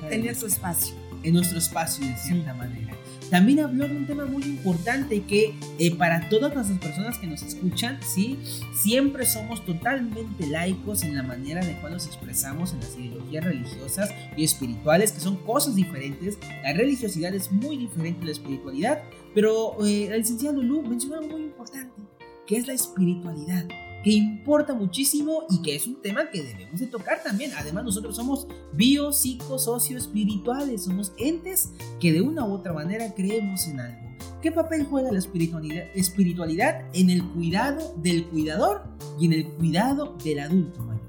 Tener, 0.09 0.35
su 0.35 0.45
espacio. 0.45 0.95
En 1.23 1.33
nuestro 1.33 1.57
espacio, 1.57 2.05
de 2.05 2.15
cierta 2.15 2.53
manera. 2.53 2.95
También 3.29 3.59
habló 3.59 3.87
de 3.87 3.95
un 3.95 4.07
tema 4.07 4.25
muy 4.25 4.43
importante 4.43 5.21
que 5.23 5.53
eh, 5.77 5.95
para 5.95 6.29
todas 6.29 6.55
las 6.55 6.67
personas 6.79 7.19
que 7.19 7.27
nos 7.27 7.43
escuchan, 7.43 7.99
¿sí? 8.01 8.39
siempre 8.73 9.25
somos 9.25 9.63
totalmente 9.65 10.47
laicos 10.47 11.03
en 11.03 11.15
la 11.15 11.23
manera 11.23 11.63
de 11.63 11.73
cual 11.79 11.93
nos 11.93 12.07
expresamos 12.07 12.73
en 12.73 12.79
las 12.79 12.97
ideologías 12.97 13.43
religiosas 13.43 14.09
y 14.35 14.43
espirituales, 14.43 15.11
que 15.11 15.19
son 15.19 15.35
cosas 15.37 15.75
diferentes. 15.75 16.39
La 16.63 16.73
religiosidad 16.73 17.33
es 17.35 17.51
muy 17.51 17.77
diferente 17.77 18.23
a 18.23 18.25
la 18.25 18.31
espiritualidad, 18.31 19.03
pero 19.35 19.75
eh, 19.85 20.07
la 20.09 20.17
licenciada 20.17 20.55
Lulu 20.55 20.83
mencionó 20.83 21.17
algo 21.17 21.29
muy 21.29 21.43
importante, 21.43 22.01
que 22.47 22.57
es 22.57 22.65
la 22.65 22.73
espiritualidad 22.73 23.65
que 24.03 24.11
importa 24.11 24.73
muchísimo 24.73 25.43
y 25.49 25.61
que 25.61 25.75
es 25.75 25.87
un 25.87 26.01
tema 26.01 26.29
que 26.29 26.41
debemos 26.41 26.79
de 26.79 26.87
tocar 26.87 27.21
también. 27.23 27.51
Además, 27.57 27.83
nosotros 27.83 28.15
somos 28.15 28.47
bio, 28.73 29.11
psico, 29.11 29.59
socio, 29.59 29.97
espirituales, 29.97 30.83
somos 30.83 31.13
entes 31.17 31.71
que 31.99 32.13
de 32.13 32.21
una 32.21 32.45
u 32.45 32.53
otra 32.53 32.73
manera 32.73 33.13
creemos 33.13 33.67
en 33.67 33.79
algo. 33.79 34.09
¿Qué 34.41 34.51
papel 34.51 34.85
juega 34.85 35.11
la 35.11 35.19
espiritualidad, 35.19 35.85
espiritualidad 35.95 36.85
en 36.93 37.09
el 37.09 37.23
cuidado 37.25 37.93
del 37.97 38.25
cuidador 38.27 38.83
y 39.19 39.25
en 39.25 39.33
el 39.33 39.45
cuidado 39.45 40.15
del 40.23 40.39
adulto 40.39 40.81
mayor? 40.83 40.99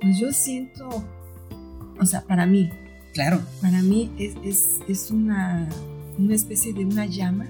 Pues 0.00 0.18
yo 0.18 0.32
siento, 0.32 0.88
o 1.98 2.06
sea, 2.06 2.22
para 2.22 2.46
mí, 2.46 2.70
claro, 3.12 3.40
para 3.60 3.82
mí 3.82 4.12
es, 4.16 4.34
es, 4.44 4.80
es 4.88 5.10
una, 5.10 5.68
una 6.18 6.34
especie 6.34 6.72
de 6.72 6.84
una 6.84 7.06
llama 7.06 7.48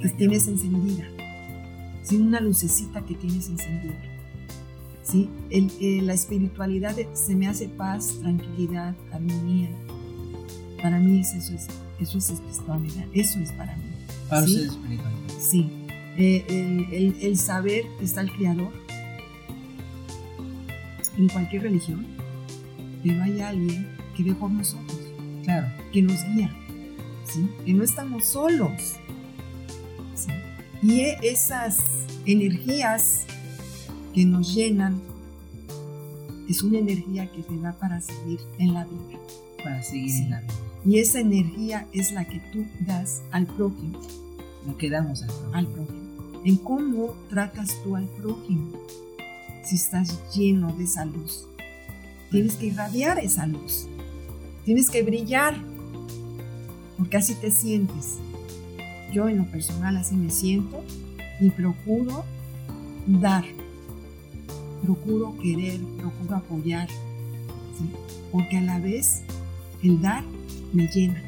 que 0.00 0.10
tienes 0.10 0.46
encendida 0.46 1.08
sin 2.08 2.22
una 2.22 2.40
lucecita 2.40 3.04
que 3.04 3.14
tienes 3.14 3.48
encendida. 3.48 4.00
¿sí? 5.02 5.28
El, 5.50 6.06
la 6.06 6.14
espiritualidad 6.14 6.96
se 7.12 7.36
me 7.36 7.48
hace 7.48 7.68
paz, 7.68 8.16
tranquilidad, 8.20 8.94
armonía. 9.12 9.68
Para 10.80 10.98
mí 10.98 11.20
eso 11.20 11.36
es, 11.36 11.66
eso 12.00 12.18
es 12.18 12.30
espiritualidad, 12.30 13.04
eso 13.12 13.38
es 13.40 13.52
para 13.52 13.76
mí. 13.76 13.84
Para 14.30 14.46
¿sí? 14.46 14.56
es 14.56 14.62
espiritualidad. 14.68 15.18
Sí, 15.38 15.70
eh, 16.16 16.44
el, 16.92 17.16
el, 17.20 17.36
saber 17.36 17.84
que 17.98 18.04
está 18.04 18.22
el 18.22 18.32
Creador 18.32 18.72
en 21.18 21.28
cualquier 21.28 21.62
religión, 21.62 22.06
pero 23.02 23.22
hay 23.22 23.40
alguien 23.40 23.86
que 24.16 24.22
ve 24.22 24.34
por 24.34 24.50
nosotros, 24.50 24.98
claro. 25.44 25.68
que 25.92 26.00
nos 26.00 26.24
guía, 26.24 26.50
¿sí? 27.24 27.48
que 27.66 27.74
no 27.74 27.84
estamos 27.84 28.24
solos. 28.24 28.96
Y 30.82 31.00
esas 31.22 31.78
energías 32.24 33.24
que 34.14 34.24
nos 34.24 34.54
llenan 34.54 35.00
es 36.48 36.62
una 36.62 36.78
energía 36.78 37.30
que 37.32 37.42
te 37.42 37.58
da 37.58 37.72
para 37.78 38.00
seguir 38.00 38.40
en 38.58 38.74
la 38.74 38.84
vida. 38.84 39.18
Para 39.62 39.82
seguir 39.82 40.10
en 40.22 40.30
la 40.30 40.40
vida. 40.40 40.54
Y 40.84 40.98
esa 40.98 41.20
energía 41.20 41.86
es 41.92 42.12
la 42.12 42.24
que 42.26 42.40
tú 42.52 42.64
das 42.86 43.22
al 43.32 43.46
prójimo. 43.46 44.00
Lo 44.66 44.76
que 44.76 44.88
damos 44.88 45.22
al 45.22 45.28
prójimo. 45.28 45.54
Al 45.54 45.66
prójimo. 45.66 46.42
En 46.44 46.56
cómo 46.56 47.14
tratas 47.28 47.74
tú 47.82 47.96
al 47.96 48.06
prójimo. 48.06 48.78
Si 49.64 49.74
estás 49.74 50.18
lleno 50.32 50.72
de 50.74 50.84
esa 50.84 51.04
luz. 51.04 51.46
Tienes 52.30 52.56
que 52.56 52.66
irradiar 52.66 53.18
esa 53.18 53.46
luz. 53.46 53.86
Tienes 54.64 54.88
que 54.90 55.02
brillar. 55.02 55.56
Porque 56.96 57.16
así 57.16 57.34
te 57.34 57.50
sientes. 57.50 58.18
Yo 59.12 59.28
en 59.28 59.38
lo 59.38 59.44
personal 59.46 59.96
así 59.96 60.16
me 60.16 60.30
siento 60.30 60.84
y 61.40 61.50
procuro 61.50 62.24
dar. 63.06 63.44
Procuro 64.82 65.36
querer, 65.42 65.80
procuro 65.98 66.36
apoyar. 66.36 66.88
Porque 68.30 68.58
a 68.58 68.60
la 68.60 68.78
vez 68.78 69.22
el 69.82 70.00
dar 70.00 70.24
me 70.72 70.86
llena. 70.88 71.22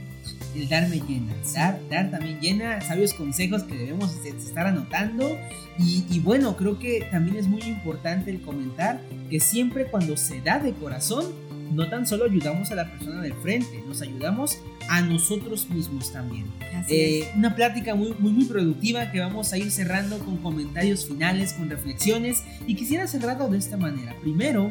El 0.55 0.69
dar 0.69 0.89
me 0.89 1.01
llena. 1.01 1.33
Dar, 1.55 1.81
dar 1.89 2.11
también 2.11 2.41
llena. 2.41 2.81
Sabios 2.81 3.15
consejos 3.15 3.63
que 3.63 3.77
debemos 3.77 4.15
estar 4.25 4.67
anotando. 4.67 5.39
Y, 5.79 6.05
y, 6.11 6.21
bueno, 6.21 6.57
creo 6.57 6.79
que 6.79 7.07
también 7.11 7.37
es 7.37 7.49
muy 7.49 7.63
importante 7.63 8.31
el 8.31 8.43
comentar 8.43 9.01
que 9.31 9.41
siempre 9.41 9.87
cuando 9.87 10.17
se 10.17 10.41
da 10.41 10.59
de 10.59 10.73
corazón, 10.75 11.25
no 11.71 11.89
tan 11.89 12.07
solo 12.07 12.25
ayudamos 12.25 12.71
a 12.71 12.75
la 12.75 12.91
persona 12.91 13.21
del 13.23 13.35
frente, 13.35 13.83
nos 13.87 14.03
ayudamos 14.03 14.59
a 14.89 15.01
nosotros 15.03 15.69
mismos 15.71 16.13
también. 16.13 16.47
Eh, 16.89 17.31
una 17.37 17.55
plática 17.55 17.95
muy, 17.95 18.15
muy, 18.19 18.33
muy 18.33 18.45
productiva 18.45 19.11
que 19.11 19.21
vamos 19.21 19.53
a 19.53 19.59
ir 19.59 19.71
cerrando 19.71 20.19
con 20.19 20.39
comentarios 20.39 21.07
finales, 21.07 21.53
con 21.53 21.71
reflexiones. 21.71 22.43
Y 22.67 22.75
quisiera 22.75 23.07
cerrarlo 23.07 23.49
de 23.49 23.59
esta 23.59 23.77
manera. 23.77 24.17
Primero, 24.21 24.69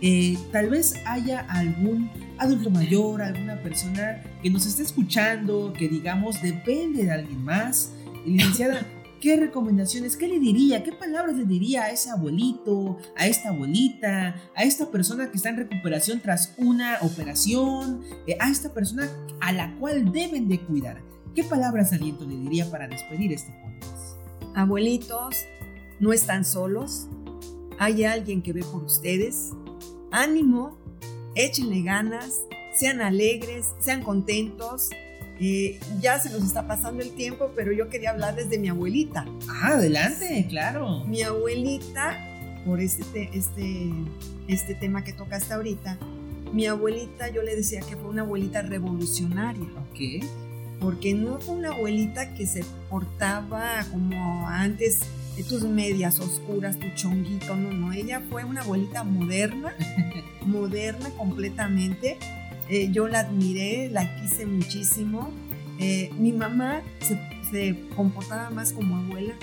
eh, 0.00 0.36
tal 0.52 0.68
vez 0.68 0.96
haya 1.06 1.40
algún 1.40 2.10
adulto 2.38 2.70
mayor, 2.70 3.22
alguna 3.22 3.56
persona 3.62 4.22
que 4.42 4.50
nos 4.50 4.66
esté 4.66 4.82
escuchando, 4.82 5.72
que 5.72 5.88
digamos 5.88 6.42
depende 6.42 7.04
de 7.04 7.12
alguien 7.12 7.42
más. 7.42 7.92
Licenciada, 8.26 8.86
¿Qué 9.24 9.36
recomendaciones, 9.36 10.18
qué 10.18 10.28
le 10.28 10.38
diría, 10.38 10.84
qué 10.84 10.92
palabras 10.92 11.34
le 11.34 11.46
diría 11.46 11.84
a 11.84 11.90
ese 11.90 12.10
abuelito, 12.10 12.98
a 13.16 13.26
esta 13.26 13.48
abuelita, 13.48 14.36
a 14.54 14.64
esta 14.64 14.90
persona 14.90 15.30
que 15.30 15.38
está 15.38 15.48
en 15.48 15.56
recuperación 15.56 16.20
tras 16.20 16.52
una 16.58 16.98
operación, 17.00 18.02
eh, 18.26 18.36
a 18.38 18.50
esta 18.50 18.74
persona 18.74 19.08
a 19.40 19.50
la 19.52 19.74
cual 19.76 20.12
deben 20.12 20.46
de 20.46 20.60
cuidar? 20.60 21.00
¿Qué 21.34 21.42
palabras 21.42 21.88
de 21.88 21.96
aliento 21.96 22.26
le 22.26 22.36
diría 22.36 22.70
para 22.70 22.86
despedir 22.86 23.32
este 23.32 23.50
podcast? 23.62 24.18
Abuelitos, 24.54 25.46
no 26.00 26.12
están 26.12 26.44
solos, 26.44 27.08
hay 27.78 28.04
alguien 28.04 28.42
que 28.42 28.52
ve 28.52 28.62
por 28.62 28.84
ustedes. 28.84 29.52
Ánimo, 30.12 30.76
échenle 31.34 31.80
ganas, 31.80 32.42
sean 32.74 33.00
alegres, 33.00 33.72
sean 33.80 34.02
contentos 34.02 34.90
eh, 35.40 35.80
ya 36.00 36.18
se 36.18 36.30
nos 36.30 36.44
está 36.44 36.66
pasando 36.66 37.02
el 37.02 37.10
tiempo, 37.14 37.52
pero 37.56 37.72
yo 37.72 37.88
quería 37.88 38.10
hablar 38.10 38.36
desde 38.36 38.58
mi 38.58 38.68
abuelita. 38.68 39.26
Ah, 39.48 39.72
adelante, 39.74 40.46
claro. 40.48 41.04
Mi 41.04 41.22
abuelita, 41.22 42.18
por 42.64 42.80
este, 42.80 43.30
este, 43.32 43.90
este 44.46 44.74
tema 44.74 45.02
que 45.02 45.12
tocaste 45.12 45.54
ahorita, 45.54 45.98
mi 46.52 46.66
abuelita, 46.66 47.28
yo 47.30 47.42
le 47.42 47.56
decía 47.56 47.80
que 47.80 47.96
fue 47.96 48.10
una 48.10 48.22
abuelita 48.22 48.62
revolucionaria. 48.62 49.66
Ok. 49.90 50.24
Porque 50.80 51.14
no 51.14 51.40
fue 51.40 51.56
una 51.56 51.70
abuelita 51.70 52.34
que 52.34 52.46
se 52.46 52.64
portaba 52.88 53.84
como 53.90 54.48
antes, 54.48 55.00
de 55.36 55.42
tus 55.42 55.64
medias 55.64 56.20
oscuras, 56.20 56.78
tu 56.78 56.88
chonguito, 56.94 57.56
no, 57.56 57.72
no, 57.72 57.92
ella 57.92 58.22
fue 58.30 58.44
una 58.44 58.60
abuelita 58.60 59.02
moderna, 59.02 59.74
moderna 60.42 61.10
completamente 61.10 62.18
eh, 62.68 62.88
yo 62.90 63.08
la 63.08 63.20
admiré, 63.20 63.90
la 63.90 64.16
quise 64.16 64.46
muchísimo. 64.46 65.30
Eh, 65.78 66.10
mi 66.18 66.32
mamá 66.32 66.82
se, 67.00 67.76
comportaba 67.94 68.50
más 68.50 68.72
como 68.72 68.96
abuela 68.96 69.34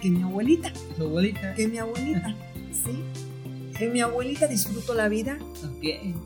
que 0.00 0.10
mi 0.10 0.22
abuelita. 0.22 0.72
¿Tu 0.96 1.04
abuelita? 1.04 1.54
Que 1.54 1.68
mi 1.68 1.78
abuelita, 1.78 2.34
sí. 2.72 3.86
mi 3.86 4.00
abuelita 4.00 4.46
disfrutó 4.46 4.94
la 4.94 5.08
vida, 5.08 5.38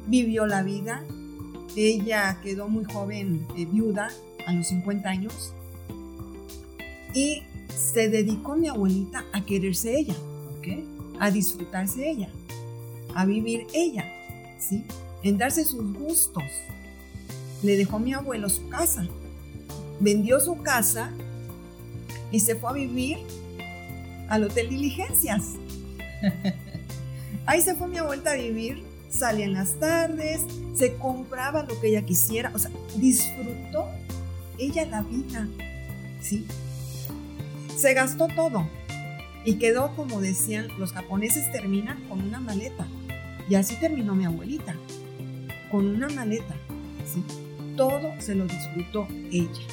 vivió 0.06 0.46
la 0.46 0.62
vida. 0.62 1.04
Ella 1.74 2.38
quedó 2.42 2.68
muy 2.68 2.84
joven, 2.84 3.46
eh, 3.56 3.66
viuda, 3.66 4.10
a 4.46 4.52
los 4.52 4.66
50 4.68 5.08
años. 5.08 5.52
Y 7.14 7.42
se 7.68 8.08
dedicó 8.08 8.56
mi 8.56 8.68
abuelita 8.68 9.24
a 9.32 9.44
quererse 9.44 9.98
ella, 9.98 10.14
a 11.18 11.30
disfrutarse 11.30 12.10
ella, 12.10 12.28
a 13.14 13.24
vivir 13.24 13.66
ella, 13.72 14.04
¿sí? 14.58 14.84
En 15.22 15.38
darse 15.38 15.64
sus 15.64 15.92
gustos. 15.92 16.44
Le 17.62 17.76
dejó 17.76 17.96
a 17.96 18.00
mi 18.00 18.12
abuelo 18.12 18.48
su 18.48 18.68
casa. 18.68 19.06
Vendió 20.00 20.40
su 20.40 20.56
casa 20.62 21.12
y 22.30 22.40
se 22.40 22.56
fue 22.56 22.70
a 22.70 22.72
vivir 22.72 23.18
al 24.28 24.44
Hotel 24.44 24.70
Diligencias. 24.70 25.52
Ahí 27.46 27.60
se 27.60 27.74
fue 27.74 27.88
mi 27.88 27.98
abuela 27.98 28.32
a 28.32 28.34
vivir, 28.34 28.82
salía 29.10 29.44
en 29.44 29.52
las 29.52 29.78
tardes, 29.78 30.42
se 30.74 30.94
compraba 30.94 31.64
lo 31.64 31.80
que 31.80 31.88
ella 31.88 32.02
quisiera, 32.02 32.52
o 32.54 32.58
sea, 32.58 32.70
disfrutó 32.96 33.88
ella 34.58 34.86
la 34.86 35.02
vida, 35.02 35.48
¿sí? 36.20 36.46
Se 37.76 37.94
gastó 37.94 38.28
todo 38.28 38.68
y 39.44 39.54
quedó, 39.54 39.94
como 39.96 40.20
decían 40.20 40.68
los 40.78 40.92
japoneses, 40.92 41.50
termina 41.50 41.98
con 42.08 42.22
una 42.22 42.38
maleta. 42.38 42.86
Y 43.48 43.56
así 43.56 43.74
terminó 43.76 44.14
mi 44.14 44.24
abuelita 44.24 44.76
con 45.72 45.86
una 45.86 46.08
maleta. 46.10 46.54
¿sí? 47.04 47.24
Todo 47.76 48.12
se 48.20 48.36
lo 48.36 48.46
disfrutó 48.46 49.08
ella. 49.32 49.66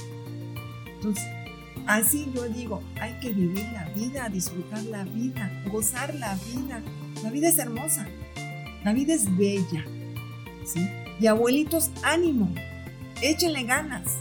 Entonces, 0.95 1.25
así 1.85 2.31
yo 2.33 2.47
digo, 2.47 2.81
hay 2.99 3.13
que 3.19 3.33
vivir 3.33 3.67
la 3.73 3.89
vida, 3.89 4.29
disfrutar 4.29 4.81
la 4.85 5.03
vida, 5.03 5.51
gozar 5.69 6.15
la 6.15 6.35
vida. 6.55 6.81
La 7.21 7.29
vida 7.29 7.49
es 7.49 7.59
hermosa, 7.59 8.07
la 8.83 8.93
vida 8.93 9.13
es 9.13 9.37
bella. 9.37 9.85
¿sí? 10.65 10.87
Y 11.19 11.27
abuelitos, 11.27 11.91
ánimo, 12.01 12.49
échenle 13.21 13.63
ganas. 13.63 14.19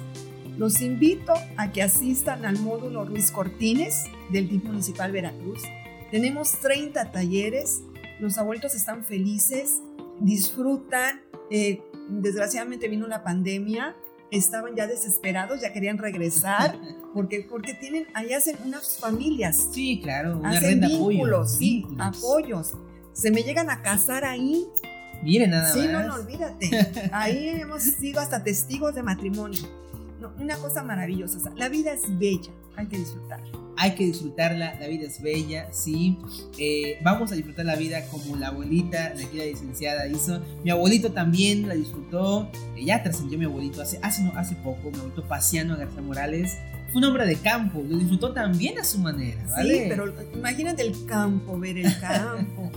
Los 0.59 0.81
invito 0.81 1.33
a 1.57 1.71
que 1.71 1.85
asistan 1.85 2.45
al 2.45 2.59
módulo 2.59 3.05
Ruiz 3.05 3.31
Cortines 3.31 4.07
del 4.31 4.49
DIF 4.49 4.65
Municipal 4.65 5.13
Veracruz. 5.13 5.63
Tenemos 6.11 6.59
30 6.61 7.13
talleres, 7.13 7.83
los 8.19 8.37
abuelitos 8.39 8.75
están 8.75 9.05
felices, 9.05 9.81
disfrutan, 10.19 11.21
eh, 11.51 11.83
desgraciadamente 12.09 12.89
vino 12.89 13.07
la 13.07 13.23
pandemia, 13.23 13.97
estaban 14.31 14.75
ya 14.77 14.87
desesperados, 14.87 15.61
ya 15.61 15.73
querían 15.73 15.99
regresar, 15.99 16.79
porque, 17.15 17.47
porque 17.49 17.75
tienen, 17.75 18.07
ahí 18.15 18.33
hacen 18.33 18.57
unas 18.65 18.99
familias. 18.99 19.69
Sí, 19.73 20.01
claro, 20.03 20.39
una 20.39 20.51
hacen 20.51 20.81
red 20.81 20.89
de 20.89 20.99
vínculos, 20.99 21.53
sí, 21.53 21.87
apoyos. 21.99 22.75
Se 23.13 23.31
me 23.31 23.43
llegan 23.43 23.71
a 23.71 23.83
casar 23.83 24.25
ahí. 24.25 24.67
Miren 25.23 25.51
nada 25.51 25.73
sí, 25.73 25.81
más. 25.81 25.87
Sí, 25.87 25.93
no, 25.93 26.03
no, 26.05 26.15
olvídate. 26.15 26.71
Ahí 27.13 27.49
hemos 27.49 27.83
sido 27.83 28.21
hasta 28.21 28.45
testigos 28.45 28.95
de 28.95 29.03
matrimonio. 29.03 29.63
una 30.39 30.57
cosa 30.59 30.85
maravillosa. 30.85 31.51
la 31.57 31.69
vida 31.69 31.93
es 31.93 32.17
bella, 32.17 32.53
hay 32.79 32.87
que 32.87 32.99
disfrutar 32.99 33.41
hay 33.79 33.95
que 33.95 34.05
disfrutarla, 34.05 34.77
la 34.81 34.89
vida 34.89 35.07
es 35.07 35.23
bella, 35.23 35.69
sí. 35.73 36.19
Eh, 36.59 36.99
vamos 37.03 37.31
a 37.31 37.37
disfrutar 37.37 37.65
la 37.65 37.77
vida 37.77 38.05
como 38.09 38.37
la 38.37 38.49
abuelita 38.49 39.11
de 39.11 39.25
aquí 39.25 39.39
la 39.39 39.45
licenciada 39.45 40.09
hizo. 40.09 40.41
Mi 40.65 40.71
abuelito 40.71 41.13
también 41.13 41.69
la 41.69 41.75
disfrutó, 41.75 42.51
eh, 42.77 42.85
ya 42.85 43.03
trascendió 43.05 43.39
mi 43.39 43.45
abuelito 43.45 43.81
hace, 43.81 44.01
hace, 44.03 44.25
no, 44.25 44.33
hace 44.37 44.57
poco, 44.57 44.91
mi 44.91 44.99
abuelito 44.99 45.23
Paciano 45.29 45.77
García 45.77 46.03
Morales. 46.03 46.59
Fue 46.91 47.01
un 47.01 47.05
hombre 47.05 47.27
de 47.27 47.37
campo, 47.37 47.85
lo 47.87 47.99
disfrutó 47.99 48.33
también 48.33 48.79
a 48.79 48.85
su 48.85 48.99
manera, 48.99 49.45
¿vale? 49.51 49.75
Sí, 49.75 49.87
pero 49.89 50.15
imagínate 50.35 50.83
el 50.83 51.05
campo, 51.07 51.59
ver 51.59 51.79
el 51.79 51.99
campo. 52.01 52.71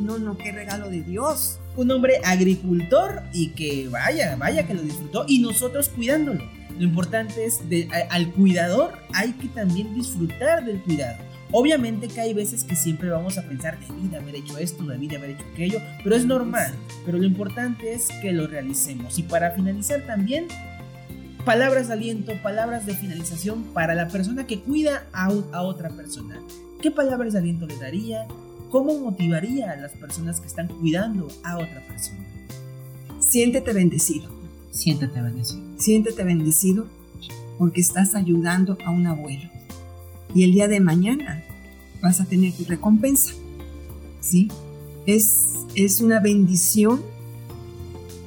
No, 0.00 0.18
no, 0.18 0.36
qué 0.36 0.52
regalo 0.52 0.90
de 0.90 1.02
Dios. 1.02 1.60
Un 1.76 1.90
hombre 1.90 2.20
agricultor 2.24 3.22
y 3.32 3.48
que 3.50 3.88
vaya, 3.88 4.36
vaya 4.36 4.66
que 4.66 4.74
lo 4.74 4.82
disfrutó 4.82 5.24
y 5.26 5.38
nosotros 5.38 5.88
cuidándolo 5.88 6.44
lo 6.78 6.84
importante 6.84 7.44
es 7.44 7.68
de, 7.68 7.88
al 8.10 8.32
cuidador 8.32 8.94
hay 9.12 9.32
que 9.32 9.48
también 9.48 9.94
disfrutar 9.94 10.64
del 10.64 10.80
cuidado. 10.80 11.18
Obviamente 11.52 12.08
que 12.08 12.20
hay 12.20 12.34
veces 12.34 12.64
que 12.64 12.74
siempre 12.74 13.10
vamos 13.10 13.38
a 13.38 13.42
pensar, 13.42 13.78
debí 13.78 14.08
de 14.08 14.16
haber 14.16 14.34
hecho 14.34 14.58
esto, 14.58 14.82
debí 14.84 15.06
de 15.06 15.16
haber 15.16 15.30
hecho 15.30 15.44
aquello, 15.52 15.78
pero 16.02 16.16
es 16.16 16.24
normal. 16.24 16.74
Pero 17.06 17.18
lo 17.18 17.24
importante 17.24 17.92
es 17.92 18.08
que 18.20 18.32
lo 18.32 18.48
realicemos. 18.48 19.18
Y 19.20 19.22
para 19.22 19.52
finalizar 19.52 20.04
también, 20.04 20.48
palabras 21.44 21.88
de 21.88 21.94
aliento, 21.94 22.32
palabras 22.42 22.86
de 22.86 22.94
finalización 22.94 23.64
para 23.74 23.94
la 23.94 24.08
persona 24.08 24.46
que 24.46 24.60
cuida 24.60 25.06
a, 25.12 25.30
a 25.52 25.62
otra 25.62 25.90
persona. 25.90 26.40
¿Qué 26.80 26.90
palabras 26.90 27.32
de 27.32 27.40
aliento 27.40 27.66
le 27.66 27.76
daría? 27.76 28.26
¿Cómo 28.70 28.98
motivaría 28.98 29.70
a 29.70 29.76
las 29.76 29.92
personas 29.92 30.40
que 30.40 30.46
están 30.46 30.68
cuidando 30.68 31.28
a 31.42 31.56
otra 31.56 31.80
persona? 31.86 32.24
Siéntete 33.20 33.72
bendecido 33.72 34.34
Siéntete 34.74 35.22
bendecido. 35.22 35.62
Siéntete 35.76 36.24
bendecido 36.24 36.86
porque 37.58 37.80
estás 37.80 38.16
ayudando 38.16 38.76
a 38.84 38.90
un 38.90 39.06
abuelo. 39.06 39.48
Y 40.34 40.42
el 40.42 40.52
día 40.52 40.66
de 40.66 40.80
mañana 40.80 41.44
vas 42.02 42.20
a 42.20 42.24
tener 42.24 42.52
tu 42.52 42.64
recompensa. 42.64 43.34
¿Sí? 44.20 44.48
Es, 45.06 45.54
es 45.76 46.00
una 46.00 46.18
bendición 46.18 47.00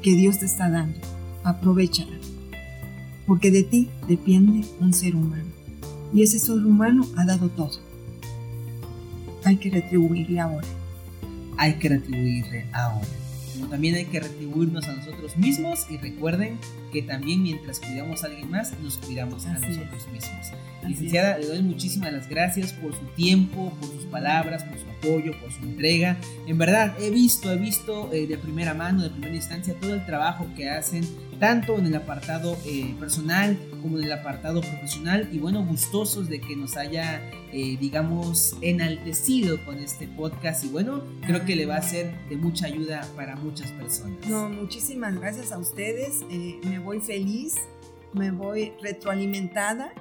que 0.02 0.14
Dios 0.16 0.40
te 0.40 0.46
está 0.46 0.70
dando. 0.70 1.00
Aprovechala. 1.44 2.18
Porque 3.28 3.52
de 3.52 3.64
ti 3.64 3.90
depende 4.08 4.66
un 4.80 4.94
ser 4.94 5.16
humano. 5.16 5.46
Y 6.14 6.24
ese 6.24 6.40
ser 6.40 6.56
humano 6.56 7.06
ha 7.18 7.26
dado 7.26 7.50
todo. 7.50 7.80
Hay 9.44 9.58
que 9.58 9.70
retribuirle 9.70 10.40
ahora. 10.40 10.68
Hay 11.58 11.74
que 11.76 11.90
retribuirle 11.90 12.66
ahora 12.74 13.06
también 13.70 13.96
hay 13.96 14.06
que 14.06 14.20
retribuirnos 14.20 14.88
a 14.88 14.94
nosotros 14.94 15.38
mismos 15.38 15.86
y 15.90 15.98
recuerden 15.98 16.58
que 16.92 17.02
también 17.02 17.44
mientras 17.44 17.80
cuidamos 17.80 18.24
a 18.24 18.28
alguien 18.28 18.50
más, 18.50 18.78
nos 18.80 18.98
cuidamos 18.98 19.46
a 19.46 19.54
nosotros 19.54 20.08
mismos. 20.12 20.48
Licenciada, 20.88 21.38
le 21.38 21.48
doy 21.48 21.62
muchísimas 21.64 22.14
las 22.14 22.30
gracias 22.30 22.72
por 22.74 22.94
su 22.94 23.06
tiempo, 23.16 23.74
por 23.80 23.90
sus 23.90 24.06
palabras, 24.06 24.64
por 24.64 24.78
su 24.78 24.86
apoyo, 24.90 25.34
por 25.42 25.52
su 25.52 25.64
entrega. 25.64 26.18
En 26.48 26.58
verdad, 26.58 26.96
he 27.00 27.10
visto, 27.10 27.52
he 27.52 27.58
visto 27.58 28.12
eh, 28.14 28.28
de 28.28 28.38
primera 28.38 28.74
mano, 28.74 29.04
de 29.04 29.10
primera 29.10 29.36
instancia, 29.36 29.76
todo 29.80 29.94
el 29.94 30.06
trabajo 30.06 30.48
que 30.56 30.70
hacen 30.70 31.04
tanto 31.40 31.78
en 31.78 31.88
el 31.88 31.96
apartado 31.96 32.58
eh, 32.66 32.96
personal 33.00 33.58
como 33.88 34.00
en 34.00 34.04
el 34.04 34.12
apartado 34.12 34.60
profesional 34.60 35.30
y 35.32 35.40
bueno, 35.40 35.64
gustosos 35.64 36.28
de 36.28 36.42
que 36.42 36.58
nos 36.58 36.76
haya, 36.76 37.22
eh, 37.54 37.78
digamos, 37.80 38.58
enaltecido 38.60 39.64
con 39.64 39.78
este 39.78 40.08
podcast 40.08 40.66
y 40.66 40.68
bueno, 40.68 41.04
creo 41.26 41.46
que 41.46 41.56
le 41.56 41.66
va 41.66 41.78
a 41.78 41.82
ser 41.82 42.14
de 42.28 42.36
mucha 42.36 42.66
ayuda 42.66 43.08
para 43.16 43.38
muchas 43.38 43.72
personas. 43.72 44.28
No, 44.28 44.50
muchísimas 44.50 45.16
gracias 45.16 45.54
a 45.54 45.58
ustedes, 45.58 46.26
eh, 46.30 46.60
me 46.66 46.80
voy 46.80 47.00
feliz, 47.00 47.56
me 48.14 48.32
voy 48.32 48.74
retroalimentada, 48.82 49.94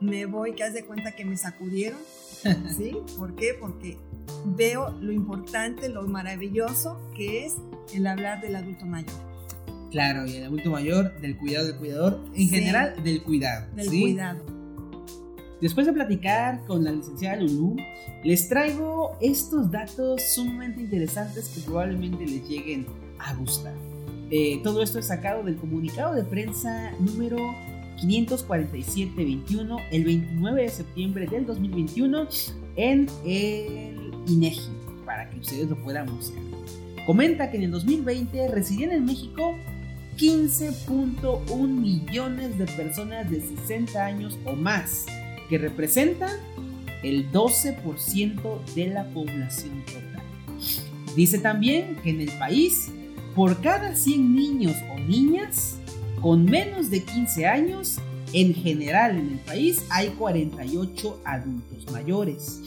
me 0.00 0.26
voy 0.26 0.54
que 0.54 0.64
haz 0.64 0.74
de 0.74 0.84
cuenta 0.84 1.12
que 1.12 1.24
me 1.24 1.36
sacudieron, 1.36 2.00
¿sí? 2.76 2.96
¿Por 3.16 3.36
qué? 3.36 3.54
Porque 3.54 3.98
veo 4.44 4.90
lo 5.00 5.12
importante, 5.12 5.88
lo 5.88 6.02
maravilloso 6.08 7.00
que 7.14 7.46
es 7.46 7.54
el 7.94 8.08
hablar 8.08 8.40
del 8.40 8.56
adulto 8.56 8.84
mayor. 8.84 9.27
Claro, 9.90 10.26
y 10.26 10.36
el 10.36 10.44
adulto 10.44 10.70
mayor, 10.70 11.18
del 11.20 11.36
cuidado 11.36 11.66
del 11.66 11.76
cuidador, 11.76 12.24
en 12.34 12.48
general 12.48 13.02
del 13.02 13.22
cuidado. 13.22 13.66
Del 13.74 13.88
cuidado. 13.88 14.58
Después 15.60 15.86
de 15.86 15.92
platicar 15.92 16.64
con 16.66 16.84
la 16.84 16.92
licenciada 16.92 17.36
Lulu, 17.36 17.76
les 18.22 18.48
traigo 18.48 19.16
estos 19.20 19.70
datos 19.70 20.22
sumamente 20.22 20.82
interesantes 20.82 21.48
que 21.48 21.60
probablemente 21.62 22.24
les 22.26 22.48
lleguen 22.48 22.86
a 23.18 23.34
gustar. 23.34 23.74
Eh, 24.30 24.60
todo 24.62 24.82
esto 24.82 24.98
es 24.98 25.06
sacado 25.06 25.42
del 25.42 25.56
comunicado 25.56 26.14
de 26.14 26.22
prensa 26.22 26.92
número 27.00 27.38
547-21, 28.02 29.80
el 29.90 30.04
29 30.04 30.62
de 30.62 30.68
septiembre 30.68 31.26
del 31.26 31.46
2021, 31.46 32.28
en 32.76 33.08
el 33.24 34.12
INEGI, 34.28 34.70
para 35.04 35.28
que 35.28 35.40
ustedes 35.40 35.68
lo 35.68 35.76
puedan 35.82 36.06
buscar. 36.06 36.42
Comenta 37.04 37.50
que 37.50 37.56
en 37.56 37.64
el 37.64 37.70
2020 37.72 38.48
residían 38.48 38.92
en 38.92 39.06
México 39.06 39.56
15.1 40.18 41.68
millones 41.68 42.58
de 42.58 42.66
personas 42.66 43.30
de 43.30 43.40
60 43.40 44.04
años 44.04 44.36
o 44.44 44.54
más, 44.54 45.06
que 45.48 45.58
representan 45.58 46.36
el 47.04 47.30
12% 47.30 48.64
de 48.74 48.86
la 48.88 49.04
población 49.10 49.84
total. 49.84 50.22
Dice 51.14 51.38
también 51.38 51.96
que 52.02 52.10
en 52.10 52.20
el 52.20 52.30
país, 52.38 52.88
por 53.36 53.60
cada 53.60 53.94
100 53.94 54.34
niños 54.34 54.74
o 54.92 54.98
niñas 54.98 55.76
con 56.20 56.44
menos 56.44 56.90
de 56.90 57.04
15 57.04 57.46
años, 57.46 57.98
en 58.32 58.54
general 58.54 59.16
en 59.16 59.32
el 59.32 59.38
país 59.38 59.84
hay 59.88 60.08
48 60.08 61.20
adultos 61.24 61.92
mayores. 61.92 62.60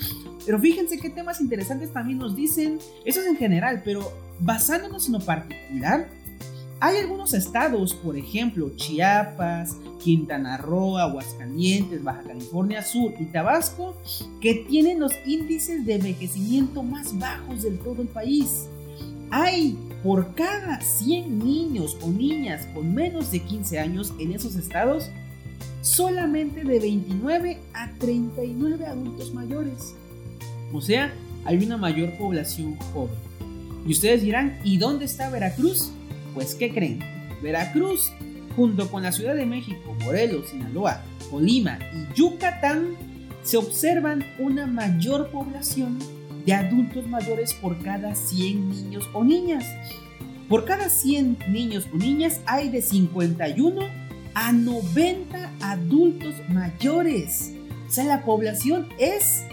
Pero 0.45 0.58
fíjense 0.58 0.97
qué 0.97 1.10
temas 1.10 1.41
interesantes 1.41 1.91
también 1.91 2.18
nos 2.18 2.36
dicen, 2.36 2.80
eso 3.06 3.20
es 3.20 3.28
en 3.28 3.36
general, 3.36 3.82
pero 3.84 4.12
basándonos 4.39 5.08
en 5.08 5.14
lo 5.14 5.20
particular, 5.20 6.10
hay 6.84 6.98
algunos 6.98 7.36
estados, 7.36 7.94
por 7.94 8.18
ejemplo, 8.18 8.72
Chiapas, 8.76 9.78
Quintana 10.04 10.58
Roo, 10.58 10.98
Aguascalientes, 10.98 12.04
Baja 12.04 12.24
California 12.24 12.82
Sur 12.82 13.14
y 13.20 13.26
Tabasco, 13.26 13.96
que 14.42 14.66
tienen 14.68 15.00
los 15.00 15.14
índices 15.28 15.86
de 15.86 15.96
envejecimiento 15.96 16.82
más 16.82 17.18
bajos 17.20 17.62
del 17.62 17.78
todo 17.78 18.02
el 18.02 18.08
país. 18.08 18.66
Hay 19.30 19.78
por 20.04 20.34
cada 20.34 20.82
100 20.82 21.38
niños 21.38 21.96
o 22.02 22.10
niñas 22.10 22.68
con 22.74 22.96
menos 22.96 23.30
de 23.30 23.42
15 23.42 23.78
años 23.78 24.12
en 24.18 24.32
esos 24.32 24.56
estados, 24.56 25.12
solamente 25.84 26.64
de 26.64 26.80
29 26.80 27.60
a 27.76 27.92
39 28.00 28.88
adultos 28.88 29.32
mayores. 29.36 29.94
O 30.74 30.82
sea, 30.82 31.14
hay 31.46 31.64
una 31.64 31.78
mayor 31.78 32.18
población 32.18 32.76
joven. 32.92 33.14
Y 33.86 33.92
ustedes 33.92 34.24
dirán, 34.24 34.60
¿y 34.64 34.80
dónde 34.80 35.06
está 35.06 35.30
Veracruz? 35.30 35.92
Pues, 36.34 36.56
¿qué 36.56 36.74
creen? 36.74 37.00
Veracruz, 37.42 38.12
junto 38.56 38.90
con 38.90 39.04
la 39.04 39.12
Ciudad 39.12 39.36
de 39.36 39.46
México, 39.46 39.96
Morelos, 40.04 40.50
Sinaloa, 40.50 41.04
Colima 41.30 41.80
y 41.94 42.14
Yucatán, 42.16 42.96
se 43.44 43.58
observan 43.58 44.24
una 44.40 44.68
mayor 44.68 45.32
población 45.32 45.98
de 46.46 46.54
adultos 46.54 47.08
mayores 47.08 47.54
por 47.54 47.82
cada 47.82 48.16
100 48.16 48.70
niños 48.70 49.10
o 49.14 49.24
niñas. 49.24 49.66
Por 50.48 50.66
cada 50.66 50.90
100 50.90 51.38
niños 51.50 51.88
o 51.94 51.98
niñas 51.98 52.42
hay 52.46 52.70
de 52.70 52.82
51 52.82 53.82
a 54.34 54.52
90 54.52 55.52
adultos 55.62 56.36
mayores. 56.50 57.54
O 57.88 57.92
sea, 57.92 58.06
la 58.06 58.24
población 58.24 58.88
es, 58.98 59.44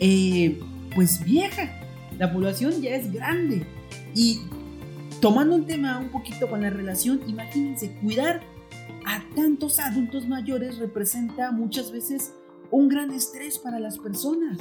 eh, 0.00 0.60
pues, 0.94 1.24
vieja. 1.24 1.70
La 2.18 2.32
población 2.32 2.80
ya 2.80 2.94
es 2.94 3.12
grande. 3.12 3.64
Y 4.14 4.40
Tomando 5.22 5.54
un 5.54 5.66
tema 5.66 6.00
un 6.00 6.08
poquito 6.08 6.50
con 6.50 6.62
la 6.62 6.70
relación, 6.70 7.20
imagínense, 7.28 7.94
cuidar 8.02 8.42
a 9.06 9.22
tantos 9.36 9.78
adultos 9.78 10.26
mayores 10.26 10.78
representa 10.78 11.52
muchas 11.52 11.92
veces 11.92 12.34
un 12.72 12.88
gran 12.88 13.12
estrés 13.12 13.56
para 13.56 13.78
las 13.78 13.98
personas. 13.98 14.58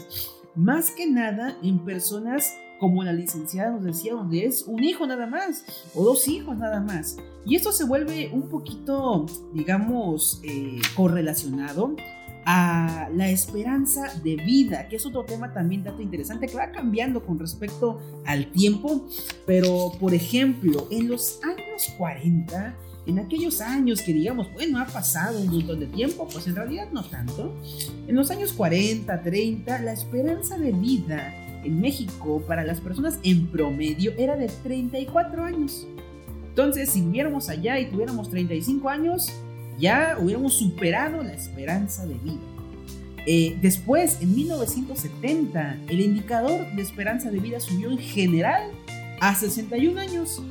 Más 0.53 0.91
que 0.91 1.09
nada 1.09 1.57
en 1.63 1.83
personas 1.83 2.53
como 2.79 3.03
la 3.03 3.11
licenciada 3.11 3.71
nos 3.71 3.83
decía, 3.83 4.13
donde 4.13 4.45
es 4.45 4.61
un 4.67 4.83
hijo 4.83 5.07
nada 5.07 5.25
más 5.25 5.65
o 5.95 6.03
dos 6.03 6.27
hijos 6.27 6.55
nada 6.55 6.79
más. 6.79 7.17
Y 7.43 7.55
esto 7.55 7.71
se 7.71 7.83
vuelve 7.83 8.29
un 8.31 8.47
poquito, 8.47 9.25
digamos, 9.55 10.41
eh, 10.43 10.79
correlacionado 10.95 11.95
a 12.45 13.09
la 13.13 13.29
esperanza 13.29 14.13
de 14.23 14.35
vida, 14.35 14.87
que 14.87 14.95
es 14.95 15.05
otro 15.05 15.23
tema 15.23 15.53
también 15.53 15.83
dato 15.83 16.01
interesante 16.01 16.47
que 16.47 16.55
va 16.55 16.71
cambiando 16.71 17.23
con 17.23 17.39
respecto 17.39 17.99
al 18.25 18.51
tiempo, 18.51 19.07
pero 19.45 19.91
por 19.99 20.13
ejemplo, 20.13 20.87
en 20.91 21.07
los 21.07 21.39
años 21.43 21.93
40, 21.97 22.75
en 23.07 23.19
aquellos 23.19 23.61
años 23.61 24.01
que 24.01 24.13
digamos, 24.13 24.51
bueno, 24.53 24.79
ha 24.79 24.85
pasado 24.85 25.39
un 25.39 25.47
montón 25.47 25.79
de 25.79 25.87
tiempo, 25.87 26.27
pues 26.31 26.47
en 26.47 26.55
realidad 26.55 26.89
no 26.91 27.03
tanto, 27.03 27.53
en 28.07 28.15
los 28.15 28.31
años 28.31 28.53
40, 28.53 29.21
30, 29.21 29.79
la 29.79 29.93
esperanza 29.93 30.57
de 30.57 30.71
vida 30.71 31.33
en 31.63 31.79
México 31.79 32.43
para 32.47 32.63
las 32.63 32.79
personas 32.79 33.19
en 33.23 33.47
promedio 33.47 34.13
era 34.17 34.35
de 34.35 34.47
34 34.47 35.43
años. 35.43 35.87
Entonces, 36.49 36.89
si 36.89 37.01
viéramos 37.01 37.49
allá 37.49 37.79
y 37.79 37.89
tuviéramos 37.89 38.29
35 38.29 38.89
años, 38.89 39.31
ya 39.81 40.15
hubiéramos 40.19 40.53
superado 40.53 41.23
la 41.23 41.33
esperanza 41.33 42.05
de 42.05 42.13
vida. 42.13 42.39
Eh, 43.25 43.57
después, 43.61 44.19
en 44.21 44.35
1970, 44.35 45.77
el 45.89 45.99
indicador 45.99 46.65
de 46.75 46.81
esperanza 46.81 47.29
de 47.29 47.39
vida 47.39 47.59
subió 47.59 47.91
en 47.91 47.97
general 47.97 48.71
a 49.19 49.35
61 49.35 49.99
años. 49.99 50.41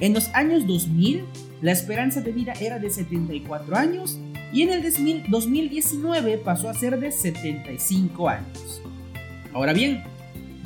En 0.00 0.14
los 0.14 0.28
años 0.28 0.66
2000, 0.66 1.24
la 1.60 1.72
esperanza 1.72 2.20
de 2.20 2.32
vida 2.32 2.52
era 2.60 2.78
de 2.78 2.88
74 2.88 3.76
años 3.76 4.18
y 4.52 4.62
en 4.62 4.70
el 4.70 4.82
2019 5.28 6.38
pasó 6.38 6.70
a 6.70 6.74
ser 6.74 6.98
de 7.00 7.10
75 7.10 8.28
años. 8.28 8.80
Ahora 9.52 9.72
bien, 9.72 10.04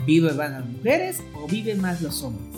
¿viven 0.07 0.37
más 0.37 0.51
las 0.51 0.67
mujeres 0.67 1.23
o 1.35 1.49
viven 1.49 1.81
más 1.81 2.03
los 2.03 2.23
hombres? 2.23 2.52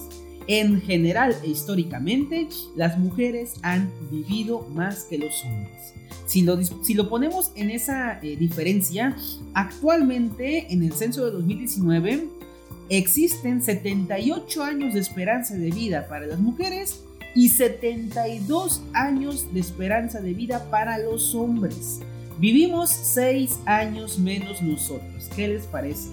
En 0.46 0.80
general 0.82 1.34
e 1.42 1.48
históricamente, 1.48 2.48
las 2.76 2.98
mujeres 2.98 3.54
han 3.62 3.90
vivido 4.10 4.66
más 4.74 5.04
que 5.04 5.18
los 5.18 5.42
hombres. 5.44 5.94
Si 6.26 6.94
lo, 6.94 7.08
ponemos 7.08 7.52
en 7.54 7.70
esa 7.70 8.18
eh, 8.22 8.36
diferencia, 8.36 9.16
actualmente 9.52 10.72
en 10.72 10.82
el 10.82 10.92
censo 10.92 11.24
de 11.24 11.30
2019 11.30 12.28
existen 12.88 13.62
78 13.62 14.62
años 14.62 14.94
de 14.94 15.00
esperanza 15.00 15.54
de 15.54 15.70
vida 15.70 16.06
para 16.08 16.26
las 16.26 16.38
mujeres 16.38 17.02
y 17.34 17.48
72 17.48 18.82
años 18.92 19.52
de 19.52 19.60
esperanza 19.60 20.20
de 20.20 20.34
vida 20.34 20.70
para 20.70 20.98
los 20.98 21.34
hombres. 21.34 22.00
Vivimos 22.38 22.90
6 22.90 23.60
años 23.66 24.18
menos 24.18 24.62
nosotros. 24.62 25.30
¿Qué 25.34 25.48
les 25.48 25.64
parece? 25.64 26.08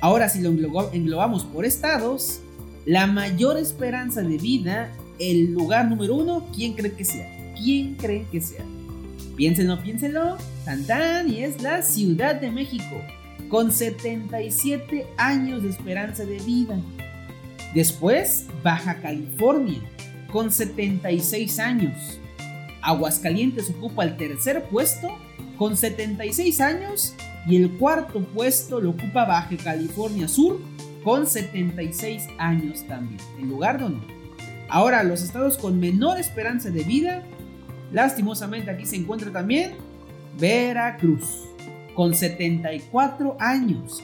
Ahora, 0.00 0.28
si 0.28 0.40
lo 0.40 0.50
englobamos 0.50 1.44
por 1.44 1.64
estados, 1.64 2.40
la 2.84 3.06
mayor 3.06 3.58
esperanza 3.58 4.22
de 4.22 4.36
vida, 4.38 4.92
el 5.18 5.52
lugar 5.52 5.88
número 5.88 6.16
uno, 6.16 6.48
¿quién 6.54 6.74
cree 6.74 6.92
que 6.92 7.04
sea? 7.04 7.54
¿Quién 7.56 7.94
cree 7.94 8.26
que 8.30 8.40
sea? 8.40 8.64
Piénsenlo, 9.36 9.80
piénsenlo. 9.82 10.36
Tan 10.64 11.30
y 11.30 11.42
es 11.42 11.62
la 11.62 11.82
Ciudad 11.82 12.40
de 12.40 12.50
México, 12.50 13.00
con 13.48 13.72
77 13.72 15.06
años 15.16 15.62
de 15.62 15.70
esperanza 15.70 16.24
de 16.24 16.38
vida. 16.38 16.80
Después, 17.74 18.46
Baja 18.62 19.00
California, 19.00 19.80
con 20.30 20.52
76 20.52 21.58
años. 21.58 22.20
Aguascalientes 22.80 23.70
ocupa 23.70 24.04
el 24.04 24.16
tercer 24.16 24.64
puesto, 24.64 25.08
con 25.56 25.76
76 25.76 26.60
años, 26.60 27.14
y 27.46 27.56
el 27.56 27.70
cuarto 27.72 28.20
puesto 28.20 28.80
lo 28.80 28.90
ocupa 28.90 29.24
Baja 29.24 29.56
California 29.56 30.28
Sur, 30.28 30.60
con 31.02 31.26
76 31.26 32.28
años 32.38 32.86
también, 32.86 33.20
en 33.38 33.48
lugar 33.48 33.78
de 33.78 33.84
honor. 33.84 34.04
Ahora, 34.68 35.02
los 35.02 35.22
estados 35.22 35.58
con 35.58 35.78
menor 35.78 36.18
esperanza 36.18 36.70
de 36.70 36.82
vida, 36.82 37.22
lastimosamente 37.92 38.70
aquí 38.70 38.86
se 38.86 38.96
encuentra 38.96 39.30
también 39.30 39.72
Veracruz, 40.38 41.44
con 41.94 42.14
74 42.14 43.36
años. 43.38 44.02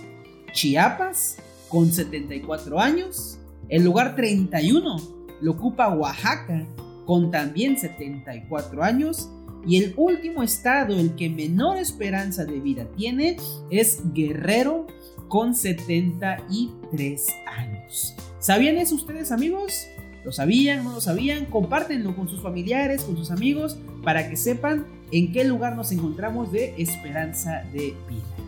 Chiapas, 0.52 1.38
con 1.68 1.92
74 1.92 2.80
años. 2.80 3.38
El 3.68 3.84
lugar 3.84 4.16
31 4.16 4.96
lo 5.40 5.52
ocupa 5.52 5.94
Oaxaca, 5.94 6.66
con 7.06 7.30
también 7.30 7.78
74 7.78 8.82
años. 8.82 9.30
Y 9.66 9.82
el 9.82 9.94
último 9.96 10.42
estado, 10.42 10.98
el 10.98 11.14
que 11.14 11.28
menor 11.28 11.78
esperanza 11.78 12.44
de 12.44 12.60
vida 12.60 12.86
tiene, 12.96 13.36
es 13.70 14.00
Guerrero, 14.14 14.86
con 15.28 15.54
73 15.54 17.26
años. 17.46 18.14
¿Sabían 18.38 18.76
eso 18.78 18.94
ustedes 18.94 19.30
amigos? 19.30 19.86
¿Lo 20.24 20.32
sabían? 20.32 20.84
¿No 20.84 20.92
lo 20.92 21.00
sabían? 21.00 21.46
Compártenlo 21.46 22.16
con 22.16 22.28
sus 22.28 22.40
familiares, 22.40 23.02
con 23.04 23.16
sus 23.16 23.30
amigos, 23.30 23.78
para 24.02 24.28
que 24.28 24.36
sepan 24.36 24.86
en 25.12 25.32
qué 25.32 25.44
lugar 25.44 25.76
nos 25.76 25.92
encontramos 25.92 26.52
de 26.52 26.74
esperanza 26.78 27.62
de 27.72 27.94
vida. 28.08 28.38